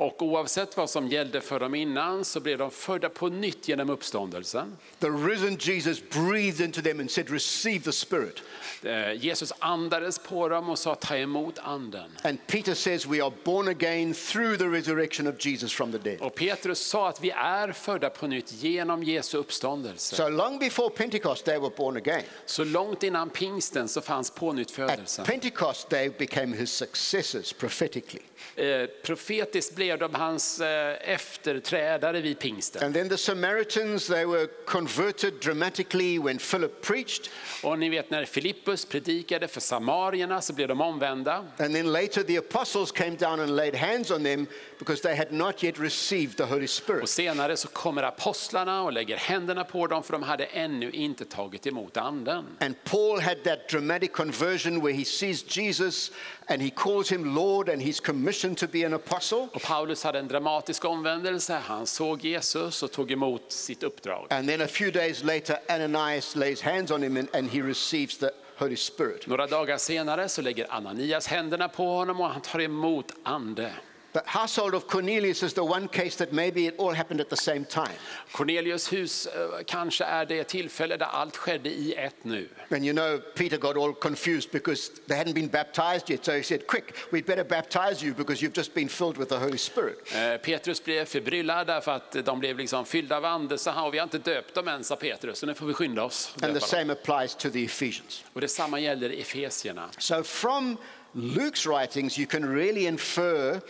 Och 0.03 0.23
oavsett 0.23 0.77
vad 0.77 0.91
som 0.91 1.09
gällde 1.09 1.41
för 1.41 1.61
dem 1.61 1.75
innan 1.75 2.25
så 2.25 2.41
blev 2.41 2.59
de 2.59 2.71
födda 2.71 3.09
på 3.09 3.29
nytt 3.29 3.69
genom 3.69 3.91
uppståndelsen. 3.91 4.77
The 4.99 5.07
risen 5.07 5.57
Jesus 5.61 6.03
breathed 6.11 6.61
into 6.61 6.83
them 6.83 7.01
and 7.01 7.11
said, 7.11 7.31
Receive 7.31 7.85
the 7.85 7.93
Spirit. 7.93 8.43
Eh, 8.83 9.13
Jesus 9.13 9.53
andades 9.59 10.19
på 10.19 10.49
dem 10.49 10.69
och 10.69 10.79
sa 10.79 10.95
ta 10.95 11.17
emot 11.17 11.59
anden. 11.59 12.11
And 12.23 12.47
Peter 12.47 12.75
says, 12.75 13.07
We 13.07 13.25
are 13.25 13.33
born 13.45 13.69
again 13.69 14.15
through 14.15 14.59
the 14.59 14.67
resurrection 14.67 15.27
of 15.27 15.47
Jesus 15.47 15.73
from 15.73 15.93
the 15.93 15.99
dead. 15.99 16.21
Och 16.21 16.35
Petrus 16.35 16.87
sa 16.87 17.09
att 17.09 17.21
vi 17.21 17.31
är 17.31 17.73
födda 17.73 18.11
på 18.11 18.27
nytt 18.27 18.53
genom 18.53 19.03
Jesu 19.03 19.39
uppståndelse. 19.39 20.17
So 20.17 20.29
long 20.29 20.59
before 20.59 20.91
Pentecost, 20.91 21.45
they 21.45 21.59
were 21.59 21.73
born 21.77 21.97
again. 21.97 22.23
Så 22.47 22.65
långt 22.65 23.03
innan 23.03 23.31
pingsten 23.31 23.89
så 23.89 24.01
fanns 24.01 24.31
At 24.31 24.37
pånyttfödelsen. 24.37 25.25
Pentecost, 25.25 25.89
they 25.89 26.11
became 26.19 26.57
his 26.57 26.71
successors 26.71 27.53
prophetically. 27.53 28.23
Eh, 28.57 28.87
profetiskt 29.03 29.75
blev 29.75 29.92
blev 29.97 30.11
de 30.11 30.15
hans 30.21 30.61
eh, 30.61 31.15
efterträdare 31.15 32.21
vid 32.21 32.39
pingsten. 32.39 32.83
And 32.85 32.95
then 32.95 33.09
the 33.09 33.17
Samaritans, 33.17 34.07
they 34.07 34.25
were 34.25 34.47
converted 34.67 35.35
dramatically 35.41 36.19
when 36.19 36.39
Philip 36.39 36.83
preached. 36.83 37.29
Och 37.63 37.79
ni 37.79 37.89
vet 37.89 38.11
när 38.11 38.25
Filippus 38.25 38.85
predikade 38.85 39.49
för 39.49 39.61
samarierna 39.61 40.41
så 40.41 40.53
blev 40.53 40.69
de 40.69 40.81
omvända. 40.81 41.45
And 41.59 41.75
then 41.75 41.93
later 41.93 42.23
the 42.23 42.37
apostles 42.37 42.93
came 42.93 43.17
down 43.17 43.41
and 43.41 43.57
laid 43.57 43.77
hands 43.77 44.11
on 44.11 44.25
them 44.25 44.47
because 44.79 45.03
they 45.03 45.17
had 45.17 45.33
not 45.33 45.65
yet 45.65 45.79
received 45.79 46.37
the 46.37 46.45
Holy 46.45 46.65
Och 46.65 46.71
Spirit. 46.71 47.09
senare 47.09 47.57
så 47.57 47.69
kommer 47.69 48.03
apostlarna 48.03 48.83
och 48.83 48.93
lägger 48.93 49.17
händerna 49.17 49.65
på 49.65 49.87
dem 49.87 50.03
för 50.03 50.13
de 50.13 50.23
hade 50.23 50.45
ännu 50.45 50.91
inte 50.91 51.25
tagit 51.25 51.67
emot 51.67 51.97
anden. 51.97 52.57
And 52.61 52.85
Paul 52.85 53.21
had 53.21 53.45
that 53.45 53.69
dramatic 53.69 54.11
conversion 54.13 54.81
where 54.83 54.95
he 54.95 55.05
sees 55.05 55.57
Jesus 55.57 56.13
and 56.47 56.63
he 56.63 56.71
calls 56.71 57.13
him 57.13 57.35
Lord 57.35 57.69
and 57.69 57.83
he's 57.83 58.01
commissioned 58.01 58.59
to 58.59 58.67
be 58.67 58.87
an 58.87 58.95
apostle. 58.95 59.49
Och 59.53 59.61
Paulus 59.73 60.05
hade 60.05 60.19
en 60.19 60.29
dramatisk 60.29 60.85
omvändelse. 60.85 61.55
Han 61.55 61.87
såg 61.87 62.25
Jesus 62.25 62.83
och 62.83 62.93
tog 62.93 63.13
emot 63.13 63.43
sitt 63.49 63.83
uppdrag. 63.83 64.27
And 64.31 64.49
then 64.49 64.61
a 64.61 64.67
few 64.67 64.91
days 64.91 65.25
later, 65.25 65.59
Ananias 65.69 66.37
lays 66.37 66.63
hands 66.63 66.91
on 66.91 67.03
him 67.03 67.17
and, 67.17 67.29
and 67.35 67.51
he 67.51 67.63
receives 67.63 68.19
the 68.19 68.31
Holy 68.57 68.77
Spirit. 68.77 69.27
Några 69.27 69.47
dagar 69.47 69.79
senare 69.79 70.29
så 70.29 70.43
lägger 70.43 70.73
Ananias 70.73 71.27
händerna 71.27 71.69
på 71.69 71.87
honom 71.87 72.21
och 72.21 72.29
han 72.29 72.41
tar 72.41 72.61
emot 72.61 73.07
ande. 73.23 73.73
The 74.13 74.23
household 74.27 74.75
of 74.75 74.87
Cornelius 74.87 75.43
is 75.43 75.55
the 75.55 75.65
one 75.65 75.89
case 75.89 76.17
that 76.17 76.33
maybe 76.35 76.67
it 76.67 76.75
all 76.79 76.93
happened 76.93 77.21
at 77.21 77.31
the 77.31 77.37
same 77.37 77.65
time. 77.65 77.95
Cornelius 78.33 78.93
hus 78.93 79.27
eh, 79.27 79.63
kanske 79.67 80.05
är 80.05 80.27
det 80.27 80.45
tillfälle 80.45 80.97
där 80.97 81.07
allt 81.07 81.37
skedde 81.37 81.71
i 81.71 81.95
ett 81.95 82.25
nu. 82.25 82.49
And 82.71 82.85
you 82.85 82.93
know, 82.93 83.19
Peter 83.35 83.59
got 83.59 83.77
all 83.77 83.95
confused 83.95 84.51
because 84.51 84.91
they 85.09 85.17
hadn't 85.17 85.35
been 85.35 85.49
baptized 85.49 86.11
yet. 86.11 86.25
So 86.25 86.33
he 86.33 86.43
said, 86.43 86.67
Quick, 86.67 86.85
we'd 87.11 87.27
better 87.27 87.45
baptize 87.45 88.07
you 88.07 88.15
because 88.15 88.43
you've 88.43 88.57
just 88.57 88.75
been 88.75 88.89
filled 88.89 89.17
with 89.17 89.29
the 89.29 89.39
Holy 89.39 89.59
Spirit. 89.59 89.99
Eh, 90.15 90.37
Petrus 90.37 90.85
blev 90.85 91.05
förbryllad 91.05 91.67
därför 91.67 91.93
att 91.93 92.13
de 92.25 92.41
blev 92.41 92.59
liksom 92.59 92.85
fyllda 92.85 93.17
av 93.17 93.25
ande. 93.25 93.59
Så 93.59 93.71
han, 93.71 93.91
vi 93.91 93.99
har 93.99 94.05
inte 94.05 94.19
döpt 94.19 94.55
dem 94.55 94.69
än, 94.69 94.85
sa 94.85 94.97
Petrus, 94.97 95.39
så 95.39 95.47
nu 95.47 95.55
får 95.55 95.67
vi 95.67 95.75
skynda 95.75 96.05
oss. 96.05 96.35
And 96.43 96.55
the 96.55 96.67
same 96.67 96.93
applies 96.93 97.35
to 97.35 97.51
the 97.51 97.65
Ephesians. 97.65 98.25
Och 98.33 98.41
detsamma 98.41 98.81
gäller 98.81 99.11
Efesierna. 99.11 99.89
So 99.99 100.23
from 100.23 100.77
Luke's 101.15 101.67
writings, 101.67 102.19
you 102.19 102.27
can 102.27 102.55
really 102.55 102.87
infer 102.87 103.61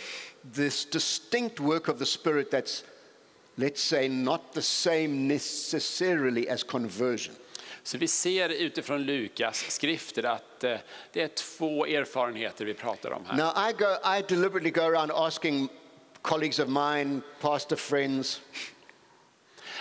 this 0.55 0.85
distinct 0.85 1.61
work 1.61 1.89
of 1.89 1.99
the 1.99 2.07
Spirit 2.07 2.51
that's, 2.51 2.85
let's 3.57 3.81
say, 3.83 4.09
not 4.09 4.41
the 4.53 4.63
same 4.63 5.29
necessarily 5.29 6.49
as 6.49 6.63
conversion. 6.63 7.35
Så 7.85 7.99
vi 7.99 8.09
ser 8.09 8.49
utifrån 8.49 9.03
Lukas 9.03 9.65
skrifter 9.73 10.23
att 10.23 10.65
eh, 10.65 10.77
det 11.13 11.23
är 11.23 11.29
två 11.29 11.87
erfarenheter 11.87 12.65
vi 12.65 12.75
pratar 12.75 13.11
om 13.11 13.27
här. 13.27 13.37
Now, 13.37 13.69
I, 13.71 13.73
go, 13.73 14.17
I 14.19 14.35
deliberately 14.35 14.71
go 14.71 14.81
around 14.83 15.11
asking 15.15 15.69
colleagues 16.23 16.59
of 16.59 16.69
mine, 16.69 17.21
pastor 17.41 17.77
friends, 17.77 18.41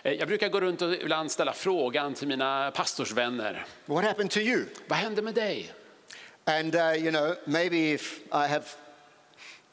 Eh, 0.03 0.13
Jag 0.13 0.27
brukar 0.27 0.49
gå 0.49 0.59
runt 0.61 0.81
och 0.81 0.93
ibland 0.93 1.31
ställa 1.31 1.53
frågan 1.53 2.13
till 2.13 2.27
mina 2.27 2.71
pastorsvänner. 2.71 3.65
what 3.85 4.03
happened 4.05 4.31
to 4.31 4.39
you? 4.39 4.65
Vad 4.88 4.99
hände 4.99 5.21
med 5.21 5.33
dig? 5.33 5.73
And, 6.45 6.75
uh, 6.75 6.95
you 6.95 7.11
know, 7.11 7.35
maybe 7.45 7.77
if 7.93 8.19
I 8.19 8.47
have 8.47 8.63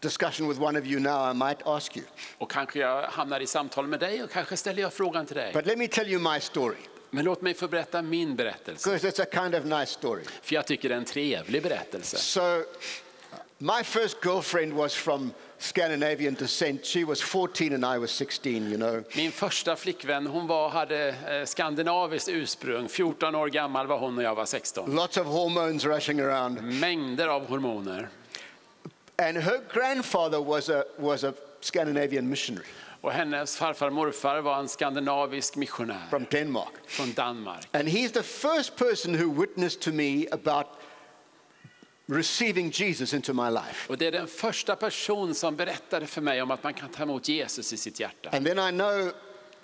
discussion 0.00 0.48
with 0.48 0.60
one 0.60 0.78
of 0.80 0.86
you 0.86 1.00
now, 1.00 1.30
I 1.30 1.34
might 1.34 1.66
ask 1.66 1.96
you. 1.96 2.06
Och 2.38 2.50
kanske 2.50 2.78
jag 2.78 3.02
hamnar 3.02 3.40
i 3.40 3.46
samtal 3.46 3.86
med 3.86 4.00
dig 4.00 4.22
och 4.22 4.30
kanske 4.30 4.56
ställer 4.56 4.82
jag 4.82 4.92
frågan 4.92 5.26
till 5.26 5.36
dig. 5.36 5.52
But 5.52 5.66
let 5.66 5.78
me 5.78 5.88
tell 5.88 6.08
you 6.08 6.32
my 6.32 6.40
story, 6.40 6.76
Men 7.10 7.24
låt 7.24 7.42
mig 7.42 7.54
få 7.54 7.68
berätta 7.68 8.02
min 8.02 8.36
berättelse. 8.36 8.90
because 8.90 9.08
it's 9.08 9.22
a 9.22 9.26
kind 9.42 9.54
of 9.54 9.64
nice 9.64 9.86
story. 9.92 10.22
För 10.42 10.54
jag 10.54 10.66
tycker 10.66 10.88
det 10.88 10.94
är 10.94 10.98
en 10.98 11.04
trevlig 11.04 11.62
berättelse. 11.62 12.16
So, 12.16 12.64
my 13.58 13.82
first 13.84 14.16
girlfriend 14.24 14.72
was 14.72 14.94
from 14.94 15.32
Scandinavian 15.58 16.34
descent. 16.34 16.86
She 16.86 17.04
was 17.04 17.22
14 17.22 17.74
and 17.74 17.96
I 17.96 17.98
was 17.98 18.10
16, 18.10 18.52
you 18.52 18.76
know. 18.76 19.02
Min 19.16 19.32
första 19.32 19.76
flickvän 19.76 20.26
hon 20.26 20.46
var, 20.46 20.68
hade 20.68 21.08
eh, 21.08 21.44
skandinaviskt 21.44 22.28
ursprung. 22.28 22.88
14 22.88 23.34
år 23.34 23.48
gammal 23.48 23.86
var 23.86 23.98
hon 23.98 24.18
och 24.18 24.24
jag 24.24 24.34
var 24.34 24.46
16. 24.46 24.94
Lots 24.94 25.16
of 25.16 25.26
hormones 25.26 25.84
rushing 25.84 26.20
around. 26.20 26.62
Mängder 26.62 27.28
av 27.28 27.46
hormoner. 27.46 28.08
And 29.22 29.36
her 29.36 29.60
grandfather 29.72 30.40
was 30.44 30.68
a, 30.68 30.84
was 30.96 31.24
a 31.24 31.32
Scandinavian 31.60 32.28
missionary 32.28 32.66
Och 33.00 33.12
hennes 33.12 33.56
farfar 33.56 33.86
och 33.86 33.92
morfar 33.92 34.40
var 34.40 34.58
en 34.58 34.68
skandinavisk 34.68 35.56
missionär 35.56 36.06
from 36.10 36.26
Denmark. 36.30 36.72
från 36.86 37.12
Danmark. 37.12 37.68
And 37.72 37.88
he's 37.88 38.10
the 38.12 38.22
first 38.22 38.76
person 38.76 39.14
who 39.14 39.40
witnessed 39.40 39.80
to 39.80 39.92
me 39.92 40.26
about 40.32 40.66
receiving 42.06 42.70
Jesus 42.70 43.14
into 43.14 43.32
my 43.32 43.50
life. 43.50 43.88
Och 43.92 43.98
det 43.98 44.06
är 44.06 44.12
den 44.12 44.26
första 44.26 44.76
person 44.76 45.34
som 45.34 45.56
berättade 45.56 46.06
för 46.06 46.20
mig 46.20 46.42
om 46.42 46.50
att 46.50 46.62
man 46.62 46.74
kan 46.74 46.88
ta 46.88 47.02
emot 47.02 47.28
Jesus 47.28 47.72
i 47.72 47.76
sitt 47.76 48.00
hjärta. 48.00 48.30
And 48.32 48.46
then 48.46 48.58
I 48.58 48.70
know 48.72 49.12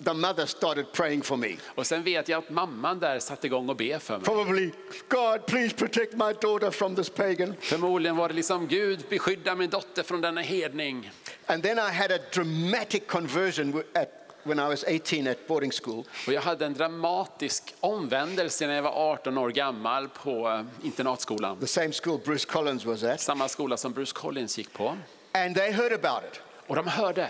the 0.03 0.13
mother 0.13 0.45
started 0.45 0.91
praying 0.91 1.21
for 1.21 1.37
me. 1.37 1.55
Och 1.75 1.87
sen 1.87 2.03
vet 2.03 2.29
jag 2.29 2.37
att 2.37 2.49
mamman 2.49 2.99
där 2.99 3.19
satte 3.19 3.47
igång 3.47 3.69
och 3.69 3.75
be 3.75 3.99
för 3.99 4.17
mig. 4.17 4.25
Probably, 4.25 4.71
God, 5.09 5.45
please 5.45 5.75
protect 5.75 6.13
my 6.13 6.33
daughter 6.41 6.71
from 6.71 6.95
this 6.95 7.09
pagan. 7.09 7.53
Förmodligen 7.59 8.15
var 8.15 8.27
det 8.27 8.33
liksom 8.33 8.67
Gud 8.67 9.05
beskydda 9.09 9.55
min 9.55 9.69
dotter 9.69 10.03
från 10.03 10.21
denna 10.21 10.41
hedning. 10.41 11.11
And 11.45 11.63
then 11.63 11.77
I 11.77 11.91
had 11.91 12.11
a 12.11 12.19
dramatic 12.33 13.03
conversion 13.07 13.83
at, 13.95 14.09
when 14.43 14.59
I 14.59 14.67
was 14.67 14.83
18 14.83 15.27
at 15.27 15.47
boarding 15.47 15.71
school. 15.71 16.03
Och 16.27 16.33
jag 16.33 16.41
hade 16.41 16.65
en 16.65 16.73
dramatisk 16.73 17.73
omvändelse 17.79 18.67
när 18.67 18.75
jag 18.75 18.83
var 18.83 19.11
18 19.11 19.37
år 19.37 19.49
gammal 19.49 20.07
på 20.09 20.47
eh, 20.49 20.85
internatskolan. 20.87 21.59
the 21.59 21.67
same 21.67 21.91
school 21.91 22.19
Bruce 22.25 22.45
Collins 22.45 22.85
was 22.85 23.03
at, 23.03 23.21
Samma 23.21 23.47
skola 23.47 23.77
som 23.77 23.93
Bruce 23.93 24.13
Collins 24.15 24.57
gick 24.57 24.73
på. 24.73 24.97
and 25.31 25.55
they 25.55 25.71
heard 25.71 25.93
about 25.93 26.23
it. 26.33 26.39
Och 26.67 26.75
de 26.75 26.87
hörde. 26.87 27.27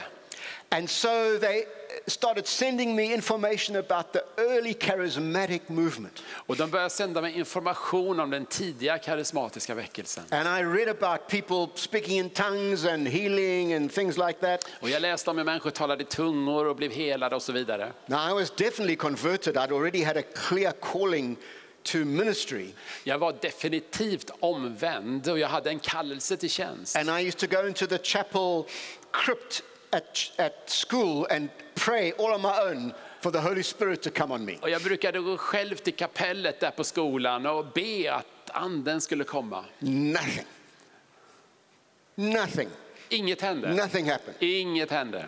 And 0.69 0.89
so 0.89 1.39
they 1.39 1.65
started 2.07 2.47
sending 2.47 2.95
me 2.95 3.13
information 3.13 3.75
about 3.75 4.13
the 4.13 4.23
early 4.37 4.73
charismatic 4.73 5.61
movement. 5.67 6.23
Och 6.29 6.55
de 6.55 6.69
började 6.69 6.89
sända 6.89 7.21
mig 7.21 7.37
information 7.37 8.19
om 8.19 8.29
den 8.29 8.45
tidiga 8.45 8.97
karismatiska 8.97 9.75
väckelsen. 9.75 10.23
And 10.29 10.47
I 10.47 10.63
read 10.77 10.89
about 10.89 11.27
people 11.27 11.67
speaking 11.75 12.17
in 12.17 12.29
tongues 12.29 12.85
and 12.85 13.07
healing 13.07 13.73
and 13.73 13.93
things 13.93 14.17
like 14.17 14.39
that. 14.39 14.65
Och 14.79 14.89
jag 14.89 15.01
läste 15.01 15.29
om 15.29 15.37
hur 15.37 15.45
människor 15.45 15.69
talade 15.71 16.03
i 16.03 16.05
tungor 16.05 16.65
och 16.65 16.75
blev 16.75 16.91
helade 16.91 17.35
och 17.35 17.41
så 17.41 17.51
vidare. 17.51 17.91
Now, 18.05 18.29
I 18.29 18.33
was 18.33 18.51
definitely 18.51 18.95
converted. 18.95 19.57
I'd 19.57 19.71
already 19.71 20.03
had 20.03 20.17
a 20.17 20.23
clear 20.35 20.71
calling 20.71 21.37
to 21.83 21.97
ministry. 21.97 22.73
Jag 23.03 23.17
var 23.17 23.35
definitivt 23.41 24.31
omvänd 24.39 25.29
och 25.29 25.39
jag 25.39 25.47
hade 25.47 25.69
en 25.69 25.79
kallelse 25.79 26.37
till 26.37 26.49
tjänst. 26.49 26.95
And 26.95 27.09
I 27.09 27.27
used 27.27 27.39
to 27.39 27.61
go 27.61 27.67
into 27.67 27.87
the 27.87 27.97
chapel 27.97 28.65
crypt 29.11 29.63
at, 29.91 30.31
at 30.37 30.69
school 30.69 31.27
and 31.31 31.49
pray 31.75 32.11
all 32.11 32.33
on 32.33 32.41
my 32.41 32.71
own 32.71 32.93
for 33.21 33.31
the 33.31 33.41
Holy 33.41 33.63
Spirit 33.63 34.01
to 34.01 34.09
come 34.09 34.33
on 34.33 34.45
me. 34.45 34.57
Och 34.61 34.69
jag 34.69 34.81
brukade 34.81 35.19
gå 35.19 35.37
själv 35.37 35.75
till 35.75 35.93
kapellet 35.93 36.59
där 36.59 36.71
på 36.71 36.83
skolan 36.83 37.45
och 37.45 37.65
be 37.65 38.13
att 38.13 38.49
anden 38.51 39.01
skulle 39.01 39.23
komma. 39.23 39.65
Nothing. 39.79 40.45
Nothing. 42.15 42.69
Inget 43.09 43.41
hände. 43.41 43.73
Nothing 43.73 44.09
happened. 44.09 44.35
Inget 44.39 44.91
hände. 44.91 45.25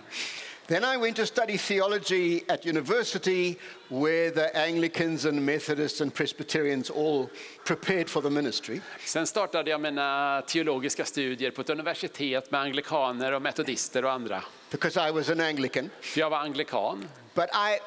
Then 0.67 0.83
I 0.83 0.97
went 0.97 1.15
to 1.15 1.25
study 1.25 1.57
theology 1.57 2.43
at 2.49 2.65
university 2.65 3.57
where 3.89 4.31
the 4.31 4.57
Anglicans 4.57 5.25
and 5.25 5.45
Methodists 5.45 6.01
and 6.01 6.13
Presbyterians 6.13 6.89
all 6.89 7.29
prepared 7.65 8.09
for 8.09 8.21
the 8.21 8.29
ministry. 8.29 8.81
Sen 9.05 9.27
startade 9.27 9.69
jag 9.69 9.81
mina 9.81 10.41
teologiska 10.47 11.05
studier 11.05 11.51
på 11.51 11.61
ett 11.61 11.69
universitet 11.69 12.51
med 12.51 12.61
anglikaner 12.61 13.31
och 13.31 13.41
metodister 13.41 14.05
och 14.05 14.11
andra. 14.11 14.43
because 14.71 14.97
I 15.09 15.11
was 15.11 15.29
an 15.29 15.39
Anglican. 15.39 15.89
För 16.01 16.19
jag 16.19 16.29
var 16.29 16.37
anglikan. 16.37 17.07
But 17.33 17.49
I 17.53 17.79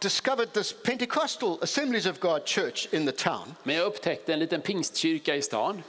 discovered 0.00 0.52
this 0.52 0.72
Pentecostal 0.72 1.58
Assemblies 1.62 2.06
of 2.06 2.20
God 2.20 2.46
church 2.48 2.88
in 2.94 3.06
the 3.06 3.12
town. 3.12 3.54
Men 3.62 3.76
jag 3.76 3.86
upptäckte 3.86 4.32
en 4.32 4.38
liten 4.38 4.60
pingstkyrka 4.60 5.36
i 5.36 5.42
stan. 5.42 5.82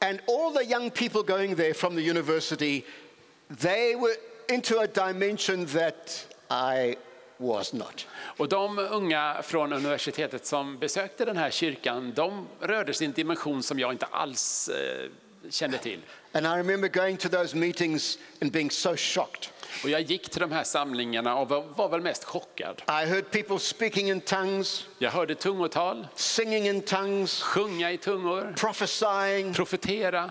And 0.00 0.20
all 0.28 0.52
the 0.54 0.64
young 0.64 0.90
people 0.90 1.22
going 1.22 1.56
there 1.56 1.74
from 1.74 1.96
the 1.96 2.10
university, 2.10 2.82
they 3.60 3.94
were 3.94 4.14
into 4.48 4.78
a 4.80 4.86
dimension 4.86 5.66
that 5.66 6.26
I 6.50 6.96
was 7.36 7.72
not. 7.72 8.06
Och 8.36 8.48
de 8.48 8.78
unga 8.78 9.42
från 9.42 9.72
universitetet 9.72 10.46
som 10.46 10.78
besökte 10.78 11.24
den 11.24 11.36
här 11.36 11.50
kyrkan, 11.50 12.12
de 12.14 12.46
rörde 12.60 12.94
sig 12.94 13.04
i 13.04 13.08
en 13.08 13.12
dimension 13.12 13.62
som 13.62 13.78
jag 13.78 13.92
inte 13.92 14.06
alls 14.06 14.68
eh, 14.68 15.10
kände 15.50 15.78
till. 15.78 16.00
And 16.32 16.46
I 16.46 16.50
remember 16.50 16.88
going 16.88 17.16
to 17.16 17.28
those 17.28 17.56
meetings 17.56 18.18
and 18.42 18.52
being 18.52 18.70
so 18.70 18.96
shocked. 18.96 19.48
Och 19.84 19.90
jag 19.90 20.00
gick 20.00 20.28
till 20.28 20.40
de 20.40 20.52
här 20.52 20.64
samlingarna 20.64 21.36
och 21.36 21.48
var, 21.48 21.62
var 21.62 21.88
väl 21.88 22.00
mest 22.00 22.24
chockad. 22.24 22.82
I 22.88 23.06
heard 23.06 23.30
people 23.30 23.58
speaking 23.58 24.10
in 24.10 24.20
tongues, 24.20 24.86
Jag 24.98 25.10
hörde 25.10 25.34
tungotal, 25.34 26.06
singing 26.14 26.66
in 26.66 26.82
tongues, 26.82 27.42
sjunga 27.42 27.92
i 27.92 27.98
tungor, 27.98 28.54
prophesying, 28.56 29.54
profetera 29.54 30.30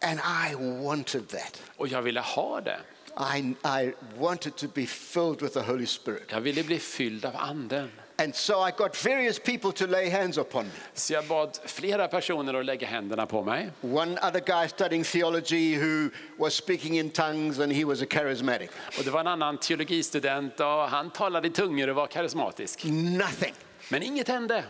and 0.00 0.20
I 0.20 0.54
wanted 0.84 1.28
that. 1.28 1.62
och 1.76 1.88
jag 1.88 2.02
ville 2.02 2.20
ha 2.20 2.60
det. 2.60 2.80
I, 3.16 3.54
I 3.64 3.94
wanted 4.18 4.56
to 4.56 4.68
be 4.68 4.86
filled 4.86 5.42
with 5.42 5.54
the 5.54 5.62
Holy 5.62 5.86
Spirit. 5.86 6.32
Jag 6.32 6.40
ville 6.40 6.62
bli 6.62 6.78
fylld 6.78 7.24
av 7.24 7.36
anden. 7.36 7.90
And 8.16 8.34
so 8.34 8.60
I 8.60 8.70
got 8.70 8.96
various 8.96 9.38
people 9.38 9.72
to 9.72 9.86
lay 9.86 10.08
hands 10.08 10.38
upon 10.38 10.64
me. 10.64 10.70
Så 10.94 11.12
jag 11.12 11.24
bad 11.24 11.58
flera 11.64 12.08
personer 12.08 12.54
att 12.54 12.66
lägga 12.66 12.86
händerna 12.86 13.26
på 13.26 13.42
mig. 13.42 13.70
One 13.80 14.18
other 14.28 14.40
guy 14.40 14.68
studying 14.68 15.04
theology 15.04 15.76
who 15.76 16.10
was 16.38 16.54
speaking 16.54 16.98
in 16.98 17.10
tongues 17.10 17.58
and 17.58 17.72
he 17.72 17.84
was 17.84 18.02
a 18.02 18.06
charismatic. 18.10 18.70
Och 18.98 19.04
det 19.04 19.10
var 19.10 19.20
en 19.20 19.26
annan 19.26 19.58
teologistudent 19.58 20.60
och 20.60 20.66
han 20.66 21.10
talade 21.10 21.48
i 21.48 21.50
tungor 21.50 21.88
och 21.88 21.96
var 21.96 22.06
karismatisk. 22.06 22.84
Nothing. 22.84 23.54
Men 23.88 24.02
inget 24.02 24.28
hände. 24.28 24.64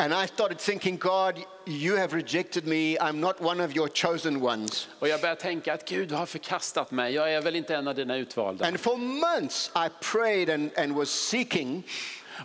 And 0.00 0.14
I 0.14 0.26
started 0.26 0.58
thinking, 0.58 0.96
God, 0.96 1.44
you 1.66 1.96
have 1.96 2.14
rejected 2.14 2.66
me. 2.66 2.96
I'm 2.98 3.20
not 3.20 3.38
one 3.38 3.60
of 3.60 3.76
your 3.76 3.88
chosen 3.88 4.40
ones. 4.40 4.88
Och 4.98 5.08
jag 5.08 5.20
började 5.20 5.40
tänka 5.40 5.74
att 5.74 5.88
Gud 5.88 6.12
har 6.12 6.26
förkastat 6.26 6.90
mig. 6.90 7.14
Jag 7.14 7.32
är 7.34 7.42
väl 7.42 7.56
inte 7.56 7.76
en 7.76 7.88
av 7.88 7.94
dina 7.94 8.16
utvalda. 8.16 8.66
And 8.66 8.80
for 8.80 8.96
months 8.96 9.70
I 9.76 9.88
prayed 10.00 10.50
and, 10.50 10.70
and 10.78 10.94
was 10.94 11.10
seeking 11.10 11.82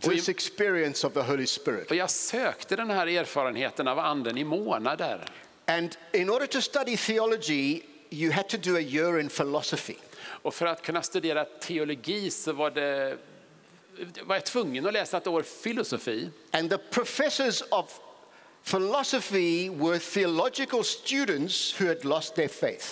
this 0.01 0.29
experience 0.29 1.07
of 1.07 1.13
the 1.13 1.21
Holy 1.21 1.47
Spirit. 1.47 1.89
Och 1.89 1.95
jag 1.95 2.09
sökte 2.09 2.75
den 2.75 2.89
här 2.89 3.07
erfarenheten 3.07 3.87
av 3.87 3.99
anden 3.99 4.37
i 4.37 4.43
månader. 4.43 5.25
And 5.65 5.97
in 6.13 6.29
order 6.29 6.47
to 6.47 6.61
study 6.61 6.97
theology, 6.97 7.81
you 8.09 8.31
had 8.31 8.49
to 8.49 8.57
do 8.57 8.75
a 8.75 8.81
year 8.81 9.19
in 9.19 9.29
philosophy. 9.29 9.95
Och 10.25 10.53
för 10.53 10.65
att 10.65 10.81
kunna 10.81 11.01
studera 11.01 11.45
teologi 11.45 12.31
så 12.31 12.53
var, 12.53 12.71
det, 12.71 13.17
var 14.23 14.35
jag 14.35 14.45
tvungen 14.45 14.87
att 14.87 14.93
läsa 14.93 15.17
ett 15.17 15.27
år 15.27 15.41
filosofi. 15.41 16.29
And 16.51 16.69
the 16.69 16.77
professors 16.77 17.61
of 17.71 17.99
philosophy 18.71 19.69
were 19.69 19.99
theological 19.99 20.83
students 20.83 21.81
who 21.81 21.87
had 21.87 22.05
lost 22.05 22.35
their 22.35 22.47
faith. 22.47 22.85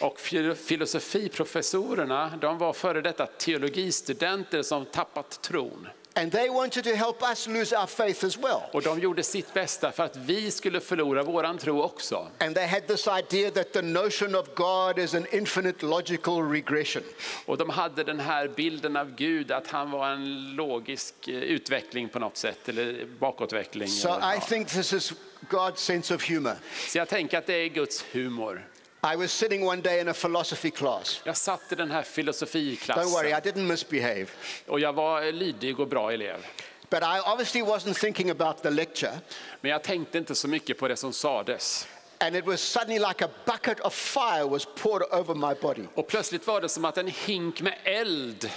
Och 0.00 0.20
fil- 0.20 0.54
filosofiprofessorerna 0.54 2.38
de 2.40 2.58
var 2.58 2.72
före 2.72 3.00
detta 3.00 3.26
teologistudenter 3.26 4.62
som 4.62 4.84
tappat 4.86 5.42
tron. 5.42 5.88
And 6.18 6.32
they 6.32 6.48
wanted 6.50 6.84
to 6.84 6.96
help 6.96 7.22
us 7.22 7.46
lose 7.46 7.76
our 7.76 7.86
faith 7.86 8.24
as 8.24 8.38
well. 8.38 8.62
Och 8.72 8.82
de 8.82 9.00
gjorde 9.00 9.22
sitt 9.22 9.54
bästa 9.54 9.92
för 9.92 10.04
att 10.04 10.16
vi 10.16 10.50
skulle 10.50 10.80
förlora 10.80 11.22
våran 11.22 11.58
tro 11.58 11.82
också. 11.82 12.28
And 12.38 12.54
they 12.54 12.66
had 12.66 12.86
this 12.86 13.08
idea 13.08 13.50
that 13.50 13.72
the 13.72 13.82
notion 13.82 14.34
of 14.34 14.54
God 14.54 14.98
is 14.98 15.14
an 15.14 15.26
infinite 15.32 15.86
logical 15.86 16.50
regression. 16.50 17.02
Och 17.46 17.58
de 17.58 17.70
hade 17.70 18.04
den 18.04 18.20
här 18.20 18.48
bilden 18.48 18.96
av 18.96 19.14
Gud, 19.14 19.52
att 19.52 19.66
han 19.66 19.90
var 19.90 20.10
en 20.10 20.54
logisk 20.54 21.28
eh, 21.28 21.34
utveckling 21.34 22.08
på 22.08 22.18
något 22.18 22.36
sätt, 22.36 22.68
eller 22.68 23.06
bakåtveckling. 23.18 23.88
So 23.88 24.08
eller, 24.08 24.36
I 24.36 24.40
think 24.40 24.68
this 24.68 24.92
is 24.92 25.12
God's 25.50 25.76
sense 25.76 26.14
of 26.14 26.30
humor. 26.30 26.54
Så 26.88 26.98
jag 26.98 27.08
tänker 27.08 27.38
att 27.38 27.46
det 27.46 27.54
är 27.54 27.68
Guds 27.68 28.04
humor. 28.12 28.66
I 29.12 29.16
was 29.16 29.32
sitting 29.32 29.64
one 29.66 29.82
day 29.82 30.00
in 30.00 30.08
a 30.08 30.14
philosophy 30.14 30.70
class. 30.70 31.20
Jag 31.24 31.36
satt 31.36 31.72
i 31.72 31.74
den 31.74 31.90
här 31.90 32.02
Don't 32.02 32.04
worry, 32.04 32.12
filosofiklassen 32.14 33.26
I 33.26 33.40
didn't 33.40 33.66
misbehave. 33.66 34.26
och 34.66 34.80
jag 34.80 34.92
var 34.92 35.32
lydig 35.32 35.80
och 35.80 35.88
bra 35.88 36.12
elev. 36.12 36.46
But 36.90 37.02
I 37.02 37.20
obviously 37.32 37.62
wasn't 37.62 37.94
thinking 37.94 38.30
about 38.30 38.62
the 38.62 38.70
lecture. 38.70 39.12
Men 39.60 39.70
jag 39.70 39.82
tänkte 39.82 40.18
inte 40.18 40.34
så 40.34 40.48
mycket 40.48 40.78
på 40.78 40.88
det 40.88 40.96
som 40.96 41.12
sades. 41.12 41.88
And 42.18 42.36
it 42.36 42.46
was 42.46 42.60
suddenly 42.60 42.98
like 42.98 43.24
a 43.24 43.28
bucket 43.44 43.80
of 43.80 43.94
fire 43.94 44.44
was 44.48 44.66
poured 44.76 45.02
over 45.12 45.34
my 45.34 45.54
body. 45.60 45.82
Och 45.94 46.06
plötsligt 46.06 46.46
var 46.46 46.60
det 46.60 46.68
som 46.68 46.84
att 46.84 46.98
en 46.98 47.08
hink 47.08 47.60
med 47.60 47.74
eld 47.84 48.50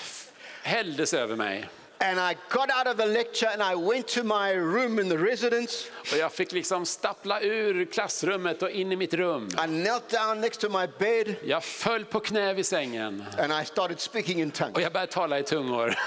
hälldes 0.64 1.14
över 1.14 1.36
mig. 1.36 1.70
And 2.02 2.18
I 2.20 2.36
got 2.50 2.70
out 2.72 2.88
of 2.88 2.98
the 2.98 3.06
lecture 3.06 3.48
and 3.54 3.62
I 3.62 3.76
went 3.76 4.08
to 4.08 4.24
my 4.24 4.54
room 4.54 5.00
in 5.00 5.10
the 5.10 5.18
residence. 5.18 5.90
Och 6.12 6.18
jag 6.18 6.32
fick 6.32 6.52
liksom 6.52 6.86
stappla 6.86 7.42
ur 7.42 7.86
klassrummet 7.86 8.64
och 8.64 8.70
in 8.70 8.92
i 8.92 8.96
mitt 8.96 9.14
rum. 9.14 9.48
I 9.54 9.68
knelt 9.68 10.10
down 10.10 10.42
next 10.42 10.62
to 10.62 10.70
my 10.70 10.88
bed 11.00 11.36
Jag 11.44 11.64
föll 11.64 12.06
på 12.06 12.20
knä 12.20 12.54
vid 12.54 12.66
sängen 12.66 13.26
and 13.38 13.54
I 13.62 13.66
started 13.66 14.00
speaking 14.00 14.42
in 14.42 14.48
och 14.48 14.54
tongues. 14.54 14.84
jag 14.84 14.94
började 14.94 15.12
tala 15.12 15.40
i 15.40 15.44
tungor. 15.44 15.96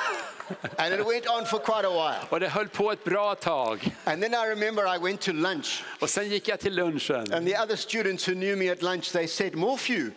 And 0.77 0.94
it 0.94 1.06
went 1.06 1.27
on 1.27 1.47
for 1.47 1.59
quite 1.59 1.85
a 1.86 1.90
while. 1.90 2.27
Och 2.31 2.40
det 2.40 2.48
höll 2.48 2.69
på 2.69 2.93
ett 2.93 3.05
bra 3.05 3.35
tag. 3.35 3.97
And 4.05 4.23
then 4.23 4.35
I 4.35 4.47
remember 4.47 4.97
I 4.97 4.98
went 4.98 5.20
to 5.20 5.32
lunch. 5.32 5.85
Och 6.01 6.10
sen 6.10 6.28
gick 6.28 6.48
jag 6.48 6.60
till 6.60 6.74
lunchen. 6.74 7.32
And 7.32 7.47
the 7.47 7.56
other 7.56 7.77
students 7.77 8.28
who 8.28 8.35
knew 8.35 8.56
me 8.56 8.70
at 8.70 8.82
lunch, 8.82 9.12
they 9.12 9.28
said, 9.28 9.55
Morphew, 9.55 10.10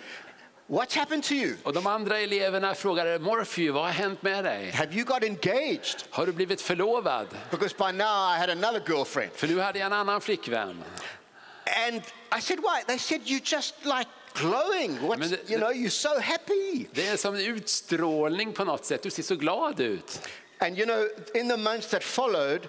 what's 0.68 0.96
happened 0.96 1.24
to 1.24 1.34
you? 1.34 1.56
Och 1.64 1.74
de 1.74 1.88
andra 1.88 2.20
eleverna 2.20 2.76
frågade 2.76 3.20
Morphew, 3.20 3.72
vad 3.74 3.84
har 3.84 3.92
hänt 3.92 4.22
med 4.22 4.44
dig? 4.44 4.72
Have 4.72 4.94
you 4.94 5.04
got 5.06 5.24
engaged? 5.24 6.04
Har 6.10 6.26
du 6.26 6.32
blivit 6.32 6.62
förlovad? 6.62 7.28
Because 7.52 7.76
by 7.78 7.92
now 7.92 8.36
I 8.36 8.40
had 8.40 8.50
another 8.50 8.82
girlfriend. 8.88 9.32
För 9.34 9.48
nu 9.48 9.60
hade 9.60 9.80
jag 9.80 9.86
en 9.86 9.94
annan 9.94 10.22
flickvän. 10.22 10.84
And 11.88 12.02
I 12.38 12.42
said, 12.42 12.60
why? 12.60 12.84
They 12.88 13.00
said, 13.00 13.22
you 13.26 13.40
just 13.44 13.76
like 13.86 14.08
glowing. 14.34 15.00
What's, 15.00 15.30
det- 15.30 15.50
you 15.52 15.58
know, 15.60 15.72
you're 15.72 15.90
so 15.90 16.20
happy. 16.20 16.88
Det 16.92 17.08
är 17.08 17.18
som 17.18 17.36
en 17.36 17.42
utstrålning 17.42 18.54
på 18.54 18.64
något 18.64 18.86
sätt. 18.86 19.02
Du 19.04 19.10
ser 19.10 19.24
så 19.24 19.36
glad 19.36 19.80
ut. 19.80 20.22
And 20.60 20.78
you 20.78 20.86
know, 20.86 21.08
in 21.34 21.50
the 21.50 21.58
months 21.58 21.88
that 21.88 22.04
followed, 22.04 22.68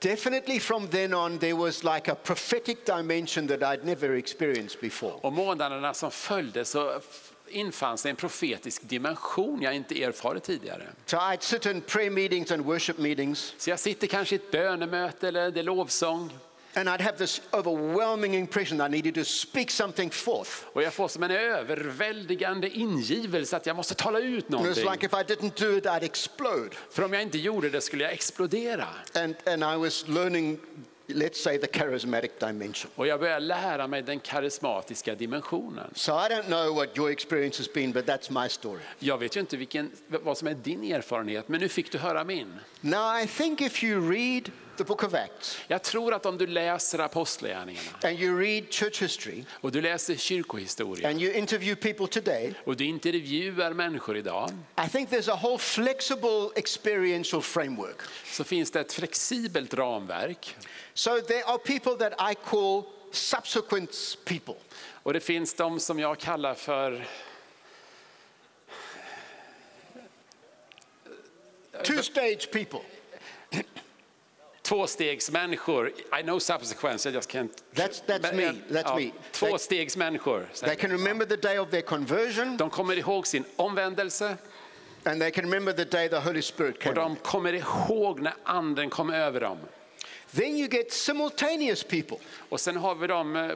definitely 0.00 0.60
from 0.60 0.88
then 0.88 1.14
on, 1.14 1.38
there 1.38 1.52
was 1.52 1.84
like 1.84 2.12
a 2.12 2.14
prophetic 2.14 2.76
dimension 2.86 3.48
that 3.48 3.60
I'd 3.62 3.84
never 3.84 4.10
experienced 4.16 4.80
before. 4.80 5.12
Och 5.12 5.32
månaderna 5.32 5.94
som 5.94 6.10
följde 6.10 6.64
så 6.64 7.00
infann 7.48 7.98
sig 7.98 8.10
en 8.10 8.16
profetisk 8.16 8.82
dimension 8.88 9.62
jag 9.62 9.74
inte 9.74 10.02
erfarit 10.04 10.42
tidigare. 10.44 10.82
So 11.06 11.16
I'd 11.16 11.42
sit 11.42 11.66
in 11.66 11.80
prayer 11.80 12.10
meetings 12.10 12.50
and 12.50 12.64
worship 12.64 12.98
meetings, 12.98 13.54
Så 13.58 13.70
jag 13.70 13.78
sitter 13.80 14.06
kanske 14.06 14.34
i 14.34 14.38
ett 14.38 14.50
bönemöte 14.50 15.28
eller 15.28 15.50
det 15.50 15.60
är 15.60 15.64
lovsång 15.64 16.32
and 16.74 16.88
I'd 16.88 17.00
have 17.02 17.16
this 17.18 17.42
overwhelming 17.52 18.34
impression 18.34 18.80
I 18.80 18.88
needed 18.88 19.14
to 19.14 19.24
speak 19.24 19.70
something 19.70 20.10
forth. 20.10 20.50
och 20.72 20.82
jag 20.82 20.92
får 20.94 21.08
som 21.08 21.22
en 21.22 21.30
överväldigande 21.30 22.68
ingivelse 22.70 23.56
att 23.56 23.66
jag 23.66 23.76
måste 23.76 23.94
tala 23.94 24.18
ut 24.20 24.38
It 24.38 24.44
was 24.44 24.50
någonting. 24.60 24.90
like 24.92 25.06
if 25.06 25.12
I 25.12 25.32
didn't 25.34 25.60
do 25.70 25.76
it, 25.78 25.84
I'd 25.86 26.02
explode. 26.04 26.70
För 26.90 27.02
om 27.02 27.12
jag 27.12 27.22
inte 27.22 27.38
gjorde 27.38 27.70
det 27.70 27.80
skulle 27.80 28.04
jag 28.04 28.12
explodera. 28.12 28.86
And, 29.14 29.34
and 29.46 29.62
I 29.62 29.76
was 29.76 30.08
learning, 30.08 30.58
let's 31.08 31.42
say, 31.42 31.58
the 31.58 31.66
charismatic 31.66 32.30
dimension. 32.38 32.90
Och 32.94 33.06
jag 33.06 33.20
började 33.20 33.46
lära 33.46 33.86
mig 33.86 34.02
den 34.02 34.20
karismatiska 34.20 35.14
dimensionen. 35.14 35.90
So 35.94 36.12
I 36.12 36.28
don't 36.28 36.46
know 36.46 36.74
what 36.74 36.98
your 36.98 37.10
experience 37.10 37.58
has 37.58 37.72
been, 37.72 37.92
but 37.92 38.06
that's 38.06 38.42
my 38.42 38.48
story. 38.48 38.80
Jag 38.98 39.18
vet 39.18 39.36
ju 39.36 39.40
inte 39.40 39.56
vilken, 39.56 39.90
vad 40.08 40.38
som 40.38 40.48
är 40.48 40.54
din 40.54 40.84
erfarenhet, 40.84 41.48
men 41.48 41.60
nu 41.60 41.68
fick 41.68 41.92
du 41.92 41.98
höra 41.98 42.24
min. 42.24 42.54
Now, 42.80 43.20
I 43.22 43.26
think 43.26 43.60
if 43.60 43.84
you 43.84 44.10
read 44.10 44.50
book 44.84 45.02
of 45.02 45.14
Acts 45.14 45.58
Jag 45.68 45.82
tror 45.82 46.14
att 46.14 46.26
om 46.26 46.38
du 46.38 46.46
läser 46.46 46.98
Apostlagärningarna 46.98 47.88
and 48.02 48.20
you 48.20 48.40
read 48.40 48.72
church 48.72 49.02
history 49.02 49.44
och 49.50 49.72
du 49.72 49.80
läser 49.80 50.16
kyrkohistoria 50.16 51.08
and 51.08 51.22
you 51.22 51.32
interview 51.34 51.92
people 51.92 52.06
today, 52.20 52.54
och 52.64 52.76
du 52.76 52.84
intervjuar 52.84 53.72
människor 53.72 54.16
idag 54.16 54.50
I 54.86 54.88
think 54.88 55.10
there's 55.10 55.32
a 55.32 55.38
whole 55.42 55.58
flexible 55.58 56.50
experiential 56.56 57.42
framework. 57.42 58.00
så 58.24 58.44
finns 58.44 58.70
det 58.70 58.80
ett 58.80 58.92
flexibelt 58.92 59.74
ramverk. 59.74 60.56
So 60.94 61.20
there 61.20 61.44
are 61.44 61.58
people 61.58 62.08
that 62.08 62.32
I 62.32 62.34
call 62.34 62.82
subsequent 63.12 64.18
people. 64.24 64.54
Och 65.02 65.12
det 65.12 65.20
finns 65.20 65.54
de 65.54 65.80
som 65.80 65.98
jag 65.98 66.18
kallar 66.18 66.54
för 66.54 67.06
Two 71.84 72.02
stage 72.02 72.50
people. 72.52 72.80
tvåstegsmänniskor. 74.68 75.92
I 76.20 76.22
know 76.22 76.38
subsequence, 76.38 77.06
I 77.10 77.12
just 77.12 77.28
can't... 77.30 77.50
That's- 77.74 78.02
that's 78.06 78.32
me, 78.34 78.52
that's 78.70 78.96
me. 78.96 79.12
Tvåstegsmänniskor. 79.32 80.46
They 80.60 80.76
can 80.76 80.90
remember 80.90 81.26
the 81.26 81.36
day 81.36 81.58
of 81.58 81.70
their 81.70 81.82
conversion 81.82 82.56
De 82.56 82.70
kommer 82.70 82.98
ihåg 82.98 83.26
sin 83.26 83.44
omvändelse 83.56 84.36
and 85.04 85.20
they 85.20 85.30
can 85.30 85.44
remember 85.44 85.72
the 85.72 85.84
day 85.84 86.08
the 86.08 86.18
Holy 86.20 86.42
Spirit 86.42 86.76
och 86.76 86.82
came. 86.82 86.94
de 86.94 87.16
kommer 87.16 87.52
ihåg 87.52 88.20
när 88.20 88.34
anden 88.44 88.90
kom 88.90 89.10
över 89.10 89.40
dem. 89.40 89.58
Then 90.34 90.56
you 90.56 90.68
get 90.68 90.92
simultaneous 90.92 91.82
people 91.84 92.16
Och 92.48 92.60
sen 92.60 92.76
har 92.76 92.94
vi 92.94 93.06
dem 93.06 93.36
eh, 93.36 93.50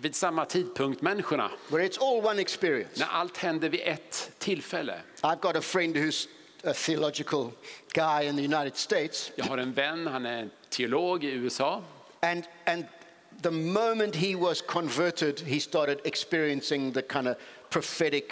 vid 0.00 0.14
samma 0.16 0.44
tidpunkt, 0.44 1.02
människorna. 1.02 1.50
where 1.68 1.88
it's 1.88 1.98
all 2.00 2.26
one 2.26 2.40
experience. 2.42 2.90
När 3.00 3.06
allt 3.06 3.36
händer 3.36 3.68
vid 3.68 3.80
ett 3.84 4.30
tillfälle. 4.38 5.00
I've 5.22 5.40
got 5.40 5.56
a 5.56 5.60
friend 5.60 5.96
who's 5.96 6.28
a 6.64 6.72
theological 6.86 7.50
guy 7.98 8.28
in 8.28 8.36
the 8.36 8.42
United 8.44 8.76
States, 8.76 9.32
Jag 9.36 9.44
har 9.44 9.58
en 9.58 9.72
vän, 9.72 10.06
han 10.06 10.26
är 10.26 10.48
teolog 10.70 11.24
i 11.24 11.28
USA. 11.32 11.82
and, 12.20 12.44
and 12.66 12.84
the 13.42 13.50
moment 13.50 14.14
he 14.16 14.34
was 14.36 14.62
converted, 14.62 15.40
he 15.40 15.60
started 15.60 15.98
experiencing 16.04 16.92
the 16.92 17.02
kind 17.02 17.28
of 17.28 17.36
prophetic 17.70 18.24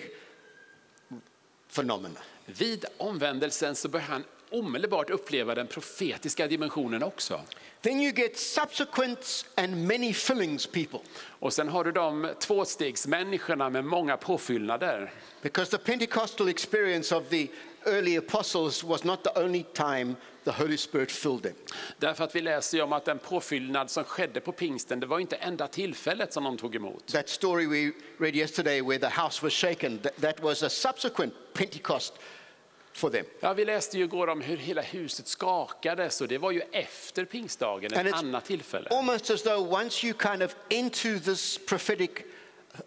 phenomena. 1.68 2.20
Vid 2.47 2.84
omvändelsen 2.98 3.74
så 3.76 3.88
börjar 3.88 4.06
han 4.06 4.24
omedelbart 4.51 5.10
uppleva 5.10 5.55
den 5.55 5.66
profetiska 5.66 6.47
dimensionen 6.47 7.02
också. 7.02 7.40
Then 7.80 8.01
you 8.01 8.12
get 8.12 8.36
subsequent 8.38 9.47
and 9.55 9.86
many 9.86 10.12
fillings 10.14 10.66
people, 10.66 11.01
Och 11.38 11.52
sen 11.52 11.68
har 11.68 11.84
du 11.84 11.93
de 11.93 12.34
tvåstegsmänniskorna 12.40 13.70
med 13.70 13.84
många 13.84 14.16
påfyllnader. 14.16 15.12
because 15.43 15.70
the 15.70 15.84
Pentecostal 15.84 16.48
experience 16.48 17.14
of 17.16 17.28
the 17.28 17.48
early 17.86 18.16
apostles 18.16 18.84
was 18.84 19.04
not 19.04 19.24
the 19.24 19.40
only 19.40 19.62
time 19.62 20.16
the 20.44 20.50
Holy 20.50 20.76
Spirit 20.76 21.12
filled 21.12 21.42
them. 21.42 21.54
Därför 21.98 22.24
att 22.24 22.34
vi 22.34 22.40
läser 22.40 22.82
om 22.82 22.92
att 22.92 23.04
den 23.04 23.18
påfyllnad 23.18 23.90
som 23.90 24.04
skedde 24.04 24.40
på 24.40 24.52
pingsten, 24.52 25.00
det 25.00 25.06
var 25.06 25.18
inte 25.18 25.36
enda 25.36 25.68
tillfället 25.68 26.32
som 26.32 26.44
de 26.44 26.56
tog 26.56 26.74
emot. 26.76 27.06
That 27.06 27.28
story 27.28 27.66
we 27.66 27.92
read 28.18 28.36
yesterday 28.36 28.82
where 28.82 28.98
the 28.98 29.20
house 29.22 29.44
was 29.44 29.52
shaken, 29.52 29.98
that, 29.98 30.16
that 30.20 30.40
was 30.40 30.62
a 30.62 30.68
subsequent 30.68 31.34
Pentecost 31.52 32.12
for 32.92 33.10
them. 33.10 33.24
Ja, 33.40 33.52
vi 33.52 33.64
läste 33.64 33.98
ju 33.98 34.04
igår 34.04 34.28
om 34.28 34.40
hur 34.40 34.56
hela 34.56 34.82
huset 34.82 35.28
skakades 35.28 36.20
och 36.20 36.28
det 36.28 36.38
var 36.38 36.50
ju 36.50 36.62
efter 36.72 37.24
pingstdagen, 37.24 37.92
ett 37.92 38.14
annat 38.14 38.44
tillfälle. 38.44 38.88
Almost 38.90 39.30
as 39.30 39.42
though 39.42 39.72
once 39.72 40.06
you 40.06 40.14
kind 40.22 40.42
of 40.42 40.56
enter 40.70 41.18
this 41.18 41.58
prophetic 41.58 42.10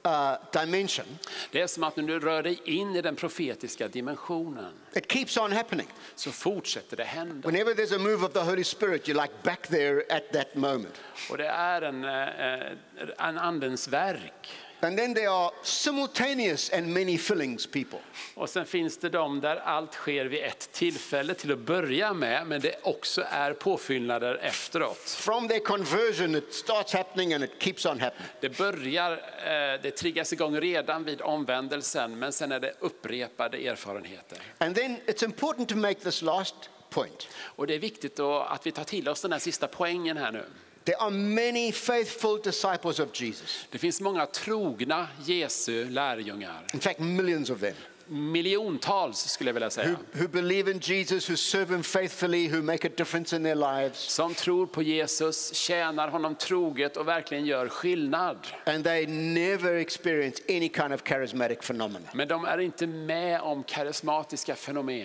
uh, 0.06 0.62
dimension, 0.62 1.06
Det 1.52 1.62
är 1.62 1.68
som 1.68 1.84
att 1.84 1.96
när 1.96 2.04
du 2.04 2.20
rör 2.20 2.44
dig 2.44 2.62
in 2.64 2.96
i 2.96 3.02
den 3.02 3.16
profetiska 3.16 3.88
dimensionen 3.88 4.74
it 4.94 5.12
keeps 5.12 5.38
on 5.38 5.52
happening. 5.52 5.88
så 6.16 6.32
fortsätter 6.32 6.98
det 6.98 7.04
hända. 7.04 7.50
Whenever 7.50 7.74
there's 7.74 7.96
a 7.96 8.00
move 8.00 8.26
of 8.26 8.34
the 8.34 8.40
Holy 8.40 8.64
Spirit, 8.64 9.08
you're 9.08 9.22
like 9.22 9.34
back 9.44 9.68
there 9.68 10.04
at 10.10 10.32
that 10.32 10.56
moment. 10.56 10.94
Och 11.32 11.38
det 11.38 11.48
är 11.48 11.82
en, 11.82 12.04
eh, 12.04 13.28
en 13.28 13.38
andens 13.38 13.88
verk. 13.88 14.50
And 14.82 14.98
then 14.98 15.14
there 15.14 15.30
are 15.30 15.52
simultaneous 15.64 16.70
and 16.74 16.94
many 16.94 17.18
fillings 17.18 17.68
people. 17.68 18.00
Och 18.36 18.50
sen 18.50 18.66
finns 18.66 18.98
det 18.98 19.10
de 19.10 19.40
där 19.40 19.56
allt 19.56 19.94
sker 19.94 20.26
vid 20.26 20.44
ett 20.44 20.72
tillfälle 20.72 21.34
till 21.34 21.52
att 21.52 21.60
börja 21.60 22.14
med, 22.14 22.48
men 22.48 22.62
det 22.62 22.76
också 22.84 23.24
är 23.30 23.54
påfyllnader 23.54 24.36
efteråt. 24.36 24.98
From 24.98 25.48
their 25.48 25.60
conversion, 25.60 26.36
it 26.36 26.54
starts 26.54 26.94
happening 26.94 27.34
and 27.34 27.44
it 27.44 27.52
keeps 27.60 27.86
on 27.86 28.00
happening. 28.00 28.28
Det 28.40 28.58
börjar, 28.58 29.12
eh, 29.12 29.82
det 29.82 29.92
triggas 29.92 30.34
igång 30.34 30.60
redan 30.60 31.04
vid 31.04 31.22
omvändelsen, 31.22 32.20
men 32.20 32.34
sen 32.34 32.52
är 32.52 32.60
det 32.60 32.74
upprepade 32.80 33.58
erfarenheter. 33.68 34.38
And 34.58 34.76
then 34.76 34.98
it's 35.06 35.26
important 35.26 35.70
to 35.70 35.76
make 35.76 36.00
this 36.00 36.22
last 36.22 36.56
point. 36.90 37.28
Och 37.38 37.68
det 37.68 37.76
är 37.76 37.80
viktigt 37.80 38.20
att 38.20 38.68
vi 38.68 38.72
tar 38.72 38.84
till 38.84 39.10
oss 39.10 39.22
den 39.22 39.32
här 39.32 39.40
sista 39.40 39.68
poängen 39.68 40.18
här 40.18 40.32
nu. 40.32 40.46
There 40.90 41.02
are 41.02 41.12
many 41.12 41.72
faithful 41.72 42.40
disciples 42.44 43.00
of 43.00 43.14
Jesus. 43.14 43.68
Det 43.72 43.78
finns 43.78 44.02
många 44.02 44.26
trogna 44.26 45.08
Jesu 45.26 45.90
lärjungar. 45.90 46.66
In 46.74 46.80
fact, 46.80 47.00
millions 47.00 47.50
of 47.50 47.60
them 47.60 47.76
Miljontals 48.08 49.30
skulle 49.30 49.50
jag 49.50 49.54
vilja 49.54 49.68
who, 49.68 49.72
säga. 49.72 49.96
who 50.14 50.28
believe 50.28 50.72
in 50.72 50.80
Jesus, 50.80 51.30
who 51.30 51.36
serve 51.36 51.76
him 51.76 51.84
faithfully, 51.84 52.48
who 52.48 52.62
make 52.62 52.88
a 52.88 52.92
difference 52.98 53.36
in 53.36 53.44
their 53.44 53.56
lives. 53.56 54.00
Som 54.00 54.34
tror 54.34 54.66
på 54.66 54.82
Jesus, 54.82 55.54
tjänar 55.54 56.08
honom 56.08 56.36
troget 56.36 56.98
och 56.98 57.08
verkligen 57.08 57.46
gör 57.46 57.70
skillnad. 57.70 58.38
And 58.66 58.84
they 58.84 59.06
never 59.08 59.76
experience 59.76 60.44
any 60.50 60.70
kind 60.70 60.94
of 60.94 61.04
charismatic 61.04 61.60
phenomena. 61.62 62.08
Men 62.14 62.28
de 62.28 62.46
är 62.46 62.58
inte 62.58 62.88
med 62.88 63.42
om 63.42 63.64
karismatiska 63.64 64.56
fenomen. 64.56 64.96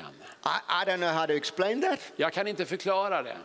I, 0.45 0.83
I 0.83 0.85
don't 0.87 0.97
know 0.97 1.13
how 1.13 1.27
to 1.27 1.33
explain 1.33 1.81
that. 1.83 2.01
Jag 2.17 2.33
kan 2.33 2.47
inte 2.47 2.65
förklara 2.65 3.23
det. 3.23 3.37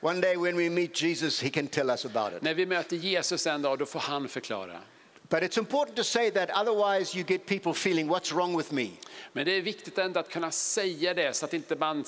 One 0.00 0.20
day 0.20 0.36
when 0.36 0.56
we 0.56 0.68
meet 0.68 0.94
Jesus, 0.94 1.40
he 1.40 1.50
can 1.50 1.66
tell 1.66 1.90
us 1.90 2.04
about 2.04 2.32
it. 2.32 2.42
När 2.42 2.54
vi 2.54 2.66
möter 2.66 2.96
Jesus 2.96 3.46
en 3.46 3.62
dag, 3.62 3.78
då 3.78 3.86
får 3.86 4.00
han 4.00 4.28
förklara. 4.28 4.80
But 5.28 5.42
it's 5.42 5.58
important 5.58 5.96
to 5.96 6.04
say 6.04 6.30
that 6.30 6.50
otherwise 6.50 7.14
you 7.14 7.24
get 7.24 7.46
people 7.46 7.74
feeling, 7.74 8.08
what's 8.08 8.32
wrong 8.32 8.56
with 8.56 8.72
me? 8.72 8.90
Men 9.32 9.44
det 9.46 9.52
är 9.52 9.62
viktigt 9.62 9.98
ändå 9.98 10.20
att 10.20 10.30
kunna 10.30 10.50
säga 10.50 11.14
det 11.14 11.36
så 11.36 11.44
att 11.44 11.54
inte 11.54 11.76
man 11.76 12.04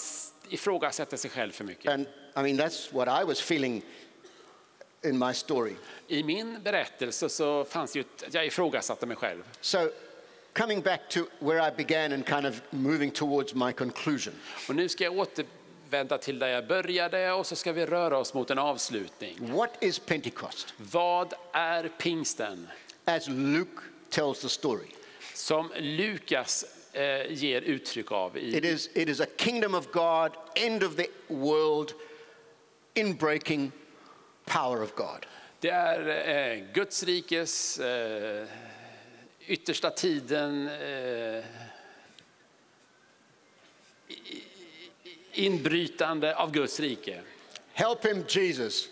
ifrågasätter 0.49 1.17
sig 1.17 1.31
själv 1.31 1.53
för 1.53 1.65
mycket. 1.65 1.93
And 1.93 2.07
I 2.37 2.43
mean, 2.43 2.59
that's 2.59 2.93
what 2.93 3.23
I 3.23 3.25
was 3.25 3.41
feeling 3.41 3.83
in 5.05 5.19
my 5.19 5.35
story. 5.35 5.75
I 6.09 6.23
min 6.23 6.63
berättelse 6.63 7.29
så 7.29 7.65
fanns 7.65 7.97
ju 7.97 8.01
ett, 8.01 8.25
jag 8.35 8.47
ifrågasatte 8.47 9.07
mig 9.07 9.17
själv. 9.17 9.43
So, 9.61 9.91
coming 10.53 10.81
back 10.81 11.01
to 11.09 11.21
where 11.39 11.69
I 11.69 11.85
began 11.85 12.13
and 12.13 12.27
kind 12.27 12.47
of 12.47 12.63
moving 12.71 13.11
towards 13.11 13.55
my 13.55 13.73
conclusion. 13.73 14.35
Och 14.69 14.77
nu 14.77 14.89
ska 14.89 15.05
jag 15.05 15.15
återvända 15.91 16.19
till 16.19 16.39
där 16.39 16.49
jag 16.49 16.67
började 16.67 17.33
och 17.33 17.47
så 17.47 17.57
ska 17.57 17.73
vi 17.73 17.87
röra 17.87 18.19
oss 18.19 18.35
mot 18.35 18.51
en 18.51 18.59
avslutning. 18.59 19.37
What 19.41 19.71
is 19.81 19.99
Pentecost? 19.99 20.75
Vad 20.77 21.35
är 21.53 21.89
pingsten? 21.99 22.69
As 23.05 23.29
Luke 23.29 23.83
tells 24.09 24.41
the 24.41 24.49
story, 24.49 24.87
Som 25.35 25.71
Lukas 25.79 26.65
eh, 26.93 27.33
ger 27.33 27.61
uttryck 27.63 28.13
av 28.13 28.39
it 28.39 28.65
i, 28.65 28.69
is, 28.69 28.91
it 28.95 29.09
is 29.09 29.21
a 29.21 29.27
kingdom 29.37 29.75
of 29.75 29.91
God, 29.93 30.33
end 30.55 30.83
of 30.83 30.97
the 30.97 31.07
world, 31.29 31.93
inbreaking 32.95 33.73
power 34.45 34.83
of 34.83 34.95
God. 34.95 35.27
det 35.61 35.71
är 35.71 36.29
eh, 36.29 36.65
Guds 36.73 37.03
rikes 37.03 37.79
eh, 37.79 38.47
yttersta 39.47 39.91
tiden 39.91 40.69
eh, 40.69 41.45
inbrytande 45.33 46.37
av 46.37 46.53
Guds 46.53 46.81
rike. 46.81 47.21
Help 47.73 48.05
him, 48.05 48.25
Jesus. 48.29 48.89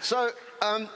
so, 0.00 0.30
um, 0.62 0.88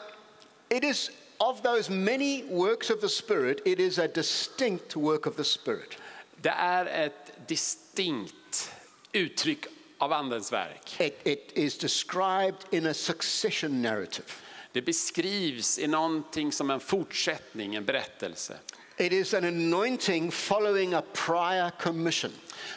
it 0.71 0.85
is 0.85 1.11
of 1.41 1.63
those 1.63 1.91
many 1.91 2.45
works 2.45 2.91
of 2.91 3.01
the 3.01 3.09
Spirit, 3.09 3.61
it 3.65 3.81
is 3.81 3.99
a 3.99 4.09
distinct 4.09 4.97
work 4.97 5.27
of 5.27 5.37
the 5.37 5.45
Spirit. 5.45 5.97
Det 6.43 6.51
är 6.51 6.87
ett 6.87 7.49
distinkt 7.49 8.73
uttryck 9.13 9.67
av 9.99 10.13
Andens 10.13 10.53
verk. 10.53 11.01
It, 11.01 11.21
it 11.25 11.53
is 11.55 11.79
described 11.79 12.65
in 12.71 12.87
a 12.87 12.95
succession 12.95 13.83
narrative. 13.83 14.29
Det 14.73 14.83
beskrivs 14.83 15.79
i 15.79 15.87
någonting 15.87 16.53
som 16.53 16.71
en 16.71 16.81
fortsättning, 16.81 17.75
en 17.75 17.85
berättelse. 17.85 18.59
It 18.97 19.13
is 19.13 19.35
an 19.35 19.45
anointing 19.45 20.31
following 20.31 20.95
a 20.95 21.03
prior 21.13 21.71
commission. 21.71 22.33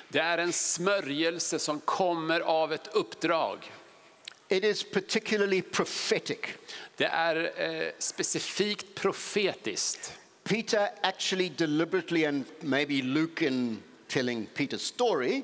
Det 0.10 0.20
är 0.20 0.38
en 0.38 0.54
smörjelse 0.54 1.60
som 1.60 1.80
kommer 1.80 2.40
av 2.40 2.74
ett 2.74 2.88
uppdrag. 2.94 3.72
It 4.50 4.64
is 4.64 4.84
particularly 4.84 5.62
prophetic. 5.62 6.40
Det 6.96 7.06
är 7.06 7.62
eh, 7.62 7.92
specifikt 8.00 8.96
profetiskt. 8.96 10.14
Peter 10.44 10.90
actually 11.02 11.50
deliberately, 11.50 12.26
and 12.26 12.46
maybe 12.60 13.02
Luke 13.02 13.48
in 13.48 13.84
telling 14.08 14.48
Peter's 14.56 14.78
story, 14.78 15.44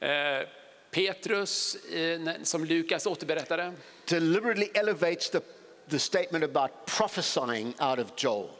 Eh, 0.00 0.46
Petrus, 0.90 1.74
eh, 1.74 2.20
som 2.42 2.64
Lukas 2.64 3.06
återberättade, 3.06 3.72
deliberately 4.04 4.70
elevates 4.74 5.30
the, 5.30 5.40
the 5.88 5.98
statement 5.98 6.44
about 6.44 6.70
prophesying 6.86 7.74
out 7.78 7.98
of 7.98 8.12
Joel. 8.16 8.50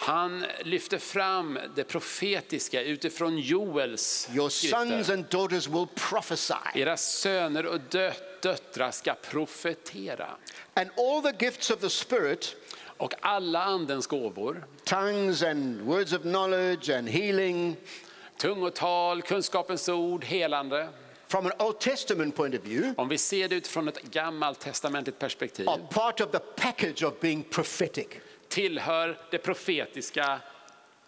Han 0.00 0.44
lyfter 0.64 0.98
fram 0.98 1.58
det 1.74 1.84
profetiska 1.84 2.82
utifrån 2.82 3.38
Joels 3.38 4.28
Your 4.34 4.48
sons 4.48 5.10
and 5.10 5.24
daughters 5.30 5.66
will 5.68 5.86
prophesy. 5.94 6.54
Era 6.74 6.96
söner 6.96 7.66
och 7.66 7.80
dö- 7.90 8.12
döttrar 8.42 8.90
ska 8.90 9.14
profetera. 9.14 10.26
And 10.74 10.90
all 10.96 11.22
the 11.32 11.44
gifts 11.44 11.70
of 11.70 11.80
the 11.80 11.90
Spirit, 11.90 12.56
Och 12.96 13.14
alla 13.20 13.64
andens 13.64 14.06
gåvor, 14.06 14.66
tongues 14.84 15.42
and 15.42 15.80
words 15.80 16.12
of 16.12 16.22
knowledge 16.22 16.90
and 16.98 17.08
healing, 17.08 17.76
tungotal, 18.36 19.22
kunskapens 19.22 19.88
ord, 19.88 20.24
helande. 20.24 20.88
from 21.28 21.46
an 21.46 21.52
Old 21.58 21.80
Testament 21.80 22.36
point 22.36 22.54
of 22.54 22.60
view, 22.64 22.94
Om 22.96 23.08
vi 23.08 23.18
ser 23.18 23.48
det 23.48 23.54
utifrån 23.54 23.88
ett 23.88 24.02
gammalt 24.02 24.60
testamentligt 24.60 25.18
perspektiv 25.18 25.68
are 25.68 25.78
part 25.90 26.20
of 26.20 26.30
the 26.30 26.38
package 26.38 27.02
of 27.02 27.20
being 27.20 27.42
prophetic. 27.42 28.06
Tillhör 28.48 29.18
det 29.30 29.38
profetiska 29.38 30.40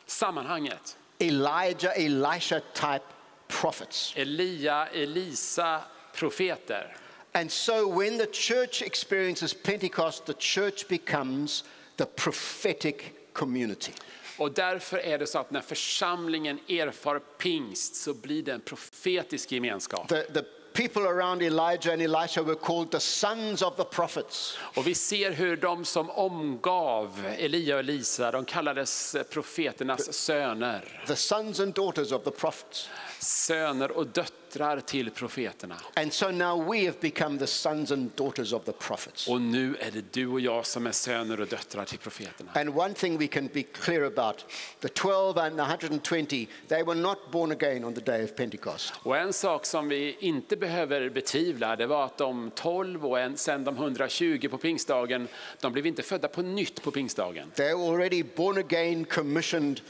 sammanhanget. 0.07 0.97
Elijah, 1.19 2.05
Elisha 2.05 2.61
type 2.75 3.05
prophets. 3.49 4.13
Elia, 4.17 4.87
Elisa, 4.87 5.81
profeter. 6.15 6.97
And 7.33 7.51
so 7.51 7.99
when 7.99 8.19
the 8.19 8.27
church 8.27 8.83
experiences 8.83 9.55
Pentecost, 9.55 10.27
the 10.27 10.35
church 10.35 10.89
becomes 10.89 11.65
the 11.97 12.07
prophetic 12.07 12.97
community. 13.33 13.93
Och 14.39 14.53
därför 14.53 14.99
är 14.99 15.19
det 15.19 15.27
så 15.27 15.39
att 15.39 15.51
när 15.51 15.61
församlingen 15.61 16.59
erfar 16.69 17.19
pingst 17.19 17.97
så 17.97 18.15
blir 18.15 18.43
det 18.43 18.53
en 18.53 18.61
profetisk 18.61 19.53
gemenskap. 19.53 20.09
The, 20.09 20.23
the 20.23 20.43
people 20.73 21.03
around 21.03 21.43
Elijah 21.43 21.93
and 21.93 22.03
Elisha 22.03 22.43
were 22.43 22.55
called 22.55 22.91
the 22.91 23.01
sons 23.01 23.63
of 23.63 23.77
the 23.77 23.85
prophets. 23.85 24.59
Och 24.77 24.87
vi 24.87 24.95
ser 24.95 25.31
hur 25.31 25.57
de 25.57 25.85
som 25.85 26.11
omgav 26.11 27.27
Elia 27.39 27.75
och 27.75 27.81
Elisa, 27.81 28.31
de 28.31 28.45
kallades 28.45 29.17
profeternas 29.31 30.13
söner. 30.13 31.03
the 31.07 31.17
sons 31.17 31.61
and 31.61 31.75
daughters 31.75 32.13
of 32.13 32.25
the 32.25 32.31
prophets. 32.31 32.89
Söner 33.19 33.91
och 33.91 34.07
döttrar 34.07 34.40
till 34.87 35.11
profeterna. 35.11 35.77
And 35.95 36.13
so 36.13 36.31
now 36.31 36.73
we 36.73 36.87
have 36.87 37.01
become 37.01 37.39
the 37.39 37.47
sons 37.47 37.91
and 37.91 38.17
daughters 38.17 38.53
of 38.53 38.65
the 38.65 38.73
prophets. 38.73 39.29
Och 39.29 39.41
nu 39.41 39.77
är 39.81 39.91
det 39.91 40.13
du 40.13 40.27
och 40.27 40.41
jag 40.41 40.67
som 40.67 40.87
är 40.87 40.93
söner 40.93 41.41
och 41.41 41.47
döttrar 41.47 41.85
till 41.85 41.99
profeterna. 41.99 42.51
And 42.55 42.79
one 42.79 42.95
thing 42.95 43.19
we 43.19 43.27
can 43.27 43.49
be 43.53 43.63
clear 43.63 44.03
about 44.03 44.45
the 44.81 44.89
12 44.89 45.39
and 45.39 45.57
the 45.57 45.63
120, 45.63 46.47
they 46.69 46.83
were 46.83 46.95
not 46.95 47.19
born 47.33 47.53
again 47.53 47.85
on 47.85 47.95
the 47.95 48.01
day 48.01 48.25
of 48.25 48.37
Pentecost. 48.37 48.93
Och 49.03 49.17
en 49.17 49.33
sak 49.33 49.67
som 49.67 49.89
vi 49.89 50.17
inte 50.21 50.57
behöver 50.57 51.11
betvivla 51.11 51.77
det 51.77 51.87
var 51.87 52.05
att 52.05 52.19
de 52.19 52.51
12 52.55 53.07
och 53.07 53.21
en, 53.21 53.37
sen 53.37 53.65
de 53.65 53.77
120 53.77 54.49
på 54.51 54.59
pingstdagen, 54.59 55.29
de 55.61 55.73
blev 55.73 55.87
inte 55.87 56.03
födda 56.03 56.29
på 56.29 56.43
nytt 56.43 56.83
på 56.83 56.91
pingstdagen. 56.91 57.51
They 57.51 57.75
were 57.75 57.89
already 57.89 58.23
born 58.37 58.59
again, 58.59 59.05
commissioned 59.05 59.81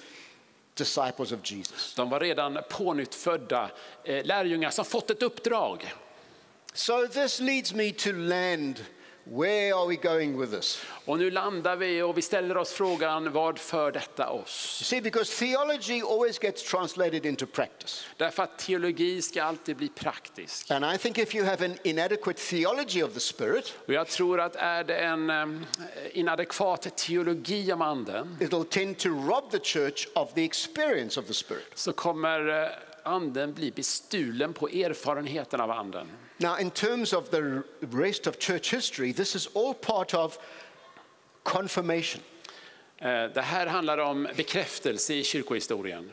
disciples 0.74 1.32
of 1.32 1.38
Jesus. 1.42 1.94
De 1.94 2.10
var 2.10 2.20
redan 2.20 2.58
pånyttfödda 2.70 3.70
eh, 4.04 4.24
lärjungar 4.24 4.70
som 4.70 4.84
fått 4.84 5.10
ett 5.10 5.22
uppdrag. 5.22 5.94
So 6.72 7.06
this 7.06 7.40
leads 7.40 7.74
me 7.74 7.92
to 7.92 8.12
land 8.12 8.84
Where 9.32 9.74
are 9.74 9.86
we 9.86 9.96
going 9.96 10.40
with 10.40 10.52
this? 10.52 10.82
Och 11.04 11.18
nu 11.18 11.30
landar 11.30 11.76
vi 11.76 12.02
och 12.02 12.18
vi 12.18 12.22
ställer 12.22 12.56
oss 12.56 12.72
frågan, 12.72 13.32
vad 13.32 13.58
för 13.58 13.92
detta 13.92 14.30
oss? 14.30 14.82
See, 14.84 15.00
because 15.00 15.38
theology 15.38 16.02
always 16.02 16.38
gets 16.42 16.62
translated 16.70 17.26
into 17.26 17.46
practice. 17.46 18.04
Därför 18.16 18.42
att 18.42 18.58
teologi 18.58 19.22
ska 19.22 19.42
alltid 19.42 19.76
bli 19.76 19.88
praktisk. 19.88 20.70
And 20.70 20.84
I 20.94 20.98
think 20.98 21.18
if 21.18 21.34
you 21.34 21.44
have 21.44 21.64
an 21.64 21.76
inadequate 21.84 22.40
theology 22.40 23.02
of 23.02 23.14
the 23.14 23.20
Spirit, 23.20 23.74
Och 23.86 23.92
jag 23.94 24.08
tror 24.08 24.40
att 24.40 24.56
är 24.56 24.84
det 24.84 24.96
en 24.96 25.30
em, 25.30 25.66
inadekvat 26.12 26.96
teologi 26.96 27.72
om 27.72 27.82
anden 27.82 28.36
it'll 28.40 28.64
tend 28.64 28.98
to 28.98 29.08
rob 29.08 29.50
the 29.50 29.60
church 29.62 30.08
of 30.14 30.34
the 30.34 30.44
experience 30.44 31.20
of 31.20 31.26
the 31.26 31.34
Spirit. 31.34 31.72
så 31.74 31.92
kommer 31.92 32.62
eh, 32.62 32.68
anden 33.02 33.54
bli 33.54 33.70
bestulen 33.70 34.52
på 34.52 34.68
erfarenheten 34.68 35.60
av 35.60 35.70
anden. 35.70 36.06
Now, 36.40 36.56
in 36.60 36.70
terms 36.70 37.12
of 37.12 37.30
the 37.30 37.62
rest 37.80 38.26
of 38.26 38.38
church 38.38 38.70
history, 38.70 39.12
this 39.12 39.34
is 39.36 39.48
all 39.54 39.74
part 39.74 40.14
of 40.14 40.38
confirmation. 41.42 42.22
Eh, 42.98 43.24
Det 43.34 43.42
här 43.42 43.66
handlar 43.66 43.98
om 43.98 44.28
bekräftelse 44.36 45.14
i 45.14 45.24
kyrkohistorien. 45.24 46.10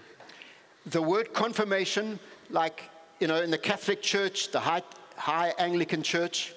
The 0.91 0.99
word 0.99 1.33
confirmation, 1.33 2.19
like 2.49 2.83
you 3.19 3.27
know, 3.27 3.43
in 3.43 3.51
the 3.51 3.57
Catholic 3.57 4.01
Church, 4.03 4.51
the 4.51 4.59
High, 4.59 4.83
high 5.15 5.53
Anglican 5.57 6.03
Church, 6.03 6.53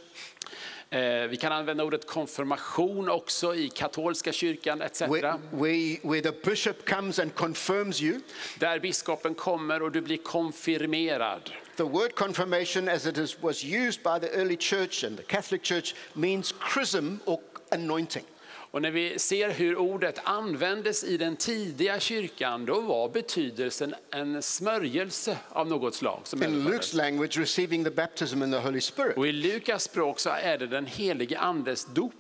Eh, 0.92 1.26
Vi 1.28 1.36
kan 1.36 1.52
använda 1.52 1.84
ordet 1.84 2.06
konfirmation 2.06 3.08
också 3.08 3.54
i 3.54 3.68
katolska 3.68 4.32
kyrkan 4.32 4.82
etc. 4.82 5.00
where, 5.00 5.38
where, 5.50 5.98
where 6.02 6.20
the 6.20 6.50
bishop 6.50 6.88
comes 6.88 7.18
and 7.18 7.34
confirms 7.34 8.00
you. 8.02 8.20
Där 8.58 8.78
biskopen 8.78 9.34
kommer 9.34 9.82
och 9.82 9.92
du 9.92 10.00
blir 10.00 10.16
konfirmerad. 10.16 11.50
The 11.80 11.86
word 11.86 12.14
confirmation, 12.14 12.88
as 12.88 13.06
it 13.06 13.16
is, 13.16 13.42
was 13.42 13.64
used 13.64 14.02
by 14.02 14.18
the 14.18 14.30
early 14.32 14.56
church 14.56 15.02
and 15.02 15.16
the 15.16 15.22
Catholic 15.22 15.62
Church, 15.62 15.94
means 16.14 16.52
chrism 16.52 17.16
or 17.24 17.40
anointing. 17.72 18.24
Och 18.70 18.82
när 18.82 18.90
vi 18.90 19.18
ser 19.18 19.50
hur 19.50 19.76
ordet 19.76 20.20
användes 20.24 21.04
i 21.04 21.16
den 21.16 21.36
tidiga 21.36 22.00
kyrkan, 22.00 22.66
då 22.66 22.80
var 22.80 23.08
betydelsen 23.08 23.94
en 24.10 24.42
smörjelse 24.42 25.38
av 25.48 25.66
något 25.68 25.94
slag. 25.94 26.20
Som 26.24 26.42
In. 26.42 26.68
Luke's 26.68 26.96
language, 26.96 27.38
receiving 27.38 27.84
the 27.84 27.90
baptism 27.90 28.42
in 28.42 28.50
the 28.50 28.58
Holy 28.58 28.80
Spirit. 28.80 29.16
Och 29.16 29.26
i 29.26 29.32
Lukas 29.32 29.84
språk 29.84 30.20
så 30.20 30.30
är 30.30 30.58
det 30.58 30.66
den 30.66 30.86
helige 30.86 31.38
andes 31.38 31.84
dop. 31.84 32.12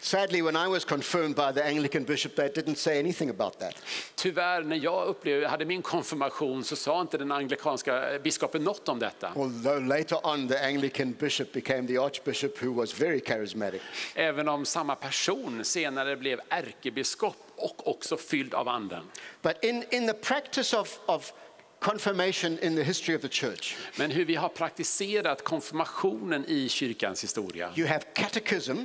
Sadly, 0.00 0.42
when 0.42 0.56
I 0.56 0.68
was 0.68 0.84
confirmed 0.84 1.34
by 1.36 1.52
the 1.52 1.64
Anglican 1.64 2.04
bishop, 2.04 2.36
they 2.36 2.48
didn't 2.48 2.76
say 2.76 2.98
anything 2.98 3.30
about 3.30 3.58
that. 3.58 3.74
Tyvärr, 4.14 4.62
när 4.62 4.76
jag 4.76 5.06
upplevde, 5.06 5.48
hade 5.48 5.64
min 5.64 5.82
konfirmation 5.82 6.64
så 6.64 6.76
sa 6.76 7.00
inte 7.00 7.18
den 7.18 7.32
anglikanska 7.32 8.18
biskopen 8.22 8.64
något 8.64 8.88
om 8.88 8.98
detta. 8.98 9.32
Although 9.36 9.86
later 9.86 10.26
on, 10.26 10.48
the 10.48 10.58
Anglican 10.64 11.12
bishop 11.12 11.52
became 11.52 11.86
the 11.86 11.98
archbishop 11.98 12.62
who 12.62 12.72
was 12.72 12.92
very 13.00 13.20
charismatic. 13.20 13.82
Även 14.14 14.48
om 14.48 14.66
samma 14.66 14.94
person 14.94 15.64
senare 15.64 16.16
blev 16.16 16.40
ärkebiskop 16.48 17.36
och 17.56 17.88
också 17.88 18.16
fylld 18.16 18.54
av 18.54 18.68
anden. 18.68 19.02
But 19.42 19.64
in, 19.64 19.84
in 19.90 20.06
the 20.06 20.14
practice 20.14 20.74
of, 20.76 20.98
of 21.06 21.32
confirmation 21.80 22.58
in 22.62 22.76
the 22.76 22.82
history 22.82 23.16
of 23.16 23.22
the 23.22 23.28
church, 23.28 23.76
Men 23.96 24.10
hur 24.10 24.24
vi 24.24 24.34
har 24.34 24.48
praktiserat 24.48 25.44
konfirmationen 25.44 26.44
i 26.48 26.68
kyrkans 26.68 27.24
historia. 27.24 27.70
you 27.76 27.88
have 27.88 28.00
catechism 28.14 28.76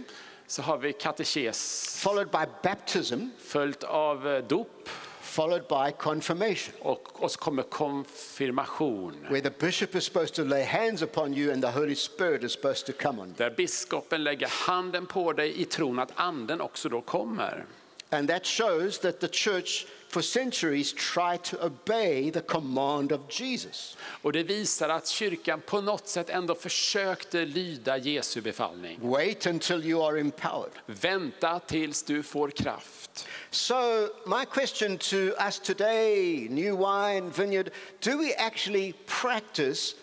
Så 0.51 0.61
har 0.61 0.77
vi 0.77 0.91
katekes 0.91 1.97
followed 2.03 2.27
by 2.27 2.45
baptism, 2.63 3.29
följt 3.39 3.83
av 3.83 4.27
eh, 4.27 4.43
dop 4.43 4.89
followed 5.21 5.61
by 5.69 5.91
confirmation, 5.97 6.73
och, 6.79 7.23
och 7.23 7.31
så 7.31 7.39
kommer 7.39 7.63
konfirmation. 7.63 9.27
where 9.29 9.41
the 9.41 9.65
bishop 9.65 9.95
is 9.95 10.03
supposed 10.03 10.33
to 10.35 10.43
lay 10.43 10.63
hands 10.63 11.01
upon 11.01 11.33
you 11.33 11.53
and 11.53 11.61
the 11.61 11.71
Holy 11.71 11.95
Spirit 11.95 12.43
is 12.43 12.51
supposed 12.51 12.85
to 12.85 13.03
come 13.03 13.21
on 13.21 13.27
you. 13.27 13.35
Där 13.37 13.49
biskopen 13.49 14.23
lägger 14.23 14.47
handen 14.47 15.05
på 15.05 15.33
dig 15.33 15.61
i 15.61 15.65
tron 15.65 15.99
att 15.99 16.11
anden 16.15 16.61
också 16.61 16.89
då 16.89 17.01
kommer. 17.01 17.65
And 18.09 18.29
that 18.29 18.45
shows 18.45 18.99
that 18.99 19.19
the 19.19 19.27
church 19.27 19.85
for 20.11 20.21
centuries 20.21 20.93
tried 20.93 21.43
to 21.43 21.65
obey 21.65 22.31
the 22.31 22.41
command 22.41 23.11
of 23.11 23.21
Jesus. 23.29 23.97
Och 24.21 24.33
det 24.33 24.43
visar 24.43 24.89
att 24.89 25.07
kyrkan 25.07 25.61
på 25.61 25.81
något 25.81 26.07
sätt 26.07 26.29
ändå 26.29 26.55
försökte 26.55 27.45
lyda 27.45 27.97
Jesu 27.97 28.41
befallning. 28.41 28.99
Wait 29.01 29.45
until 29.45 29.85
you 29.85 30.03
are 30.03 30.19
empowered. 30.19 30.71
Vänta 30.85 31.59
tills 31.59 32.03
du 32.03 32.23
får 32.23 32.49
kraft. 32.49 33.27
So, 33.49 34.07
my 34.25 34.45
question 34.45 34.97
to 34.97 35.15
us 35.15 35.59
today, 35.59 36.47
New 36.49 36.77
Wine 36.77 37.29
Vineyard, 37.29 37.69
do 37.99 38.17
we 38.17 38.35
actually 38.37 38.93
practice 39.21 39.95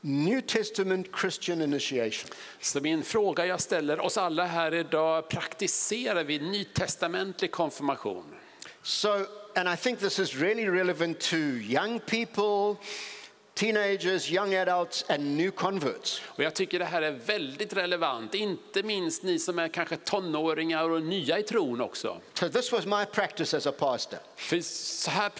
New 0.00 0.40
Testament 0.40 1.06
Christian 1.20 1.62
initiation? 1.62 2.30
Så 2.60 2.80
min 2.80 3.02
fråga 3.02 3.46
jag 3.46 3.60
ställer 3.60 4.00
oss 4.00 4.18
alla 4.18 4.46
här 4.46 4.74
idag, 4.74 5.28
praktiserar 5.28 6.24
vi 6.24 6.38
nytestamentlig 6.38 7.50
konfirmation? 7.50 8.24
So, 8.82 9.26
and 9.54 9.68
I 9.68 9.76
think 9.76 9.98
this 9.98 10.18
is 10.18 10.36
really 10.36 10.68
relevant 10.68 11.20
to 11.20 11.36
young 11.36 12.00
people, 12.00 12.76
teenagers, 13.54 14.30
young 14.30 14.54
adults, 14.54 15.04
and 15.08 15.36
new 15.36 15.50
converts. 15.50 16.22
Och 16.26 16.44
jag 16.44 16.54
tycker 16.54 16.78
det 16.78 16.84
här 16.84 17.02
är 17.02 17.12
väldigt 17.12 17.72
relevant, 17.72 18.34
inte 18.34 18.82
minst 18.82 19.22
ni 19.22 19.38
som 19.38 19.58
är 19.58 19.68
kanske 19.68 19.96
tonåringar 19.96 20.90
och 20.90 21.02
nya 21.02 21.38
i 21.38 21.42
tron 21.42 21.80
också. 21.80 22.20
So, 22.34 22.48
this 22.48 22.72
was 22.72 22.86
my 22.86 23.04
practice 23.12 23.54
as 23.54 23.66
a 23.66 23.72
pastor. 23.72 24.18
För 24.36 24.60
så 24.60 25.10
här 25.10 25.30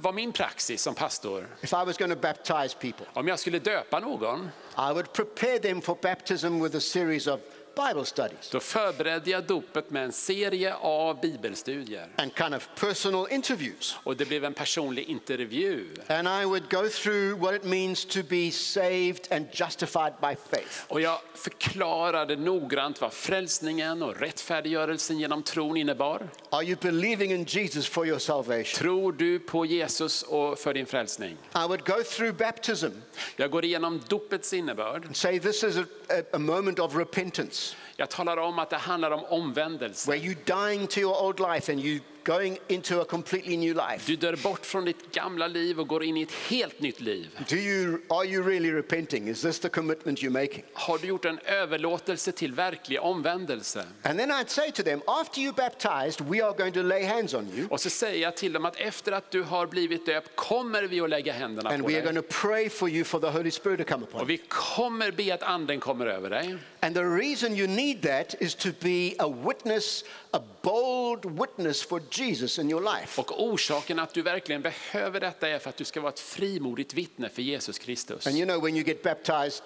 var 0.00 0.12
min 0.12 0.32
praxis 0.32 0.82
som 0.82 0.94
pastor. 0.94 1.46
If 1.60 1.72
I 1.72 1.84
was 1.86 1.98
going 1.98 2.10
to 2.12 2.20
baptize 2.20 2.76
people, 2.80 3.06
Om 3.12 3.28
jag 3.28 3.38
skulle 3.38 3.58
döpa 3.58 4.00
någon, 4.00 4.50
I 4.76 4.92
would 4.92 5.12
prepare 5.12 5.58
them 5.58 5.82
for 5.82 5.98
baptism 6.02 6.62
with 6.62 6.76
a 6.76 6.80
series 6.80 7.26
of 7.26 7.40
Bible 7.76 8.04
studies 8.04 8.50
då 8.50 8.60
förberedde 8.60 9.30
jag 9.30 9.44
dopet 9.46 9.90
med 9.90 10.04
en 10.04 10.12
serie 10.12 10.74
av 10.74 11.20
bibelstudier. 11.20 12.08
and 12.16 12.34
kind 12.36 12.54
of 12.54 12.68
personal 12.80 13.26
interviews. 13.30 13.96
Och 14.04 14.16
det 14.16 14.24
blev 14.24 14.44
en 14.44 14.54
personlig 14.54 15.04
intervju. 15.04 15.86
And 16.08 16.28
I 16.28 16.44
would 16.44 16.70
go 16.70 16.88
through 16.88 17.38
what 17.40 17.54
it 17.54 17.64
means 17.64 18.04
to 18.04 18.20
be 18.28 18.50
saved 18.50 19.32
and 19.32 19.46
justified 19.52 20.12
by 20.20 20.36
faith. 20.50 20.84
Och 20.88 21.00
jag 21.00 21.18
förklarade 21.34 22.36
noggrant 22.36 23.00
vad 23.00 23.12
frälsningen 23.12 24.02
och 24.02 24.20
rättfärdiggörelsen 24.20 25.18
genom 25.18 25.42
tron 25.42 25.76
innebar. 25.76 26.28
Are 26.50 26.64
you 26.64 26.76
believing 26.80 27.32
in 27.32 27.44
Jesus 27.44 27.86
for 27.88 28.06
your 28.06 28.18
salvation? 28.18 28.64
Tror 28.78 29.12
du 29.12 29.38
på 29.38 29.66
Jesus 29.66 30.22
och 30.22 30.58
för 30.58 30.74
din 30.74 30.86
frälsning? 30.86 31.36
I 31.54 31.68
would 31.68 31.84
go 31.84 32.02
through 32.02 32.36
baptism 32.36 32.90
Jag 33.36 33.50
går 33.50 33.64
igenom 33.64 34.00
dopets 34.08 34.52
innebörd. 34.52 35.04
and 35.06 35.16
say 35.16 35.38
this 35.40 35.64
is 35.64 35.76
a, 35.76 35.84
a, 36.32 36.38
moment 36.38 36.78
of 36.78 36.96
repentance 36.96 37.61
jag 38.02 38.10
talar 38.10 38.36
om 38.36 38.58
att 38.58 38.70
det 38.70 38.76
handlar 38.76 39.10
om 39.10 39.24
omvändelse. 39.24 40.10
where 40.10 40.20
you 40.26 40.34
dying 40.44 40.86
to 40.86 41.00
your 41.00 41.22
old 41.24 41.40
life 41.40 41.72
and 41.72 41.80
you 41.80 42.00
going 42.24 42.58
into 42.68 43.00
a 43.00 43.04
completely 43.04 43.56
new 43.56 43.74
life. 43.74 44.02
Du 44.06 44.16
dör 44.16 44.36
bort 44.36 44.66
från 44.66 44.84
ditt 44.84 45.12
gamla 45.12 45.46
liv 45.46 45.80
och 45.80 45.88
går 45.88 46.04
in 46.04 46.16
i 46.16 46.22
ett 46.22 46.32
helt 46.32 46.80
nytt 46.80 47.00
liv. 47.00 47.38
Do 47.48 47.56
you, 47.56 47.98
are 48.08 48.26
you 48.26 48.42
really 48.48 48.72
repenting? 48.72 49.28
Is 49.28 49.42
this 49.42 49.58
the 49.60 49.68
commitment 49.68 50.18
you're 50.22 50.30
making? 50.42 50.64
Har 50.72 50.98
du 50.98 51.06
gjort 51.06 51.24
en 51.24 51.38
överlåtelse 51.38 52.32
till 52.32 52.52
verklig 52.52 53.00
omvändelse? 53.00 53.84
And 54.02 54.18
then 54.18 54.30
I'd 54.30 54.48
say 54.48 54.70
to 54.72 54.82
them, 54.82 55.00
after 55.06 55.40
you're 55.40 55.56
baptized, 55.56 56.20
we 56.28 56.44
are 56.44 56.52
going 56.58 56.72
to 56.72 56.82
lay 56.82 57.04
hands 57.04 57.34
on 57.34 57.48
you 57.56 57.66
Och 57.70 57.80
så 57.80 57.90
säger 57.90 58.22
jag 58.22 58.36
till 58.36 58.52
dem 58.52 58.64
att 58.64 58.76
efter 58.76 59.12
att 59.12 59.30
du 59.30 59.42
har 59.42 59.66
blivit 59.66 60.06
döpt 60.06 60.30
kommer 60.34 60.82
vi 60.82 61.00
att 61.00 61.10
lägga 61.10 61.32
händerna 61.32 61.70
and 61.70 61.82
på 61.82 61.88
we 61.88 61.94
are 61.94 62.00
dig. 62.02 62.12
going 62.12 62.22
to 62.28 62.34
pray 62.40 62.68
for 62.68 62.88
you 62.88 63.04
for 63.04 63.20
the 63.20 63.26
Holy 63.30 63.50
Spirit 63.50 63.78
to 63.78 63.84
come 63.92 64.04
upon 64.04 64.20
Och 64.20 64.30
you. 64.30 64.38
vi 64.38 64.42
kommer 64.48 65.10
be 65.10 65.34
att 65.34 65.42
anden 65.42 65.80
kommer 65.80 66.06
över 66.06 66.30
dig. 66.30 66.56
And 66.80 66.94
the 66.94 67.02
reason 67.04 67.54
you 67.56 67.66
need 67.68 68.02
that 68.02 68.34
is 68.40 68.54
to 68.54 68.68
be 68.80 69.12
a 69.18 69.28
witness, 69.48 70.04
a 70.34 70.40
bold 70.62 71.24
witness 71.24 71.82
for 71.82 72.00
Jesus 72.10 72.58
in 72.58 72.70
your 72.70 72.80
life. 72.80 73.20
Och 73.20 73.44
orsaken 73.44 73.98
att 73.98 74.14
du 74.14 74.22
verkligen 74.22 74.62
behöver 74.62 75.20
detta 75.20 75.48
är 75.48 75.58
för 75.58 75.70
att 75.70 75.76
du 75.76 75.84
ska 75.84 76.00
vara 76.00 76.12
ett 76.12 76.20
frimodigt 76.20 76.94
vittne 76.94 77.28
för 77.28 77.42
Jesus 77.42 77.78
Kristus. 77.78 78.26
And 78.26 78.36
you 78.36 78.46
know, 78.46 78.62
when 78.62 78.76
you 78.76 78.84
get 78.84 79.02
baptized, 79.02 79.62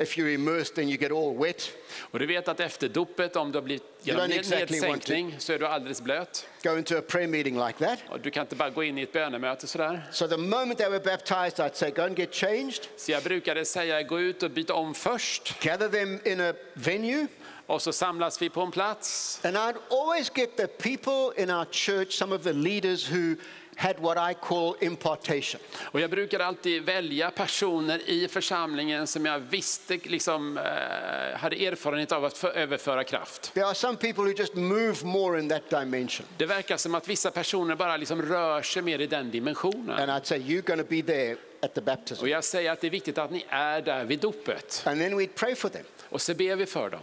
if 0.00 0.18
you're 0.18 0.34
immersed, 0.34 0.74
then 0.74 0.88
you 0.88 0.96
get 0.98 1.10
all 1.12 1.36
wet. 1.38 1.70
Och 2.10 2.18
du 2.18 2.26
vet 2.26 2.48
att 2.48 2.60
efter 2.60 2.88
dopet, 2.88 3.36
om 3.36 3.52
du 3.52 3.56
har 3.58 3.62
blivit 3.62 3.82
genom 4.02 4.30
exactly 4.30 4.80
nedsänkning, 4.80 5.34
så 5.38 5.52
är 5.52 5.58
du 5.58 5.66
alldeles 5.66 6.00
blöt. 6.02 6.46
Go 6.62 6.78
into 6.78 6.98
a 6.98 7.02
prayer 7.08 7.28
meeting 7.28 7.66
like 7.66 7.78
that. 7.86 7.98
Och 8.08 8.20
du 8.20 8.30
kan 8.30 8.40
inte 8.42 8.56
bara 8.56 8.70
gå 8.70 8.84
in 8.84 8.98
i 8.98 9.02
ett 9.02 9.12
bönemöte 9.12 9.66
sådär. 9.66 10.02
So 10.12 10.28
the 10.28 10.36
moment 10.36 10.78
they 10.78 10.88
were 10.88 11.00
baptized, 11.00 11.58
I'd 11.66 11.74
say, 11.76 11.90
go 11.90 12.02
and 12.02 12.18
get 12.18 12.34
changed, 12.34 12.88
Så 12.96 13.12
jag 13.12 13.22
brukade 13.22 13.64
säga, 13.64 14.02
gå 14.02 14.20
ut 14.20 14.42
och 14.42 14.50
byta 14.50 14.74
om 14.74 14.94
först. 14.94 15.60
gather 15.62 15.88
them 15.88 16.20
in 16.24 16.40
a 16.40 16.52
venue, 16.74 17.26
Och 17.66 17.82
så 17.82 17.92
samlas 17.92 18.42
vi 18.42 18.48
på 18.50 18.60
en 18.60 18.70
plats. 18.70 19.40
and 19.44 19.56
I'd 19.56 19.76
always 19.90 20.30
get 20.34 20.56
the 20.56 20.66
people 20.66 21.42
in 21.42 21.50
our 21.50 21.64
church, 21.64 22.12
some 22.18 22.34
of 22.34 22.42
the 22.42 22.52
leaders 22.52 23.10
who 23.12 23.36
had 23.76 23.98
what 24.00 24.30
I 24.30 24.34
call 24.34 24.74
impartation. 24.80 25.60
Och 25.82 26.00
jag 26.00 26.10
brukade 26.10 26.46
alltid 26.46 26.82
välja 26.82 27.30
personer 27.30 28.10
i 28.10 28.28
församlingen 28.28 29.06
som 29.06 29.26
jag 29.26 29.38
visste 29.38 29.98
liksom, 30.02 30.58
eh, 30.58 31.38
hade 31.38 31.66
erfarenhet 31.66 32.12
av 32.12 32.24
att 32.24 32.38
för, 32.38 32.50
överföra 32.50 33.04
kraft. 33.04 33.54
There 33.54 33.66
are 33.66 33.74
some 33.74 33.96
people 33.96 34.24
who 34.24 34.32
just 34.32 34.54
move 34.54 34.94
more 35.04 35.40
in 35.40 35.48
that 35.48 35.70
dimension. 35.70 36.26
Det 36.36 36.46
verkar 36.46 36.76
som 36.76 36.94
att 36.94 37.08
vissa 37.08 37.30
personer 37.30 37.76
bara 37.76 37.96
liksom 37.96 38.22
rör 38.22 38.62
sig 38.62 38.82
mer 38.82 38.98
i 38.98 39.06
den 39.06 39.30
dimensionen. 39.30 39.90
And 39.90 40.10
I'd 40.10 40.26
say, 40.26 40.38
you're 40.38 40.66
going 40.66 40.80
to 40.80 40.86
be 40.90 41.02
there 41.02 41.36
at 41.62 41.74
the 41.74 41.80
baptism. 41.80 42.22
Och 42.22 42.28
jag 42.28 42.44
säger 42.44 42.72
att 42.72 42.80
det 42.80 42.86
är 42.86 42.90
viktigt 42.90 43.18
att 43.18 43.30
ni 43.30 43.44
är 43.48 43.82
där 43.82 44.04
vid 44.04 44.20
dopet. 44.20 44.82
And 44.86 45.00
then 45.00 45.18
we'd 45.20 45.34
pray 45.34 45.54
for 45.54 45.68
them. 45.68 45.84
Och 46.08 46.22
så 46.22 46.34
ber 46.34 46.56
vi 46.56 46.66
för 46.66 46.90
dem. 46.90 47.00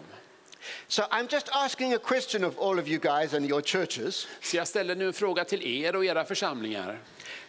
So 0.88 1.04
I'm 1.12 1.28
just 1.32 1.50
asking 1.52 1.94
a 1.94 1.98
question 1.98 2.44
of 2.44 2.60
all 2.60 2.80
of 2.80 2.88
you 2.88 3.00
guys 3.00 3.34
and 3.34 3.50
your 3.50 3.62
churches. 3.62 4.28
Så 4.42 4.58
jag 4.58 4.68
ställer 4.68 4.96
nu 4.96 5.08
en 5.08 5.14
fråga 5.14 5.44
till 5.44 5.68
er 5.68 5.96
och 5.96 6.06
era 6.06 6.26
församlingar. 6.26 7.00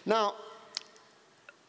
Now, 0.05 0.35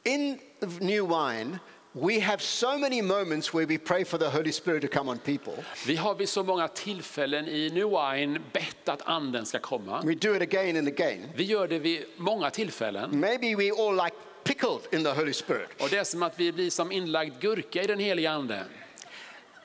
in 0.03 0.39
New 0.80 1.07
Wine, 1.07 1.59
we 1.91 2.19
have 2.19 2.41
so 2.41 2.77
many 2.77 3.01
moments 3.01 3.53
where 3.53 3.65
we 3.65 3.77
pray 3.77 4.03
for 4.03 4.17
the 4.17 4.30
Holy 4.30 4.51
Spirit 4.51 4.81
to 4.81 4.88
come 4.88 5.11
on 5.11 5.17
people. 5.17 5.63
Vi 5.88 5.95
har 5.95 6.15
vid 6.15 6.30
så 6.30 6.43
många 6.43 6.67
tillfällen 6.67 7.47
i 7.47 7.69
New 7.69 7.89
Wine 7.89 8.39
bett 8.53 8.89
att 8.89 9.01
anden 9.01 9.45
ska 9.45 9.59
komma. 9.59 10.01
We 10.01 10.15
do 10.15 10.35
it 10.35 10.41
again 10.41 10.77
and 10.77 10.88
again. 10.88 11.30
Vi 11.35 11.43
gör 11.43 11.67
det 11.67 11.80
vid 11.80 12.05
många 12.17 12.49
tillfällen. 12.49 13.19
Maybe 13.19 13.55
we 13.55 13.72
all 13.72 13.95
like 13.95 14.15
pickled 14.43 14.80
in 14.91 15.03
the 15.03 15.11
Holy 15.11 15.34
Spirit. 15.34 15.81
Och 15.81 15.89
det 15.89 15.97
är 15.97 16.03
som 16.03 16.23
att 16.23 16.39
vi 16.39 16.51
blir 16.51 16.69
som 16.69 16.91
inlagd 16.91 17.41
gurka 17.41 17.84
i 17.84 17.88
den 17.88 17.99
heliga 17.99 18.31
ande. 18.31 18.63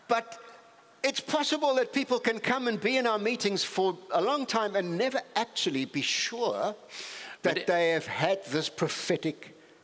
But 0.09 0.24
it's 1.02 1.20
possible 1.20 1.74
that 1.77 1.93
people 1.93 2.18
can 2.18 2.40
come 2.40 2.68
and 2.68 2.81
be 2.81 2.90
in 2.90 3.06
our 3.06 3.18
meetings 3.18 3.64
for 3.64 3.97
a 4.10 4.20
long 4.20 4.47
time 4.47 4.77
and 4.78 4.98
never 4.98 5.20
actually 5.35 5.86
be 5.86 6.02
sure 6.02 6.74
that 7.43 7.56
it- 7.56 7.66
they 7.66 7.93
have 7.93 8.06
had 8.09 8.44
this 8.52 8.68
prophetic 8.68 9.35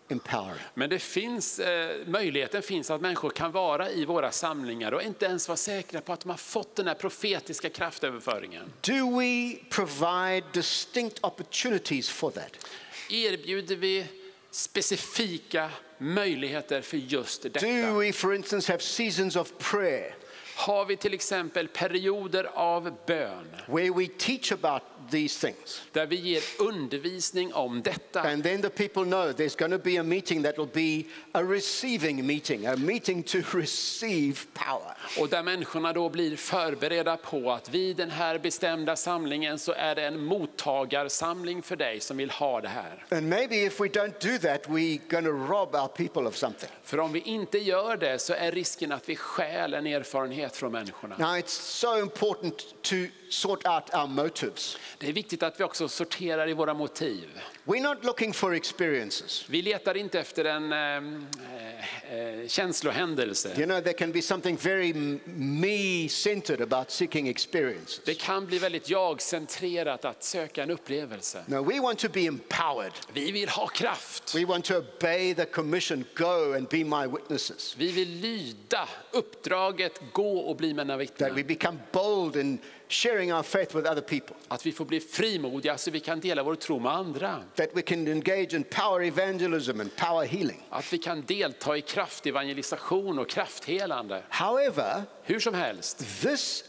empowering. 0.09 0.63
Men 0.75 0.91
det 0.91 0.99
finns, 0.99 1.59
eh, 1.59 1.97
möjligheten 2.07 2.63
finns 2.63 2.91
att 2.91 3.01
människor 3.01 3.31
kan 3.31 3.53
vara 3.53 3.91
i 3.91 4.05
våra 4.05 4.33
samlingar 4.33 4.93
och 4.93 5.03
inte 5.03 5.27
ens 5.27 5.49
vara 5.49 5.57
säkra 5.57 6.01
på 6.01 6.13
att 6.13 6.21
de 6.21 6.31
har 6.31 6.37
fått 6.37 6.77
den 6.77 6.87
här 6.87 6.95
profetiska 6.95 7.71
kraftöverföringen. 7.71 8.73
Do 8.81 9.19
we 9.19 9.57
provide 9.71 10.43
distinct 10.53 11.19
opportunities 11.25 12.09
for 12.11 12.31
that? 12.31 12.67
Erbjuder 13.11 13.77
vi 13.77 14.07
specifika 14.51 15.71
möjligheter 15.99 16.81
för 16.81 16.97
just 16.97 17.43
detta? 17.43 17.67
Do 17.67 17.99
we, 17.99 18.13
for 18.13 18.35
instance, 18.35 18.73
have 18.73 18.83
seasons 18.83 19.37
of 19.37 19.53
prayer 19.59 20.15
Har 20.59 20.85
vi 20.85 20.97
till 20.97 21.15
exempel 21.15 21.69
perioder 21.69 22.51
av 22.55 22.97
bön? 23.07 23.57
Where 23.67 23.91
we 23.91 24.07
teach 24.07 24.53
about 24.53 24.83
these 25.11 25.47
things? 25.47 25.83
där 25.93 26.07
vi 26.07 26.17
ger 26.17 26.43
undervisning 26.59 27.55
om 27.55 27.83
detta? 27.83 28.21
And 28.21 28.43
then 28.43 28.63
the 28.63 28.71
people 28.71 29.05
know 29.05 29.33
there's 29.33 29.59
going 29.59 29.73
to 29.73 29.79
be 29.79 29.97
a 30.01 30.03
meeting 30.03 30.43
that 30.43 30.59
will 30.59 30.69
be 30.73 31.09
a 31.33 31.43
receiving 31.43 32.27
meeting, 32.27 32.67
a 32.67 32.77
meeting 32.77 33.23
to 33.23 33.39
receive 33.53 34.37
power. 34.55 34.97
Och 35.19 35.29
där 35.29 35.43
människorna 35.43 35.93
då 35.93 36.09
blir 36.09 36.37
förberedda 36.37 37.17
på 37.17 37.53
att 37.53 37.69
vid 37.69 37.97
den 37.97 38.11
här 38.11 38.39
bestämda 38.39 38.97
samlingen 38.97 39.59
så 39.59 39.73
är 39.73 39.95
det 39.95 40.07
en 40.07 40.25
mottagarsamling 40.25 41.63
för 41.63 41.77
dig 41.77 42.01
som 42.01 42.17
vill 42.17 42.31
ha 42.31 42.61
det 42.61 42.69
här. 42.69 43.05
And 43.11 43.29
maybe 43.29 43.57
if 43.57 43.81
we 43.81 43.87
don't 43.87 44.21
do 44.21 44.39
that, 44.39 44.67
we're 44.67 45.01
going 45.09 45.25
to 45.25 45.53
rob 45.53 45.75
our 45.75 45.89
people 45.89 46.29
of 46.29 46.37
something. 46.37 46.71
För 46.83 47.01
om 47.01 47.13
vi 47.13 47.21
inte 47.21 47.59
gör 47.59 47.97
det 47.97 48.19
så 48.19 48.33
är 48.33 48.53
risken 48.53 48.93
att 48.93 49.09
vi 49.09 49.17
stjäl 49.17 49.75
en 49.75 49.87
erfarenhet 49.87 50.57
från 50.57 50.73
människorna. 50.73 51.17
Now, 51.19 51.37
it's 51.37 51.61
so 51.61 51.99
important 51.99 52.83
to 52.83 52.97
sort 53.29 53.67
out 53.67 53.95
our 53.95 54.07
motives. 54.07 54.79
Det 54.99 55.09
är 55.09 55.13
viktigt 55.13 55.43
att 55.43 55.61
vi 55.61 55.65
också 55.65 55.89
sorterar 55.89 56.49
i 56.49 56.53
våra 56.53 56.75
motiv. 56.75 57.41
We're 57.65 57.81
not 57.83 58.05
looking 58.05 58.33
for 58.33 58.55
experiences. 58.55 59.45
Vi 59.49 59.63
letar 59.63 59.97
inte 59.97 60.21
efter 60.21 60.45
en 60.45 60.73
eh, 60.73 62.41
eh, 62.43 62.49
känslohändelse. 62.49 63.49
You 63.57 63.67
know, 63.67 63.81
there 63.81 63.93
can 63.93 64.13
be 64.13 64.23
something 64.23 64.57
very 64.57 64.93
me 65.25 66.09
centered 66.09 66.61
about 66.61 66.91
seeking 66.91 67.29
experiences. 67.29 68.01
Det 68.05 68.15
kan 68.15 68.47
bli 68.47 68.59
väldigt 68.59 68.91
jag-centrerat 68.91 70.05
att 70.05 70.25
söka 70.25 70.63
en 70.63 70.71
upplevelse. 70.71 71.45
No, 71.47 71.73
we 71.73 71.81
want 71.81 71.99
to 71.99 72.09
be 72.09 72.21
empowered. 72.21 72.93
Vi 73.13 73.33
vill 73.33 73.49
ha 73.49 73.67
kraft. 73.67 74.35
We 74.35 74.45
want 74.45 74.65
to 74.65 74.75
obey 74.77 75.35
the 75.35 75.45
commission 75.45 76.05
go 76.15 76.55
and 76.57 76.69
be 76.69 76.85
my 76.85 77.07
witnesses. 77.07 77.75
Vi 77.79 77.93
vill 77.93 78.09
lyda 78.09 78.89
uppdraget, 79.11 80.01
gå 80.13 80.39
och 80.39 80.57
bli 80.57 80.75
mina 80.75 80.93
That 80.93 81.01
vittnen. 81.01 81.35
we 81.35 81.45
become 81.45 81.79
bold 81.93 82.37
in 82.37 82.59
sharing 82.89 83.33
our 83.33 83.43
faith 83.43 83.75
with 83.75 83.91
other 83.91 84.03
people. 84.03 84.37
Att 84.49 84.67
vi 84.67 84.73
får 84.73 84.85
bli 84.85 85.01
frimodiga 85.01 85.79
så 85.79 85.91
vi 85.91 86.01
kan 86.01 86.21
dela 86.21 86.43
vår 86.43 86.55
tro 86.55 86.79
med 86.79 86.93
andra. 86.93 87.43
That 87.55 87.71
we 87.75 87.83
can 87.83 88.09
engage 88.09 88.55
in 88.55 88.65
power 88.65 89.03
evangelism 89.03 89.81
and 89.81 89.97
power 89.97 90.27
healing. 90.27 90.63
Att 90.71 90.93
vi 90.93 90.99
kan 90.99 91.23
delta 91.23 91.77
i 91.77 91.81
kraftevangelisation 91.81 93.19
och 93.19 93.29
krafthelande. 93.29 94.23
However, 94.29 95.03
Hur 95.29 95.41
som 95.41 95.55
helst, 95.55 96.23
this 96.23 96.65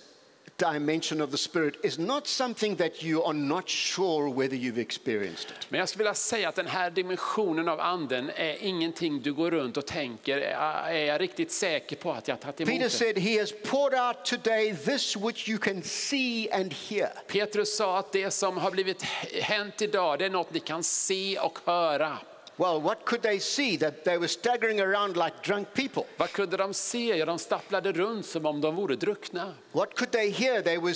dimension 0.57 1.21
of 1.21 1.31
the 1.31 1.38
Spirit 1.38 1.75
is 1.84 1.99
not 1.99 2.27
something 2.27 2.75
that 2.75 3.03
you 3.03 3.23
are 3.23 3.34
not 3.34 3.69
sure 3.69 4.29
whether 4.29 4.55
you've 4.55 4.81
experienced 4.81 5.51
it. 5.51 5.67
men 5.69 5.79
jag 5.79 5.89
skulle 5.89 6.03
vilja 6.03 6.13
säga 6.13 6.49
att 6.49 6.55
den 6.55 6.67
här 6.67 6.89
dimensionen 6.89 7.69
av 7.69 7.79
anden 7.79 8.29
är 8.35 8.63
ingenting 8.63 9.21
du 9.21 9.34
går 9.34 9.51
runt 9.51 9.77
och 9.77 9.85
tänker, 9.85 10.38
är 10.38 10.97
är 10.97 11.05
jag 11.05 11.21
riktigt 11.21 11.51
säker 11.51 11.95
på 11.95 12.11
att 12.11 12.27
jag 12.27 12.35
har 12.35 12.41
tagit 12.41 12.61
emot 12.61 12.73
Peter 12.73 12.89
said, 12.89 13.17
He 13.17 13.39
has 13.39 13.53
poured 13.63 13.99
out 13.99 14.25
today 14.25 14.75
this 14.75 15.15
which 15.15 15.49
you 15.49 15.57
can 15.57 15.81
see 15.84 16.49
and 16.51 16.73
hear. 16.73 17.09
Petrus 17.27 17.77
sa 17.77 17.99
att 17.99 18.11
det 18.11 18.31
som 18.31 18.57
har 18.57 18.71
blivit 18.71 19.03
hänt 19.41 19.81
idag, 19.81 20.19
det 20.19 20.25
är 20.25 20.29
något 20.29 20.53
ni 20.53 20.59
kan 20.59 20.84
se 20.84 21.39
och 21.39 21.59
höra. 21.65 22.17
Well, 22.59 22.81
what 22.81 23.05
could 23.05 23.21
they 23.21 23.39
see? 23.39 23.77
That 23.77 24.03
they 24.03 24.17
were 24.17 24.27
staggering 24.27 24.81
around 24.81 25.15
like 25.15 25.43
drunk 25.43 25.73
people. 25.73 26.05
Vad 26.17 26.31
kunde 26.31 26.57
de 26.57 26.73
se? 26.73 27.17
Ja, 27.17 27.25
de 27.25 27.39
stapplade 27.39 27.91
runt 27.91 28.25
som 28.25 28.45
om 28.45 28.61
de 28.61 28.75
vore 28.75 28.95
druckna. 28.95 29.53
What 29.71 29.95
could 29.95 30.11
they 30.11 30.31
hear? 30.31 30.61
They 30.61 30.77
were 30.77 30.95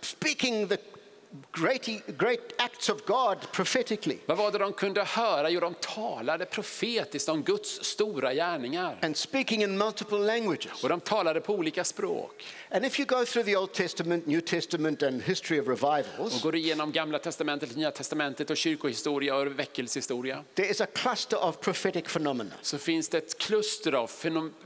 speaking 0.00 0.68
the 0.68 0.78
great, 1.52 1.88
great 2.18 2.52
acts 2.58 2.88
of 2.88 3.04
God 3.06 3.52
prophetically 3.52 4.18
Vad 4.26 4.38
var 4.38 4.52
det 4.52 4.58
de 4.58 4.72
kunde 4.72 5.04
höra? 5.04 5.50
Jo, 5.50 5.60
de 5.60 5.74
talade 5.74 6.44
profetiskt 6.44 7.28
om 7.28 7.42
Guds 7.42 7.84
stora 7.84 8.34
gärningar. 8.34 8.98
and 9.02 9.16
speaking 9.16 9.62
in 9.62 9.78
multiple 9.78 10.18
languages. 10.18 10.82
Och 10.82 10.88
de 10.88 11.00
talade 11.00 11.40
på 11.40 11.54
olika 11.54 11.84
språk. 11.84 12.44
And 12.70 12.84
if 12.84 13.00
you 13.00 13.06
go 13.06 13.24
through 13.24 13.46
the 13.46 13.56
Old 13.56 13.72
Testament, 13.72 14.26
New 14.26 14.40
Testament, 14.40 15.02
and 15.02 15.22
history 15.22 15.60
of 15.60 15.68
Och 15.68 15.82
revivals, 15.82 16.42
går 16.42 16.56
igenom 16.56 16.92
Gamla 16.92 17.18
Testamentet, 17.18 17.76
Nya 17.76 17.90
Testamentet 17.90 18.50
och 18.50 18.56
kyrkohistoria 18.56 19.36
och 19.36 19.58
väckelsehistoria 19.58 20.44
there 20.54 20.68
is 20.70 20.80
a 20.80 20.86
cluster 20.94 21.44
of 21.44 21.60
prophetic 21.60 22.04
phenomena. 22.04 22.50
så 22.62 22.78
finns 22.78 23.08
det 23.08 23.18
ett 23.18 23.38
kluster 23.38 23.92
av 23.92 24.10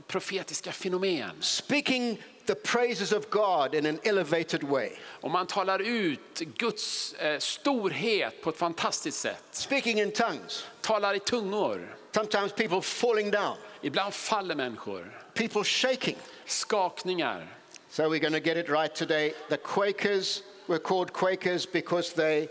profetiska 0.07 0.71
fenomen. 0.71 1.29
Speaking 1.41 2.23
the 2.47 2.55
praises 2.55 3.11
of 3.13 3.29
God 3.29 3.73
in 3.75 3.85
an 3.85 3.99
elevated 4.03 4.63
way, 4.63 4.91
Och 5.21 5.31
man 5.31 5.47
talar 5.47 5.79
ut 5.81 6.39
Guds 6.39 7.13
eh, 7.13 7.39
storhet 7.39 8.41
på 8.41 8.49
ett 8.49 8.57
fantastiskt 8.57 9.19
sätt. 9.19 9.43
speaking 9.51 9.99
in 9.99 10.11
tongues, 10.11 10.65
Talar 10.81 11.13
i 11.13 11.19
tungor. 11.19 11.95
sometimes 12.11 12.51
people 12.53 12.81
falling 12.81 13.31
down, 13.31 13.57
Ibland 13.81 14.13
faller 14.13 14.55
människor. 14.55 15.11
people 15.33 15.63
shaking. 15.63 16.17
Skakningar. 16.45 17.43
So 17.89 18.09
we're 18.09 18.19
going 18.19 18.33
to 18.33 18.39
get 18.39 18.57
it 18.57 18.69
right 18.69 18.95
today. 18.95 19.33
The 19.49 19.57
Quakers 19.57 20.43
were 20.67 20.79
called 20.79 21.13
Quakers 21.13 21.65
because 21.71 22.13
they 22.13 22.47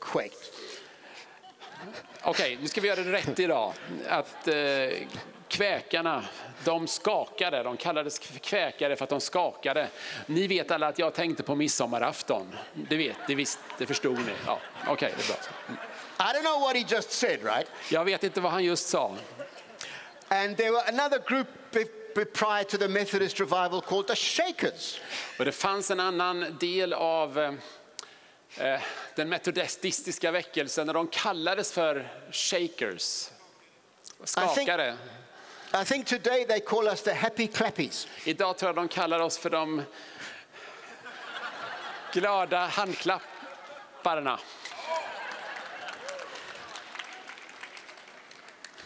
quaked. 0.00 0.50
Okej, 2.22 2.58
nu 2.62 2.68
ska 2.68 2.80
vi 2.80 2.88
göra 2.88 3.02
det 3.02 3.12
rätt 3.12 3.38
idag. 3.40 3.72
Att 4.08 4.48
eh, 4.48 4.54
kväkarna, 5.48 6.24
de 6.64 6.86
skakade. 6.86 7.62
De 7.62 7.76
kallades 7.76 8.18
kväkare 8.18 8.96
för 8.96 9.04
att 9.04 9.10
de 9.10 9.20
skakade. 9.20 9.88
Ni 10.26 10.46
vet 10.46 10.70
alla 10.70 10.86
att 10.86 10.98
jag 10.98 11.14
tänkte 11.14 11.42
på 11.42 11.54
midsommarafton. 11.54 12.56
Det 12.74 12.96
vet, 12.96 13.16
det 13.26 13.34
visst, 13.34 13.58
det 13.78 13.86
förstod 13.86 14.18
ni. 14.18 14.32
Ja, 14.46 14.58
Okej, 14.86 15.14
det 15.16 15.22
är 15.22 15.28
bra. 15.28 15.36
I 16.18 16.32
don't 16.32 16.42
know 16.42 16.60
what 16.60 16.76
he 16.76 16.84
just 16.88 17.12
said, 17.12 17.44
right? 17.44 17.70
Jag 17.90 18.04
vet 18.04 18.24
inte 18.24 18.40
vad 18.40 18.52
han 18.52 18.64
just 18.64 18.88
sa. 18.88 19.16
And 20.28 20.56
there 20.56 20.70
were 20.70 20.82
another 20.88 21.18
group 21.28 21.46
prior 22.34 22.64
to 22.64 22.78
the 22.78 22.88
Methodist 22.88 23.40
revival 23.40 23.80
called 23.80 24.06
the 24.06 24.16
Shakers. 24.16 25.00
Och 25.38 25.44
det 25.44 25.52
fanns 25.52 25.90
en 25.90 26.00
annan 26.00 26.56
del 26.60 26.92
av 26.92 27.38
eh, 27.38 27.52
eh, 28.56 28.80
den 29.14 29.28
metodistiska 29.28 30.30
väckelsen 30.30 30.86
när 30.86 30.94
de 30.94 31.06
kallades 31.06 31.72
för 31.72 32.08
shakers. 32.30 33.30
Skakare. 34.24 34.96
I 35.76 35.84
think 35.84 36.06
today 36.06 36.44
they 36.44 36.60
call 36.60 36.88
us 36.88 37.02
the 37.02 37.14
happy 37.14 37.46
clappies. 37.46 38.06
Idag 38.24 38.58
tror 38.58 38.68
jag 38.68 38.76
de 38.76 38.88
kallar 38.88 39.20
oss 39.20 39.38
för 39.38 39.50
de 39.50 39.82
glada 42.12 42.66
handklapparna. 42.66 44.38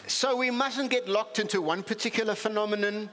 So 0.07 0.37
we 0.37 0.51
mustn't 0.51 0.91
get 0.91 1.07
locked 1.07 1.39
into 1.39 1.61
one 1.61 1.83
particular 1.83 2.35
phenomenon. 2.35 3.09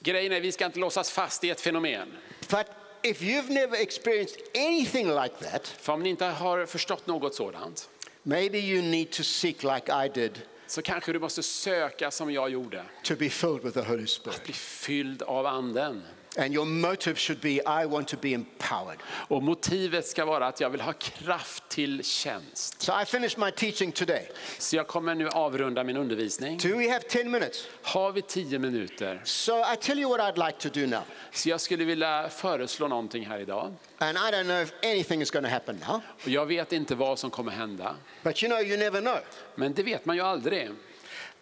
Grejen 0.00 0.32
är 0.32 0.40
vi 0.40 0.52
ska 0.52 0.66
inte 0.66 0.78
låsas 0.78 1.10
fast 1.10 1.44
i 1.44 1.50
ett 1.50 1.60
fenomen. 1.60 2.16
But 2.48 2.66
if 3.02 3.20
you've 3.22 3.50
never 3.50 3.76
experienced 3.76 4.40
anything 4.54 5.08
like 5.08 5.34
that, 5.50 5.66
För 5.66 5.92
om 5.92 6.02
ni 6.02 6.10
inte 6.10 6.24
har 6.24 6.66
förstått 6.66 7.06
något 7.06 7.34
sådant 7.34 7.88
maybe 8.22 8.58
you 8.58 8.82
need 8.82 9.10
to 9.10 9.22
seek, 9.22 9.62
like 9.62 9.88
I 9.88 10.08
did, 10.08 10.42
så 10.72 10.82
kanske 10.82 11.12
du 11.12 11.18
måste 11.18 11.42
söka 11.42 12.10
som 12.10 12.32
jag 12.32 12.50
gjorde. 12.50 12.84
to 13.02 13.14
be 13.18 13.30
filled 13.30 13.64
with 13.64 13.78
the 13.78 13.84
Holy 13.84 14.06
Spirit. 14.06 14.44
Bli 14.44 14.52
fylld 14.52 15.22
av 15.22 15.46
anden. 15.46 16.02
And 16.38 16.54
your 16.54 16.64
motive 16.66 17.18
should 17.18 17.40
be 17.40 17.50
I 17.82 17.86
want 17.86 18.08
to 18.08 18.16
be 18.20 18.28
empowered. 18.28 18.98
Och 19.28 19.42
motivet 19.42 20.06
ska 20.06 20.24
vara 20.24 20.46
att 20.46 20.60
jag 20.60 20.70
vill 20.70 20.80
ha 20.80 20.92
kraft 20.92 21.68
till 21.68 22.04
tjänst. 22.04 22.82
So 22.82 22.92
I 23.02 23.04
finished 23.04 23.38
my 23.38 23.50
teaching 23.50 23.92
today. 23.92 24.30
Så 24.58 24.76
jag 24.76 24.86
kommer 24.86 25.14
nu 25.14 25.28
avrunda 25.28 25.84
min 25.84 25.96
undervisning. 25.96 26.58
Do 26.58 26.76
we 26.76 26.88
have 26.90 27.00
10 27.08 27.24
minutes? 27.24 27.68
Har 27.82 28.12
vi 28.12 28.22
tio 28.22 28.58
minuter? 28.58 29.20
So 29.24 29.58
I 29.72 29.76
tell 29.80 29.98
you 29.98 30.08
what 30.16 30.20
I'd 30.20 30.46
like 30.46 30.58
to 30.58 30.80
do 30.80 30.86
now. 30.86 31.02
Så 31.32 31.48
jag 31.48 31.60
skulle 31.60 31.84
vilja 31.84 32.28
föreslå 32.28 32.88
någonting 32.88 33.26
här 33.26 33.38
idag. 33.38 33.74
And 33.98 34.18
I 34.18 34.20
don't 34.20 34.44
know 34.44 34.60
if 34.62 34.72
anything 34.82 35.22
is 35.22 35.30
going 35.30 35.44
to 35.44 35.50
happen 35.50 35.80
now. 35.88 36.00
Och 36.22 36.28
jag 36.28 36.46
vet 36.46 36.72
inte 36.72 36.94
vad 36.94 37.18
som 37.18 37.30
kommer 37.30 37.52
hända. 37.52 37.96
But 38.22 38.42
you 38.42 38.52
know, 38.52 38.62
you 38.66 38.76
never 38.78 39.00
know. 39.00 39.18
Men 39.54 39.74
det 39.74 39.82
vet 39.82 40.04
man 40.04 40.16
ju 40.16 40.22
aldrig. 40.22 40.70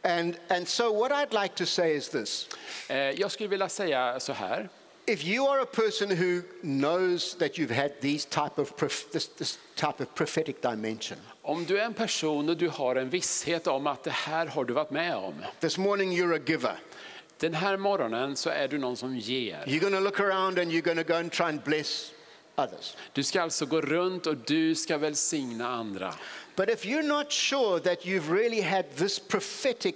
And, 0.02 0.36
and 0.48 0.68
so 0.68 0.98
what 1.00 1.12
I'd 1.12 1.42
like 1.42 1.54
to 1.54 1.66
say 1.66 1.94
is 1.96 2.08
this. 2.08 2.48
Eh, 2.88 2.96
Jag 2.96 3.30
skulle 3.30 3.48
vilja 3.48 3.68
säga 3.68 4.20
så 4.20 4.32
här. 4.32 4.68
If 5.10 5.24
you 5.24 5.48
are 5.48 5.60
a 5.60 5.66
person 5.66 6.08
who 6.10 6.42
knows 6.62 7.34
that 7.38 7.58
you've 7.58 7.74
had 7.74 8.00
these 8.00 8.24
type 8.24 8.58
of 8.58 8.72
this, 9.12 9.26
this 9.26 9.58
type 9.74 10.00
of 10.00 10.14
prophetic 10.14 10.60
dimension, 10.62 11.18
Om 11.42 11.64
du 11.64 11.78
är 11.80 11.84
en 11.84 11.94
person 11.94 12.48
och 12.48 12.56
du 12.56 12.68
har 12.68 12.96
en 12.96 13.10
visshet 13.10 13.66
om 13.66 13.86
att 13.86 14.04
det 14.04 14.10
här 14.10 14.46
har 14.46 14.64
du 14.64 14.72
varit 14.72 14.90
med 14.90 15.16
om. 15.16 15.34
this 15.60 15.78
morning 15.78 16.12
you're 16.12 16.36
a 16.36 16.40
giver. 16.46 16.76
Den 17.38 17.54
här 17.54 17.76
morgonen 17.76 18.36
så 18.36 18.50
är 18.50 18.68
du 18.68 18.78
någon 18.78 18.96
som 18.96 19.16
ger. 19.16 19.64
You're 19.66 19.80
going 19.80 19.94
to 19.94 20.00
look 20.00 20.20
around 20.20 20.58
and 20.58 20.70
you're 20.70 20.94
going 20.94 21.04
to 21.04 21.12
go 21.12 21.14
and 21.14 21.32
try 21.32 21.46
and 21.46 21.62
bless 21.62 22.12
others. 22.56 22.96
Du 23.12 23.22
ska 23.22 23.42
alltså 23.42 23.66
gå 23.66 23.80
runt 23.80 24.26
och 24.26 24.36
du 24.36 24.74
ska 24.74 24.98
välsigna 24.98 25.68
andra. 25.68 26.14
But 26.56 26.68
if 26.70 26.84
you're 26.84 27.02
not 27.02 27.32
sure 27.32 27.80
that 27.80 28.04
you've 28.06 28.32
really 28.32 28.60
had 28.60 28.84
this 28.96 29.18
prophetic 29.18 29.94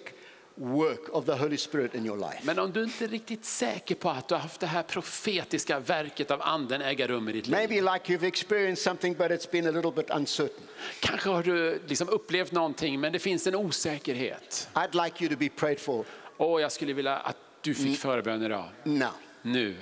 work 0.56 1.08
of 1.12 1.24
the 1.26 1.32
Holy 1.32 1.56
Spirit 1.56 1.94
in 1.94 2.06
your 2.06 2.16
life, 2.18 2.38
Men 2.42 2.58
om 2.58 2.72
du 2.72 2.82
inte 2.84 3.04
är 3.04 3.08
riktigt 3.08 3.44
säker 3.44 3.94
på 3.94 4.10
att 4.10 4.28
du 4.28 4.34
har 4.34 4.42
haft 4.42 4.60
det 4.60 4.66
här 4.66 4.82
profetiska 4.82 5.78
verket 5.80 6.30
av 6.30 6.42
anden 6.42 6.82
äga 6.82 7.06
rum 7.06 7.28
i 7.28 7.32
ditt 7.32 7.46
liv. 7.46 7.56
maybe 7.56 7.74
like 7.92 8.12
you've 8.12 8.26
experienced 8.26 8.82
something 8.84 9.14
but 9.14 9.30
it's 9.30 9.50
been 9.50 9.66
a 9.66 9.70
little 9.70 9.90
bit 9.90 10.10
uncertain, 10.10 10.64
Kanske 11.00 11.28
har 11.28 11.42
du 11.42 11.80
liksom 11.86 12.08
upplevt 12.08 12.52
någonting 12.52 13.00
men 13.00 13.12
det 13.12 13.18
finns 13.18 13.46
en 13.46 13.54
osäkerhet. 13.54 14.68
I'd 14.74 15.04
like 15.04 15.24
you 15.24 15.34
to 15.34 15.38
be 15.38 15.48
prayed 15.48 15.80
for 15.80 16.04
Och 16.36 16.60
jag 16.60 16.72
skulle 16.72 16.92
vilja 16.92 17.16
att 17.16 17.36
du 17.60 17.74
fick 17.74 17.98
förbön 17.98 18.42
idag. 18.42 18.68
now. 18.84 19.08
Nu. 19.42 19.76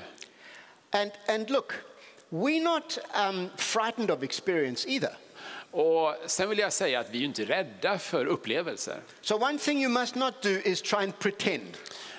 And, 0.91 1.11
and 1.29 1.51
look, 1.51 1.73
we're 2.31 2.63
not 2.63 2.99
um, 3.29 3.49
frightened 3.57 4.11
of 4.11 4.23
experience 4.23 4.89
either. 4.89 5.17
Och 5.73 6.15
sen 6.27 6.49
vill 6.49 6.59
jag 6.59 6.73
säga 6.73 7.01
att 7.01 7.11
vi 7.11 7.21
är 7.21 7.25
inte 7.25 7.45
rädda 7.45 7.99
för 7.99 8.27
upplevelser. 8.27 9.01
So, 9.21 9.35
one 9.35 9.59
thing 9.59 9.83
you 9.83 9.93
must 9.93 10.15
not 10.15 10.43
do 10.43 10.49
is 10.49 10.83
try 10.83 10.99
and 10.99 11.19
pretend. 11.19 11.77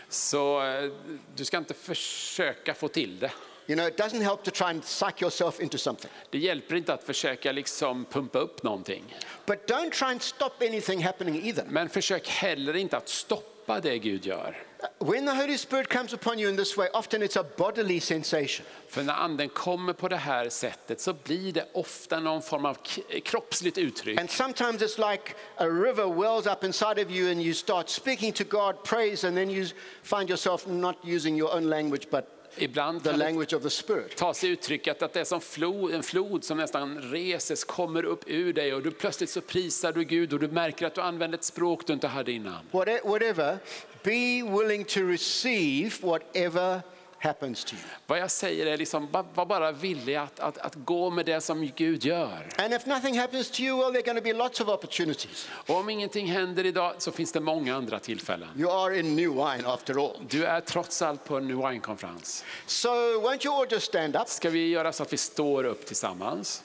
Så 0.10 0.64
eh, 0.64 0.92
du 1.36 1.46
ska 1.46 1.58
inte 1.58 1.74
försöka 1.74 2.74
få 2.74 2.88
till 2.88 3.20
det. 3.20 3.32
You 3.68 3.76
know, 3.76 3.88
it 3.88 4.00
doesn't 4.00 4.22
help 4.22 4.44
to 4.44 4.52
try 4.52 4.66
and 4.66 4.82
psych 4.82 5.22
yourself 5.22 5.60
into 5.60 5.78
something. 5.78 6.12
Det 6.30 6.38
hjälper 6.38 6.76
inte 6.76 6.94
att 6.94 7.04
försöka 7.04 7.52
liksom 7.52 8.06
pumpa 8.06 8.40
upp 8.40 8.64
någonting. 8.64 9.16
But 9.46 9.70
don't 9.70 9.92
try 9.92 10.08
and 10.08 10.22
stop 10.22 10.52
anything 10.62 11.04
happening 11.04 11.46
either. 11.46 11.66
Men 11.70 11.90
försök 11.90 12.30
heller 12.30 12.76
inte 12.76 12.98
att 12.98 13.10
stoppa 13.10 13.80
det 13.80 13.98
Gud 13.98 14.26
gör. 14.26 14.64
When 15.00 15.26
the 15.26 15.36
Holy 15.36 15.58
Spirit 15.58 15.90
comes 15.90 16.14
upon 16.14 16.40
you 16.40 16.50
in 16.50 16.58
this 16.58 16.78
way, 16.78 16.88
often 16.94 17.22
it's 17.22 17.40
a 17.40 17.46
bodily 17.58 18.00
sensation. 18.00 18.66
För 18.90 19.04
när 19.04 19.14
anden 19.14 19.50
kommer 19.50 19.94
på 19.94 20.08
det 20.08 20.16
här 20.16 20.50
sättet 20.50 21.02
så 21.02 21.14
blir 21.14 21.54
det 21.54 21.66
ofta 21.74 22.20
någon 22.20 22.42
form 22.42 22.66
av 22.66 22.78
kroppsligt 23.24 23.78
uttryck. 23.78 24.20
And 24.20 24.30
sometimes 24.32 24.82
it's 24.82 25.12
like 25.12 25.34
a 25.58 25.68
river 25.68 26.08
wells 26.08 26.46
up 26.46 26.64
inside 26.64 27.06
of 27.06 27.12
you 27.12 27.32
and 27.32 27.42
you 27.42 27.54
start 27.54 27.90
speaking 27.90 28.34
to 28.34 28.44
God, 28.44 28.84
praise, 28.84 29.28
and 29.28 29.38
then 29.38 29.50
you 29.50 29.66
find 30.04 30.30
yourself 30.30 30.68
not 30.68 30.96
using 31.04 31.40
your 31.40 31.56
own 31.56 31.70
language 31.70 32.08
but 32.12 32.43
Ibland 32.58 33.04
the 33.04 33.18
language 33.18 33.54
of 33.54 33.64
the 33.64 33.70
Spirit. 33.70 34.16
ta 34.16 34.34
sig 34.34 34.50
uttrycket 34.50 35.02
att 35.02 35.14
det 35.14 35.20
är 35.20 35.24
som 35.24 35.42
flod, 35.42 35.92
en 35.94 36.04
flod 36.04 36.44
som 36.44 36.58
nästan 36.58 37.02
reses, 37.02 37.64
kommer 37.64 38.06
upp 38.06 38.24
ur 38.28 38.54
dig 38.54 38.74
och 38.74 38.82
du 38.82 38.92
plötsligt 38.92 39.30
så 39.30 39.42
prisar 39.42 39.92
du 39.94 40.04
Gud 40.04 40.34
och 40.34 40.40
du 40.40 40.48
märker 40.48 40.88
att 40.88 40.96
du 40.96 41.02
använder 41.02 41.38
ett 41.38 41.44
språk 41.44 41.88
du 41.88 41.94
inte 41.94 42.08
hade 42.08 42.32
innan. 42.32 42.66
Whate- 42.72 43.00
Whatever, 43.08 43.58
be 44.04 44.44
willing 44.60 44.84
to 44.86 45.00
receive 45.00 45.92
whatever 46.02 46.82
happens 47.24 47.64
to 47.64 47.76
you. 47.76 47.84
Vad 48.08 48.20
jag 48.20 48.32
säger 48.32 48.66
är 48.66 48.78
liksom, 48.78 49.08
var 49.34 49.46
bara 49.46 49.72
villig 49.72 50.16
att, 50.16 50.40
att, 50.40 50.58
att 50.58 50.76
gå 50.76 51.10
med 51.10 51.26
det 51.26 51.42
som 51.42 51.72
Gud 51.76 52.06
gör. 52.06 52.48
And 52.58 52.74
if 52.74 52.86
nothing 52.86 53.20
happens 53.20 53.52
to 53.52 53.62
you, 53.62 53.78
well, 53.78 53.92
there 53.92 54.00
are 54.00 54.06
going 54.06 54.18
to 54.18 54.24
be 54.24 54.34
lots 54.34 54.62
of 54.62 54.68
opportunities. 54.68 55.50
Och 55.68 55.76
om 55.76 55.90
ingenting 55.90 56.28
händer 56.28 56.66
idag 56.66 56.94
så 56.98 57.12
finns 57.12 57.32
det 57.32 57.40
många 57.40 57.76
andra 57.76 58.00
tillfällen. 58.00 58.50
You 58.58 58.72
are 58.72 59.00
in 59.00 59.16
new 59.16 59.32
wine 59.32 59.64
after 59.66 60.06
all. 60.06 60.22
Du 60.30 60.46
är 60.46 60.62
trots 60.62 61.02
allt 61.02 61.26
på 61.26 61.38
en 61.38 61.48
New 61.48 61.58
Wine-konferens. 61.58 62.46
So, 62.66 62.90
won't 62.90 63.46
you 63.46 63.62
all 63.62 63.68
just 63.72 63.88
stand 63.88 64.16
up? 64.16 64.28
Ska 64.28 64.50
vi 64.50 64.70
göra 64.70 64.94
så 64.94 65.04
att 65.04 65.14
vi 65.14 65.18
står 65.18 65.64
upp 65.64 65.86
tillsammans? 65.86 66.64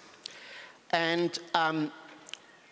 And 0.90 1.30
um, 1.54 1.90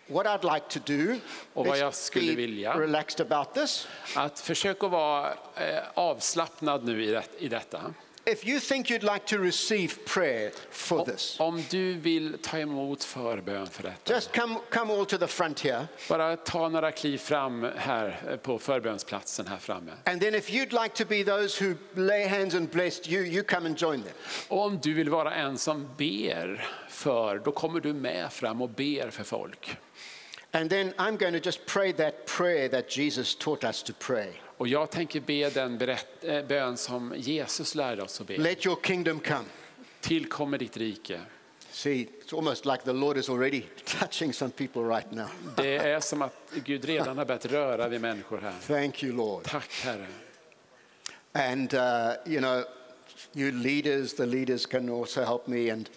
what 0.07 0.25
I'd 0.25 0.53
like 0.53 0.65
to 0.69 0.79
do, 0.93 1.19
Och 1.53 1.65
vad 1.67 1.77
jag 1.77 1.93
skulle 1.93 2.35
vilja- 2.35 2.79
relaxed 2.79 3.31
about 3.31 3.53
this. 3.53 3.87
Att 4.15 4.39
försöka 4.39 4.87
vara 4.87 5.31
eh, 5.55 5.79
avslappnad 5.93 6.85
nu 6.85 7.03
i, 7.03 7.11
det, 7.11 7.23
i 7.37 7.47
detta. 7.47 7.93
If 8.29 8.47
you 8.47 8.59
think 8.59 8.89
you'd 8.91 9.13
like 9.13 9.25
to 9.25 9.37
receive 9.43 9.93
prayer 10.13 10.51
for 10.71 11.05
this, 11.05 11.39
Om 11.39 11.63
du 11.69 11.93
vill 11.93 12.37
ta 12.41 12.57
emot 12.59 13.03
förbön 13.03 13.67
för 13.67 13.83
detta, 13.83 14.13
just 14.13 14.35
come, 14.35 14.55
come 14.71 14.93
all 14.93 15.05
to 15.05 15.17
the 15.17 15.27
front 15.27 15.59
here. 15.59 15.87
bara 16.09 16.35
ta 16.35 16.69
några 16.69 16.91
kliv 16.91 17.17
fram 17.17 17.67
här 17.77 18.19
eh, 18.29 18.35
på 18.37 18.59
förbönsplatsen 18.59 19.47
här 19.47 19.57
framme. 19.57 19.91
And 20.05 20.21
then 20.21 20.35
if 20.35 20.49
you'd 20.49 20.83
like 20.83 20.95
to 21.03 21.05
be 21.09 21.23
those 21.23 21.65
who 21.65 21.75
lay 21.95 22.27
hands 22.27 22.55
and 22.55 22.69
blessed 22.69 23.07
you, 23.07 23.23
you 23.25 23.43
come 23.43 23.67
and 23.69 23.81
join 23.81 24.03
them. 24.03 24.13
Och 24.47 24.61
om 24.65 24.79
du 24.83 24.93
vill 24.93 25.09
vara 25.09 25.33
en 25.35 25.57
som 25.57 25.89
ber 25.97 26.67
för, 26.89 27.39
då 27.45 27.51
kommer 27.51 27.79
du 27.79 27.93
med 27.93 28.31
fram 28.33 28.61
och 28.61 28.69
ber 28.69 29.09
för 29.09 29.23
folk. 29.23 29.77
And 30.57 30.71
then 30.71 30.93
I'm 30.97 31.17
going 31.17 31.33
to 31.33 31.39
just 31.39 31.67
pray 31.67 31.91
that 31.91 32.25
prayer 32.25 32.67
that 32.69 32.89
Jesus 32.89 33.35
taught 33.35 33.63
us 33.63 33.83
to 33.83 33.93
pray. 33.93 34.33
Och 34.57 34.67
jag 34.67 34.91
tänker 34.91 35.19
be 35.19 35.49
den 35.49 35.77
berätt, 35.77 36.23
eh, 36.23 36.45
bön 36.45 36.77
som 36.77 37.13
Jesus 37.17 37.75
lärde 37.75 38.03
oss 38.03 38.21
att 38.21 38.27
be. 38.27 38.37
Let 38.37 38.65
your 38.65 38.77
kingdom 38.83 39.19
come. 39.19 39.45
Tillkommer 40.01 40.57
ditt 40.57 40.77
rike. 40.77 41.21
See, 41.71 42.07
it's 42.21 42.33
almost 42.33 42.65
like 42.65 42.83
the 42.83 42.93
Lord 42.93 43.17
is 43.17 43.29
already 43.29 43.61
touching 43.85 44.33
some 44.33 44.51
people 44.51 44.81
right 44.81 45.11
now. 45.11 45.27
Det 45.55 45.77
är 45.77 45.99
som 45.99 46.21
att 46.21 46.33
Gud 46.65 46.85
redan 46.85 47.17
har 47.17 47.25
börjat 47.25 47.45
röra 47.45 47.87
vid 47.87 48.01
människor 48.01 48.37
här. 48.37 48.53
Thank 48.67 49.03
you, 49.03 49.15
Lord. 49.15 49.43
Tack 49.43 49.71
Herre. 49.83 50.07
And, 51.33 51.73
uh, 51.73 52.13
you 52.25 52.39
know, 52.39 52.63
you 53.33 53.51
leaders, 53.51 54.13
the 54.13 54.25
leaders 54.25 54.65
can 54.65 54.89
also 54.89 55.23
help 55.23 55.47
me. 55.47 55.69
And 55.69 55.89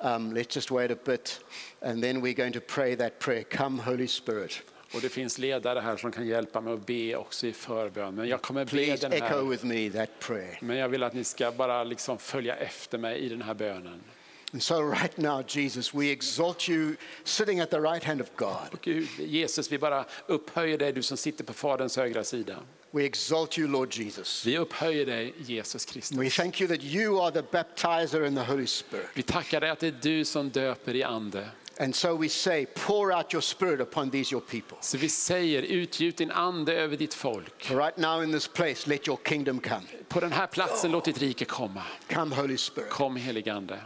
um, 0.00 0.32
let's 0.32 0.54
just 0.54 0.70
wait 0.70 0.90
a 0.90 0.96
bit. 1.04 1.40
And 1.84 2.02
then 2.02 2.22
we're 2.22 2.34
going 2.34 2.52
to 2.52 2.60
pray 2.60 2.96
that 2.96 3.18
prayer 3.18 3.42
Come, 3.42 3.82
Holy 3.82 4.08
Spirit. 4.08 4.62
Och 4.94 5.00
det 5.00 5.08
finns 5.08 5.38
ledare 5.38 5.80
här 5.80 5.96
som 5.96 6.12
kan 6.12 6.26
hjälpa 6.26 6.60
mig 6.60 6.74
att 6.74 6.86
be 6.86 7.16
också 7.16 7.46
i 7.46 7.52
förbön. 7.52 8.14
Men 8.14 8.28
jag 8.28 8.42
kommer 8.42 8.64
be 8.64 8.96
den 8.96 9.12
echo 9.12 9.24
här. 9.24 9.50
with 9.50 9.64
me 9.64 9.90
that 9.90 10.10
prayer. 10.20 10.58
Men 10.60 10.76
jag 10.76 10.88
vill 10.88 11.02
att 11.02 11.14
ni 11.14 11.24
ska 11.24 11.52
bara 11.52 11.84
liksom 11.84 12.18
följa 12.18 12.56
efter 12.56 12.98
mig 12.98 13.18
i 13.18 13.28
den 13.28 13.42
här 13.42 13.54
bönen. 13.54 14.00
And 14.52 14.62
so, 14.62 14.80
right 14.80 15.16
now, 15.16 15.42
Jesus, 15.48 15.94
we 15.94 16.12
exalt 16.12 16.68
you 16.68 16.96
sitting 17.24 17.60
at 17.60 17.70
the 17.70 17.80
right 17.80 18.04
hand 18.04 18.20
of 18.20 18.30
God. 18.36 18.68
Och 18.72 18.80
Gud, 18.82 19.08
Jesus, 19.18 19.72
vi 19.72 19.78
bara 19.78 20.04
upphöjer 20.26 20.78
dig, 20.78 20.92
du 20.92 21.02
som 21.02 21.16
sitter 21.16 21.44
på 21.44 21.52
Faderns 21.52 21.96
högra 21.96 22.24
sida. 22.24 22.56
We 22.90 23.04
exalt 23.04 23.58
you, 23.58 23.68
Lord 23.68 23.94
Jesus. 23.94 24.46
Vi 24.46 24.58
upphöjer 24.58 25.06
dig, 25.06 25.34
Jesus 25.38 25.86
We 25.86 25.92
Kristus. 25.92 26.36
thank 26.36 26.60
you 26.60 26.68
that 26.68 26.84
you 26.84 27.22
are 27.22 27.30
the 27.30 27.42
baptizer 27.52 28.26
in 28.26 28.34
the 28.34 28.42
Holy 28.42 28.66
Spirit. 28.66 29.06
Vi 29.14 29.22
tackar 29.22 29.60
dig 29.60 29.70
att 29.70 29.78
det 29.80 29.86
är 29.86 29.98
du 30.02 30.24
som 30.24 30.50
döper 30.50 30.96
i 30.96 31.02
ande. 31.02 31.48
And 31.80 31.94
so 31.94 32.14
we 32.14 32.28
say, 32.28 32.66
pour 32.74 33.12
out 33.12 33.32
your 33.32 33.42
spirit 33.42 33.80
upon 33.80 34.10
these, 34.10 34.32
your 34.32 34.40
people. 34.40 34.76
Så 34.80 34.98
vi 34.98 35.08
säger, 35.08 35.62
utgjut 35.62 36.16
din 36.16 36.30
ande 36.30 36.72
över 36.74 36.96
ditt 36.96 37.14
folk. 37.14 37.70
Right 37.70 37.96
now 37.96 38.22
in 38.22 38.32
this 38.32 38.48
place, 38.48 38.86
let 38.90 39.08
your 39.08 39.18
kingdom 39.24 39.60
come. 39.60 39.82
På 40.08 40.20
den 40.20 40.32
här 40.32 40.46
platsen, 40.46 40.90
låt 40.90 41.04
ditt 41.04 41.18
rike 41.18 41.44
komma. 41.44 41.82
Come, 42.08 42.34
Holy 42.34 42.56
Spirit, 42.56 42.90
Kom 42.90 43.16
helige 43.16 43.52
ande 43.52 43.80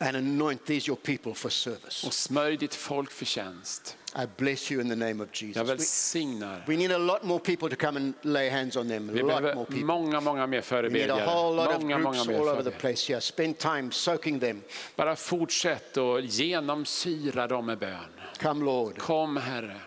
and 0.00 0.16
anoint 0.16 0.64
these, 0.66 0.88
your 0.88 0.96
people, 0.96 1.34
for 1.34 1.48
service. 1.50 2.04
och 2.04 2.14
smörj 2.14 2.56
ditt 2.56 2.74
folk 2.74 3.10
för 3.10 3.24
tjänst. 3.24 3.96
I 4.14 4.26
bless 4.36 4.70
you 4.70 4.80
in 4.80 4.88
the 4.88 4.96
name 4.96 5.20
of 5.22 5.28
Jag 5.32 5.48
Jesus. 5.48 5.62
We, 5.62 5.68
välsignar. 5.74 6.64
we 6.66 6.76
need 6.76 6.90
a 6.92 6.98
lot 6.98 7.22
more 7.24 7.38
people 7.40 7.68
to 7.70 7.76
come 7.76 7.96
and 8.00 8.14
lay 8.22 8.48
hands 8.50 8.76
on 8.76 8.88
them. 8.88 9.08
A 9.08 9.12
Vi 9.12 9.22
lot 9.22 9.42
more 9.42 9.64
people. 9.66 9.84
många, 9.84 10.20
många 10.20 10.46
mer 10.46 10.64
We 10.82 10.88
need 10.88 11.10
a 11.10 11.24
whole 11.24 11.56
förebedjare. 11.56 11.56
lot 11.56 11.76
of 11.76 11.82
Många, 11.82 11.98
många 11.98 12.24
groups 12.24 12.28
all 12.28 12.48
over 12.48 12.62
the 12.62 12.70
förebedjare. 12.70 12.80
place 12.80 13.08
here. 13.12 13.20
Spend 13.20 13.58
time 13.58 13.92
soaking 13.92 14.40
them. 14.40 14.62
Bara 14.96 15.16
fortsätt 15.16 15.96
och 15.96 16.20
genomsyra 16.20 17.46
dem 17.46 17.66
med 17.66 17.78
bön. 17.78 17.98
Come, 18.40 18.64
Lord, 18.64 18.98
Kom 18.98 19.36
Herre, 19.36 19.80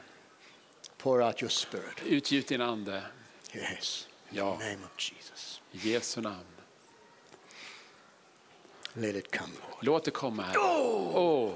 pour 0.97 1.21
out 1.23 1.41
your 1.41 1.49
spirit. 1.49 2.03
utgjut 2.05 2.47
din 2.47 2.61
ande. 2.61 3.01
Yes. 3.53 4.07
In 4.31 4.37
Ja. 4.37 4.57
the 4.59 4.65
name 4.65 4.85
of 4.85 4.91
Jesus. 5.01 5.61
I 5.71 5.77
Jesu 5.91 6.21
namn. 6.21 6.37
Let 8.93 9.15
it 9.15 9.31
come, 9.37 9.53
Lord. 9.61 9.77
Låt 9.85 10.05
det 10.05 10.11
komma 10.11 10.43
Herre. 10.43 10.57
Åh. 10.59 11.13
Lord. 11.13 11.55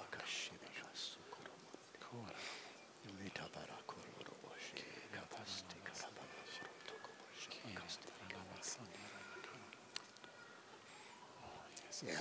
Yeah. 12.05 12.13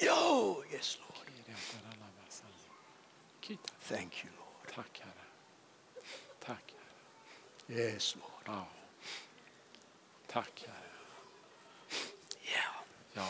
Yo, 0.00 0.62
yes, 0.70 0.98
Lord. 1.00 1.16
Thank 3.80 4.24
you, 4.24 4.30
Lord. 4.36 4.74
Tack 4.74 5.00
Herre. 5.00 6.02
Tack 6.40 6.72
Herre. 7.68 7.92
Yes, 7.92 8.16
Lord. 8.18 8.58
Ja. 8.58 8.64
Tack 10.26 10.58
Herre. 10.58 10.90
Yeah. 12.44 13.22
Ja. 13.22 13.28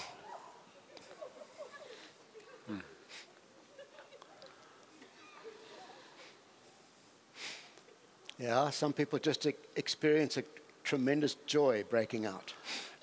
Yeah, 8.38 8.70
some 8.70 8.92
people 8.92 9.18
just 9.18 9.46
experience 9.76 10.36
a 10.36 10.42
tremendous 10.84 11.36
joy 11.46 11.84
breaking 11.88 12.26
out. 12.26 12.52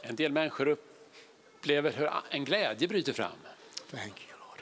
En 0.03 0.15
del 0.15 0.29
människor 0.29 0.77
upplever 1.63 1.91
hur 1.91 2.11
en 2.29 2.45
glädje 2.45 2.87
bryter 2.87 3.13
fram. 3.13 3.31
Thank 3.91 4.27
you, 4.27 4.37
Lord. 4.39 4.61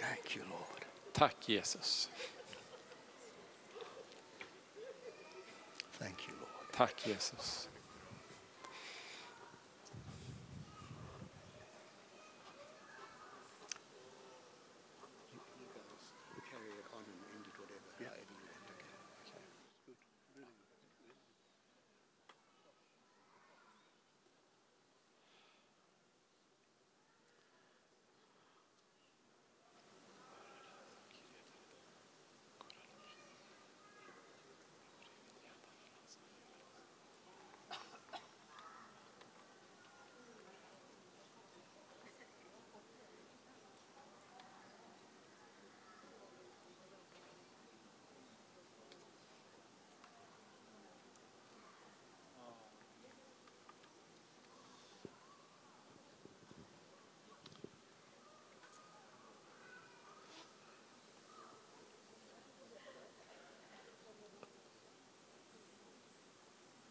Thank 0.00 0.36
you, 0.36 0.44
Lord. 0.50 0.84
Tack 1.12 1.48
Jesus. 1.48 2.10
Thank 5.98 6.28
you, 6.28 6.34
Lord. 6.40 6.72
Tack 6.72 7.06
Jesus. 7.06 7.68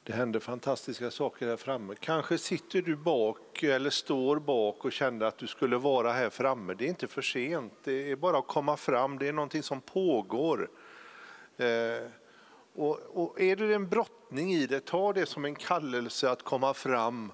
Det 0.06 0.14
händer 0.14 0.40
fantastiska 0.40 1.12
saker 1.12 1.48
här 1.48 1.58
framme. 1.58 1.96
Kanske 2.00 2.38
sitter 2.38 2.82
du 2.82 2.96
bak 2.96 3.64
eller 3.64 3.90
står 3.90 4.40
bak 4.40 4.86
och 4.86 4.92
känner 4.92 5.26
att 5.26 5.38
du 5.38 5.48
skulle 5.48 5.78
vara 5.78 6.12
här 6.12 6.30
framme. 6.30 6.74
Det 6.74 6.86
är 6.86 6.90
inte 6.90 7.08
för 7.08 7.22
sent. 7.22 7.74
Det 7.84 8.12
är 8.12 8.16
bara 8.16 8.38
att 8.38 8.48
komma 8.48 8.78
fram. 8.78 9.18
Det 9.18 9.28
är 9.28 9.34
någonting 9.34 9.64
som 9.64 9.82
pågår. 9.82 10.70
Eh, 11.58 12.08
och, 12.74 13.00
och 13.14 13.42
är 13.42 13.56
det 13.56 13.76
en 13.76 13.90
brottning 13.90 14.54
i 14.54 14.68
det, 14.68 14.86
ta 14.86 15.14
det 15.14 15.26
som 15.26 15.46
en 15.46 15.56
kallelse 15.56 16.30
att 16.30 16.44
komma 16.44 16.74
fram, 16.74 17.32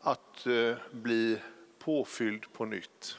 att 0.00 0.46
eh, 0.46 0.76
bli 0.90 1.38
påfylld 1.78 2.52
på 2.52 2.64
nytt. 2.64 3.18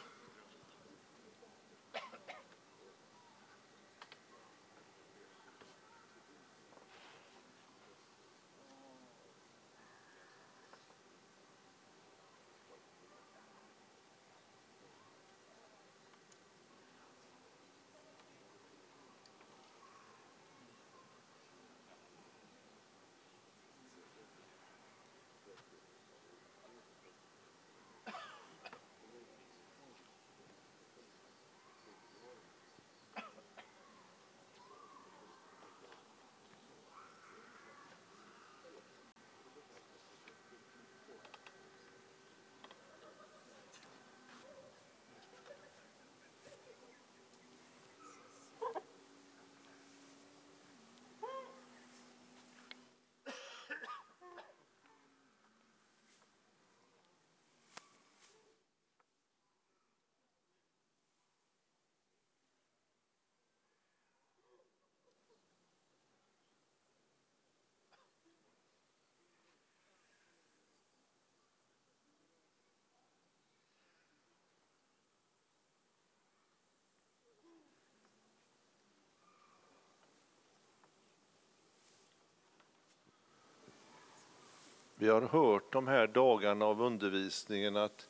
Vi 85.03 85.09
har 85.09 85.21
hört 85.21 85.73
de 85.73 85.87
här 85.87 86.07
dagarna 86.07 86.65
av 86.65 86.81
undervisningen 86.81 87.75
att 87.77 88.07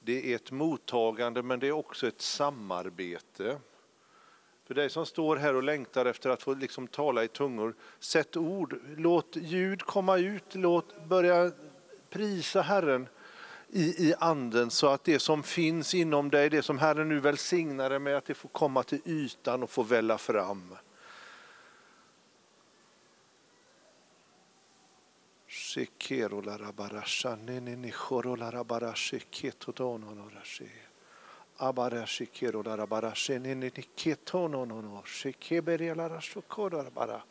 det 0.00 0.32
är 0.32 0.36
ett 0.36 0.50
mottagande 0.50 1.42
men 1.42 1.60
det 1.60 1.68
är 1.68 1.72
också 1.72 2.06
ett 2.06 2.20
samarbete. 2.20 3.58
För 4.66 4.74
dig 4.74 4.90
som 4.90 5.06
står 5.06 5.36
här 5.36 5.54
och 5.54 5.62
längtar 5.62 6.06
efter 6.06 6.30
att 6.30 6.42
få 6.42 6.54
liksom 6.54 6.86
tala 6.86 7.24
i 7.24 7.28
tungor, 7.28 7.74
sätt 7.98 8.36
ord, 8.36 8.80
låt 8.96 9.36
ljud 9.36 9.82
komma 9.82 10.18
ut, 10.18 10.54
låt 10.54 11.04
börja 11.04 11.52
prisa 12.10 12.62
Herren 12.62 13.08
i, 13.68 14.08
i 14.08 14.14
anden 14.18 14.70
så 14.70 14.86
att 14.86 15.04
det 15.04 15.18
som 15.18 15.42
finns 15.42 15.94
inom 15.94 16.30
dig, 16.30 16.50
det 16.50 16.62
som 16.62 16.78
Herren 16.78 17.08
nu 17.08 17.20
välsignar 17.20 17.90
dig 17.90 17.98
med, 17.98 18.16
att 18.16 18.26
det 18.26 18.34
får 18.34 18.48
komma 18.48 18.82
till 18.82 19.00
ytan 19.04 19.62
och 19.62 19.70
få 19.70 19.82
välla 19.82 20.18
fram. 20.18 20.76
Shekero 25.74 26.40
la 26.40 26.56
rabarasha 26.56 27.34
nene 27.34 27.74
ni 27.74 27.90
choro 27.90 28.36
la 28.36 28.48
rabarashe 28.48 29.24
ketotono 29.28 30.14
no 30.14 30.30
rashe. 30.32 30.68
Abara 31.58 32.06
shekero 32.06 32.62
la 32.62 32.76
rabarashe 32.76 33.40
nene 33.40 33.72
ni 33.76 33.84
ketono 33.96 34.64
no 34.64 34.80
no 34.80 35.02
shekebere 35.04 35.92
la 35.96 36.06
rashokoro 36.06 36.80
la 36.80 36.90
bara. 36.90 37.24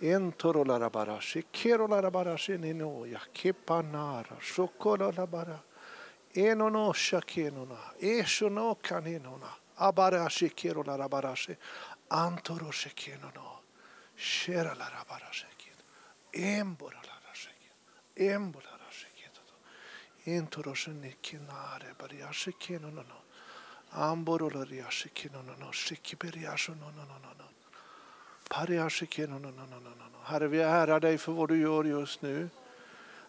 Entoro 0.00 0.64
la 0.66 0.76
rabara 0.76 1.20
shekero 1.20 1.86
la 1.86 2.00
rabarashe 2.00 2.58
nene 2.58 2.82
o 2.82 3.04
ya 3.04 3.20
kepanara 3.32 4.40
shokoro 4.40 5.16
la 5.16 5.26
bara. 5.26 5.62
Eno 6.34 6.68
no 6.68 6.92
shakeno 6.92 7.64
na 7.64 7.76
esho 8.02 8.50
no 8.50 8.76
kaneno 8.82 9.38
na. 9.38 9.54
Abara 9.78 10.28
shekero 10.28 10.84
la 10.84 10.96
rabarashe. 10.96 11.56
Antoro 18.20 18.90
shekeno 20.74 21.00
no. 21.00 21.02
Shera 21.04 21.44
la 21.46 21.78
rabarashe. 21.78 22.52
Embora 23.92 24.48
la 24.54 24.64
rasheke. 24.64 25.30
Embora 25.32 25.54
rasheke. 25.58 26.16
Intoro 26.16 26.54
no 26.80 27.04
no. 27.06 27.48
bari 28.48 28.78
asheke 28.78 29.26
no 29.26 29.38
no 29.38 29.50
no. 29.50 30.18
Herre, 30.24 30.48
vi 30.48 30.60
ärar 30.60 31.00
dig 31.00 31.18
för 31.18 31.32
vad 31.32 31.48
du 31.48 31.60
gör 31.60 31.84
just 31.84 32.22
nu. 32.22 32.48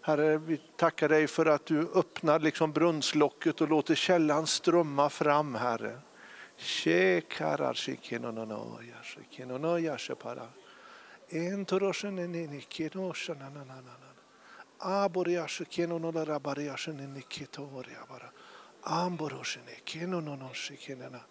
Herre, 0.02 0.38
vi 0.38 0.58
tackar 0.58 1.10
dig 1.10 1.28
för 1.28 1.46
att 1.46 1.66
du 1.66 1.90
öppnar 1.96 2.40
liksom 2.40 2.72
brunnslocket 2.72 3.62
och 3.62 3.70
låter 3.70 3.96
källan 3.96 4.48
strömma 4.48 5.10
fram, 5.10 5.56
Herre. 5.56 6.00
aboriaşı 14.80 15.66
kenonolara 15.66 16.44
bariaşını 16.44 17.14
nikito 17.14 17.64
oriabara. 17.64 18.32
Amboroşını 18.84 19.72
kenononon 19.86 20.54
şikenena. 20.54 21.22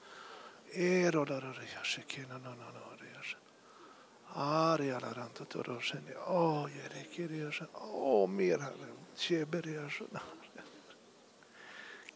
Erolara 0.74 1.54
riyaşı 1.54 2.06
kenononon 2.06 2.74
oriyaşı. 2.94 3.36
Arialara 4.34 5.28
tutoroşını. 5.34 6.18
O 6.28 6.68
yere 6.68 7.10
kiriyaşı. 7.10 7.66
O 7.74 8.28
mirharı. 8.28 8.72
Çeberiyaşı. 9.16 10.04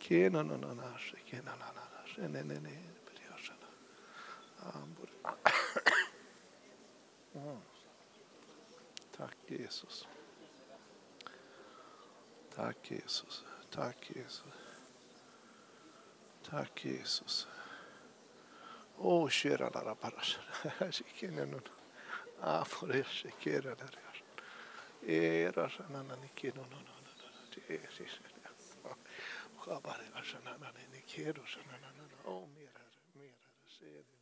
Kenononon 0.00 0.78
aşı. 0.78 1.16
Kenononon 1.26 2.02
aşı. 2.04 2.32
Ne 2.32 2.48
ne 2.48 2.54
ne. 2.54 2.82
Bariyaşına. 3.06 3.68
Amboroşını. 4.74 5.42
Tack 9.12 9.36
Jesus. 9.48 10.04
Tack 12.54 12.90
Jesus. 12.90 13.44
Tack 13.70 14.10
Jesus. 14.14 14.44
Tack 16.50 16.84
Jesus. 16.84 17.46
Åh, 18.98 19.28
kära 19.28 19.70
lara 19.70 19.94
parash. 19.94 20.38
Shikenenon. 20.90 21.68
Amoresh, 22.40 23.26
kera 23.38 23.74
där. 23.74 23.98
Era 25.06 25.68
shanana 25.68 26.16
nikenonon. 26.16 26.88
Det 27.54 27.74
är 27.74 27.88
Chabare 29.56 30.22
shanana 30.24 30.72
nikero 30.92 31.44
shanana. 31.46 31.88
Åh, 32.24 32.48
mer 32.48 32.60
Herre, 32.60 33.02
mer 33.12 33.22
Herre. 33.22 33.68
Se 33.78 33.84
det. 33.84 34.04
Aria 34.04 34.21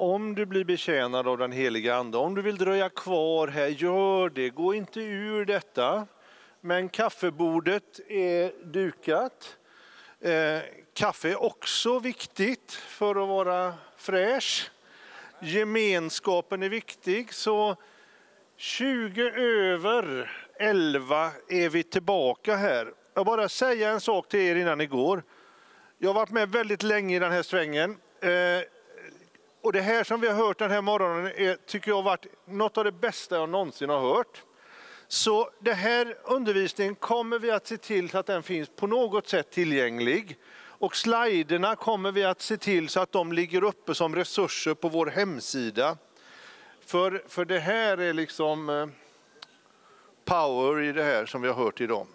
Om 0.00 0.34
du 0.34 0.46
blir 0.46 0.64
betjänad 0.64 1.28
av 1.28 1.38
den 1.38 1.52
heliga 1.52 1.96
Ande, 1.96 2.18
om 2.18 2.34
du 2.34 2.42
vill 2.42 2.56
dröja 2.56 2.88
kvar 2.88 3.48
här, 3.48 3.66
gör 3.66 4.30
det. 4.30 4.50
Gå 4.50 4.74
inte 4.74 5.00
ur 5.00 5.44
detta. 5.44 6.06
Men 6.60 6.88
kaffebordet 6.88 8.00
är 8.08 8.52
dukat. 8.64 9.56
Eh, 10.20 10.60
kaffe 10.94 11.30
är 11.30 11.42
också 11.42 11.98
viktigt 11.98 12.72
för 12.72 13.10
att 13.10 13.28
vara 13.28 13.74
fräsch. 13.96 14.70
Gemenskapen 15.40 16.62
är 16.62 16.68
viktig. 16.68 17.34
Så 17.34 17.76
20 18.56 19.30
över 19.30 20.30
11 20.58 21.30
är 21.48 21.68
vi 21.68 21.82
tillbaka 21.82 22.56
här. 22.56 22.92
Jag 23.14 23.26
bara 23.26 23.48
säga 23.48 23.90
en 23.90 24.00
sak 24.00 24.28
till 24.28 24.40
er 24.40 24.54
innan 24.56 24.78
ni 24.78 24.86
går. 24.86 25.22
Jag 25.98 26.08
har 26.08 26.14
varit 26.14 26.30
med 26.30 26.48
väldigt 26.48 26.82
länge 26.82 27.16
i 27.16 27.18
den 27.18 27.32
här 27.32 27.42
svängen. 27.42 27.96
Eh, 28.20 28.77
och 29.62 29.72
det 29.72 29.80
här 29.80 30.04
som 30.04 30.20
vi 30.20 30.28
har 30.28 30.34
hört 30.34 30.58
den 30.58 30.70
här 30.70 30.82
morgonen 30.82 31.26
är, 31.36 31.56
tycker 31.66 31.90
jag 31.90 31.96
har 31.96 32.02
varit 32.02 32.26
något 32.44 32.78
av 32.78 32.84
det 32.84 32.92
bästa 32.92 33.36
jag 33.36 33.48
någonsin 33.48 33.90
har 33.90 34.00
hört. 34.14 34.42
Så 35.08 35.50
den 35.58 35.74
här 35.74 36.16
undervisningen 36.24 36.94
kommer 36.94 37.38
vi 37.38 37.50
att 37.50 37.66
se 37.66 37.76
till 37.76 38.16
att 38.16 38.26
den 38.26 38.42
finns 38.42 38.68
på 38.76 38.86
något 38.86 39.28
sätt 39.28 39.50
tillgänglig. 39.50 40.38
Och 40.80 40.96
sliderna 40.96 41.76
kommer 41.76 42.12
vi 42.12 42.24
att 42.24 42.40
se 42.40 42.56
till 42.56 42.88
så 42.88 43.00
att 43.00 43.12
de 43.12 43.32
ligger 43.32 43.64
uppe 43.64 43.94
som 43.94 44.16
resurser 44.16 44.74
på 44.74 44.88
vår 44.88 45.06
hemsida. 45.06 45.96
För, 46.86 47.24
för 47.28 47.44
det 47.44 47.58
här 47.58 47.98
är 47.98 48.12
liksom 48.12 48.68
eh, 48.68 48.86
power 50.24 50.82
i 50.82 50.92
det 50.92 51.02
här 51.02 51.26
som 51.26 51.42
vi 51.42 51.48
har 51.48 51.54
hört 51.54 51.80
idag. 51.80 52.06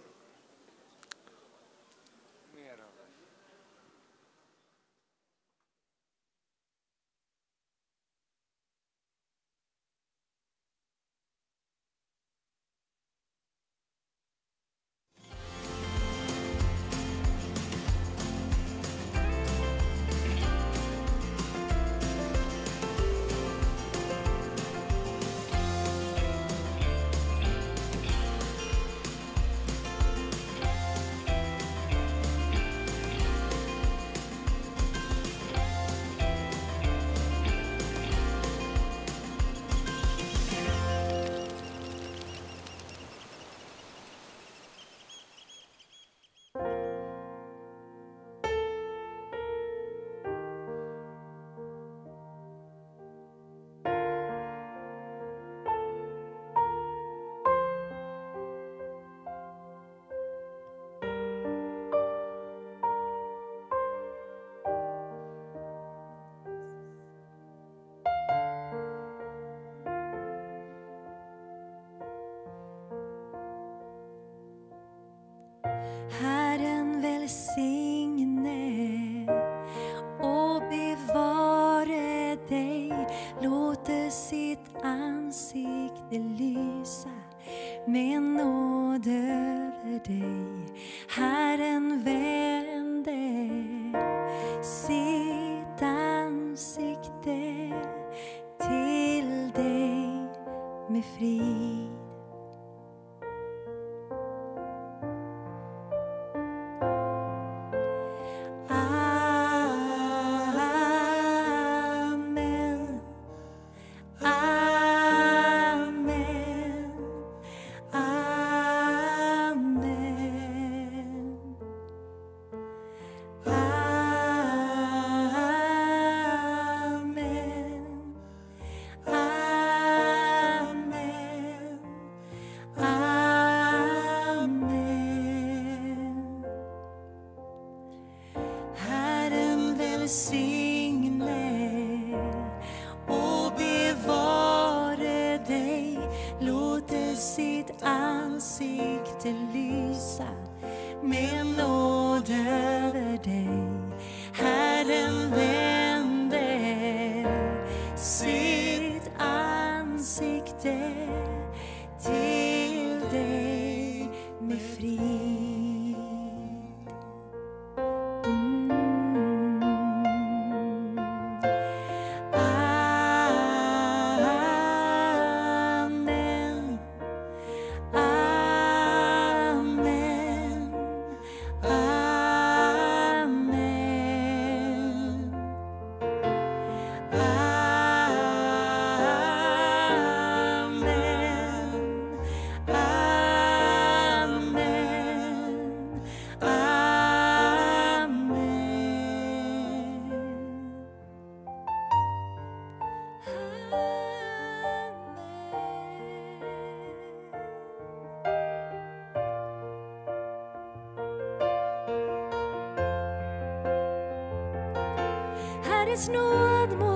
Guds 215.94 216.10
nåd 216.10 216.80
må 216.80 216.95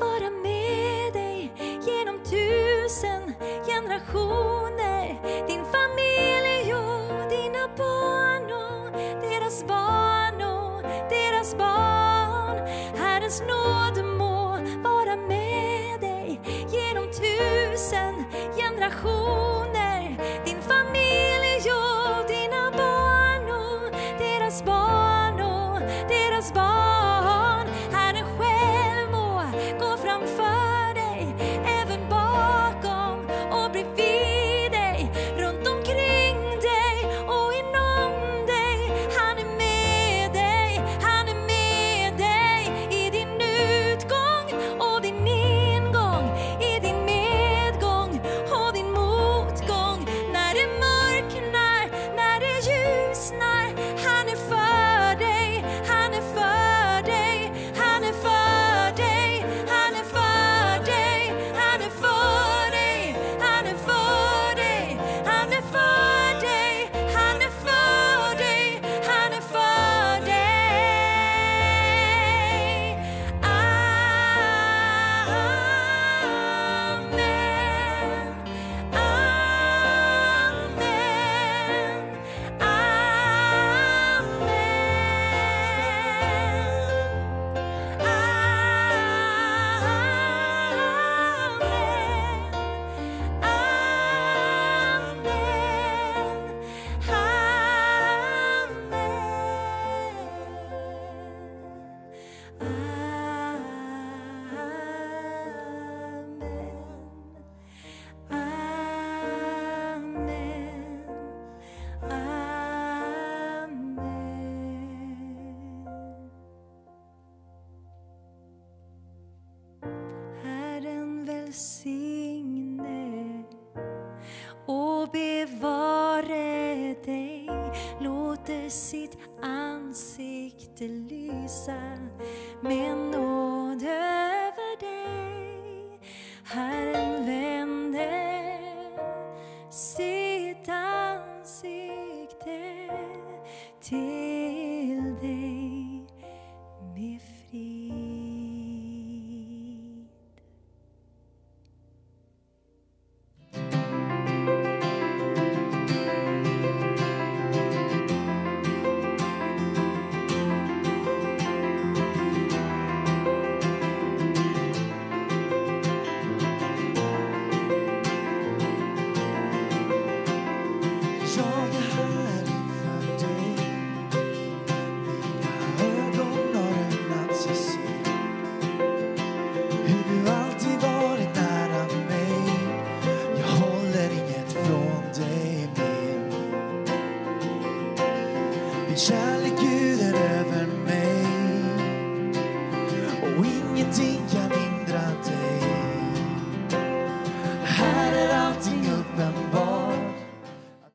vara 0.00 0.30
med 0.30 1.12
dig 1.12 1.52
genom 1.86 2.18
tusen 2.24 3.34
generationer. 3.66 5.06
Din 5.48 5.64
familj 5.64 6.74
och 6.74 7.30
dina 7.30 7.68
barn 7.76 8.44
och 8.44 8.92
deras 9.22 9.64
barn 9.66 10.42
och 10.42 10.82
deras 11.10 11.56
barn. 11.58 12.68
Herrens 12.96 13.40
nåd 13.40 14.04
må 14.04 14.58
vara 14.82 15.16
med 15.16 16.00
dig 16.00 16.40
genom 16.70 17.06
tusen 17.06 18.24
generationer 18.56 19.43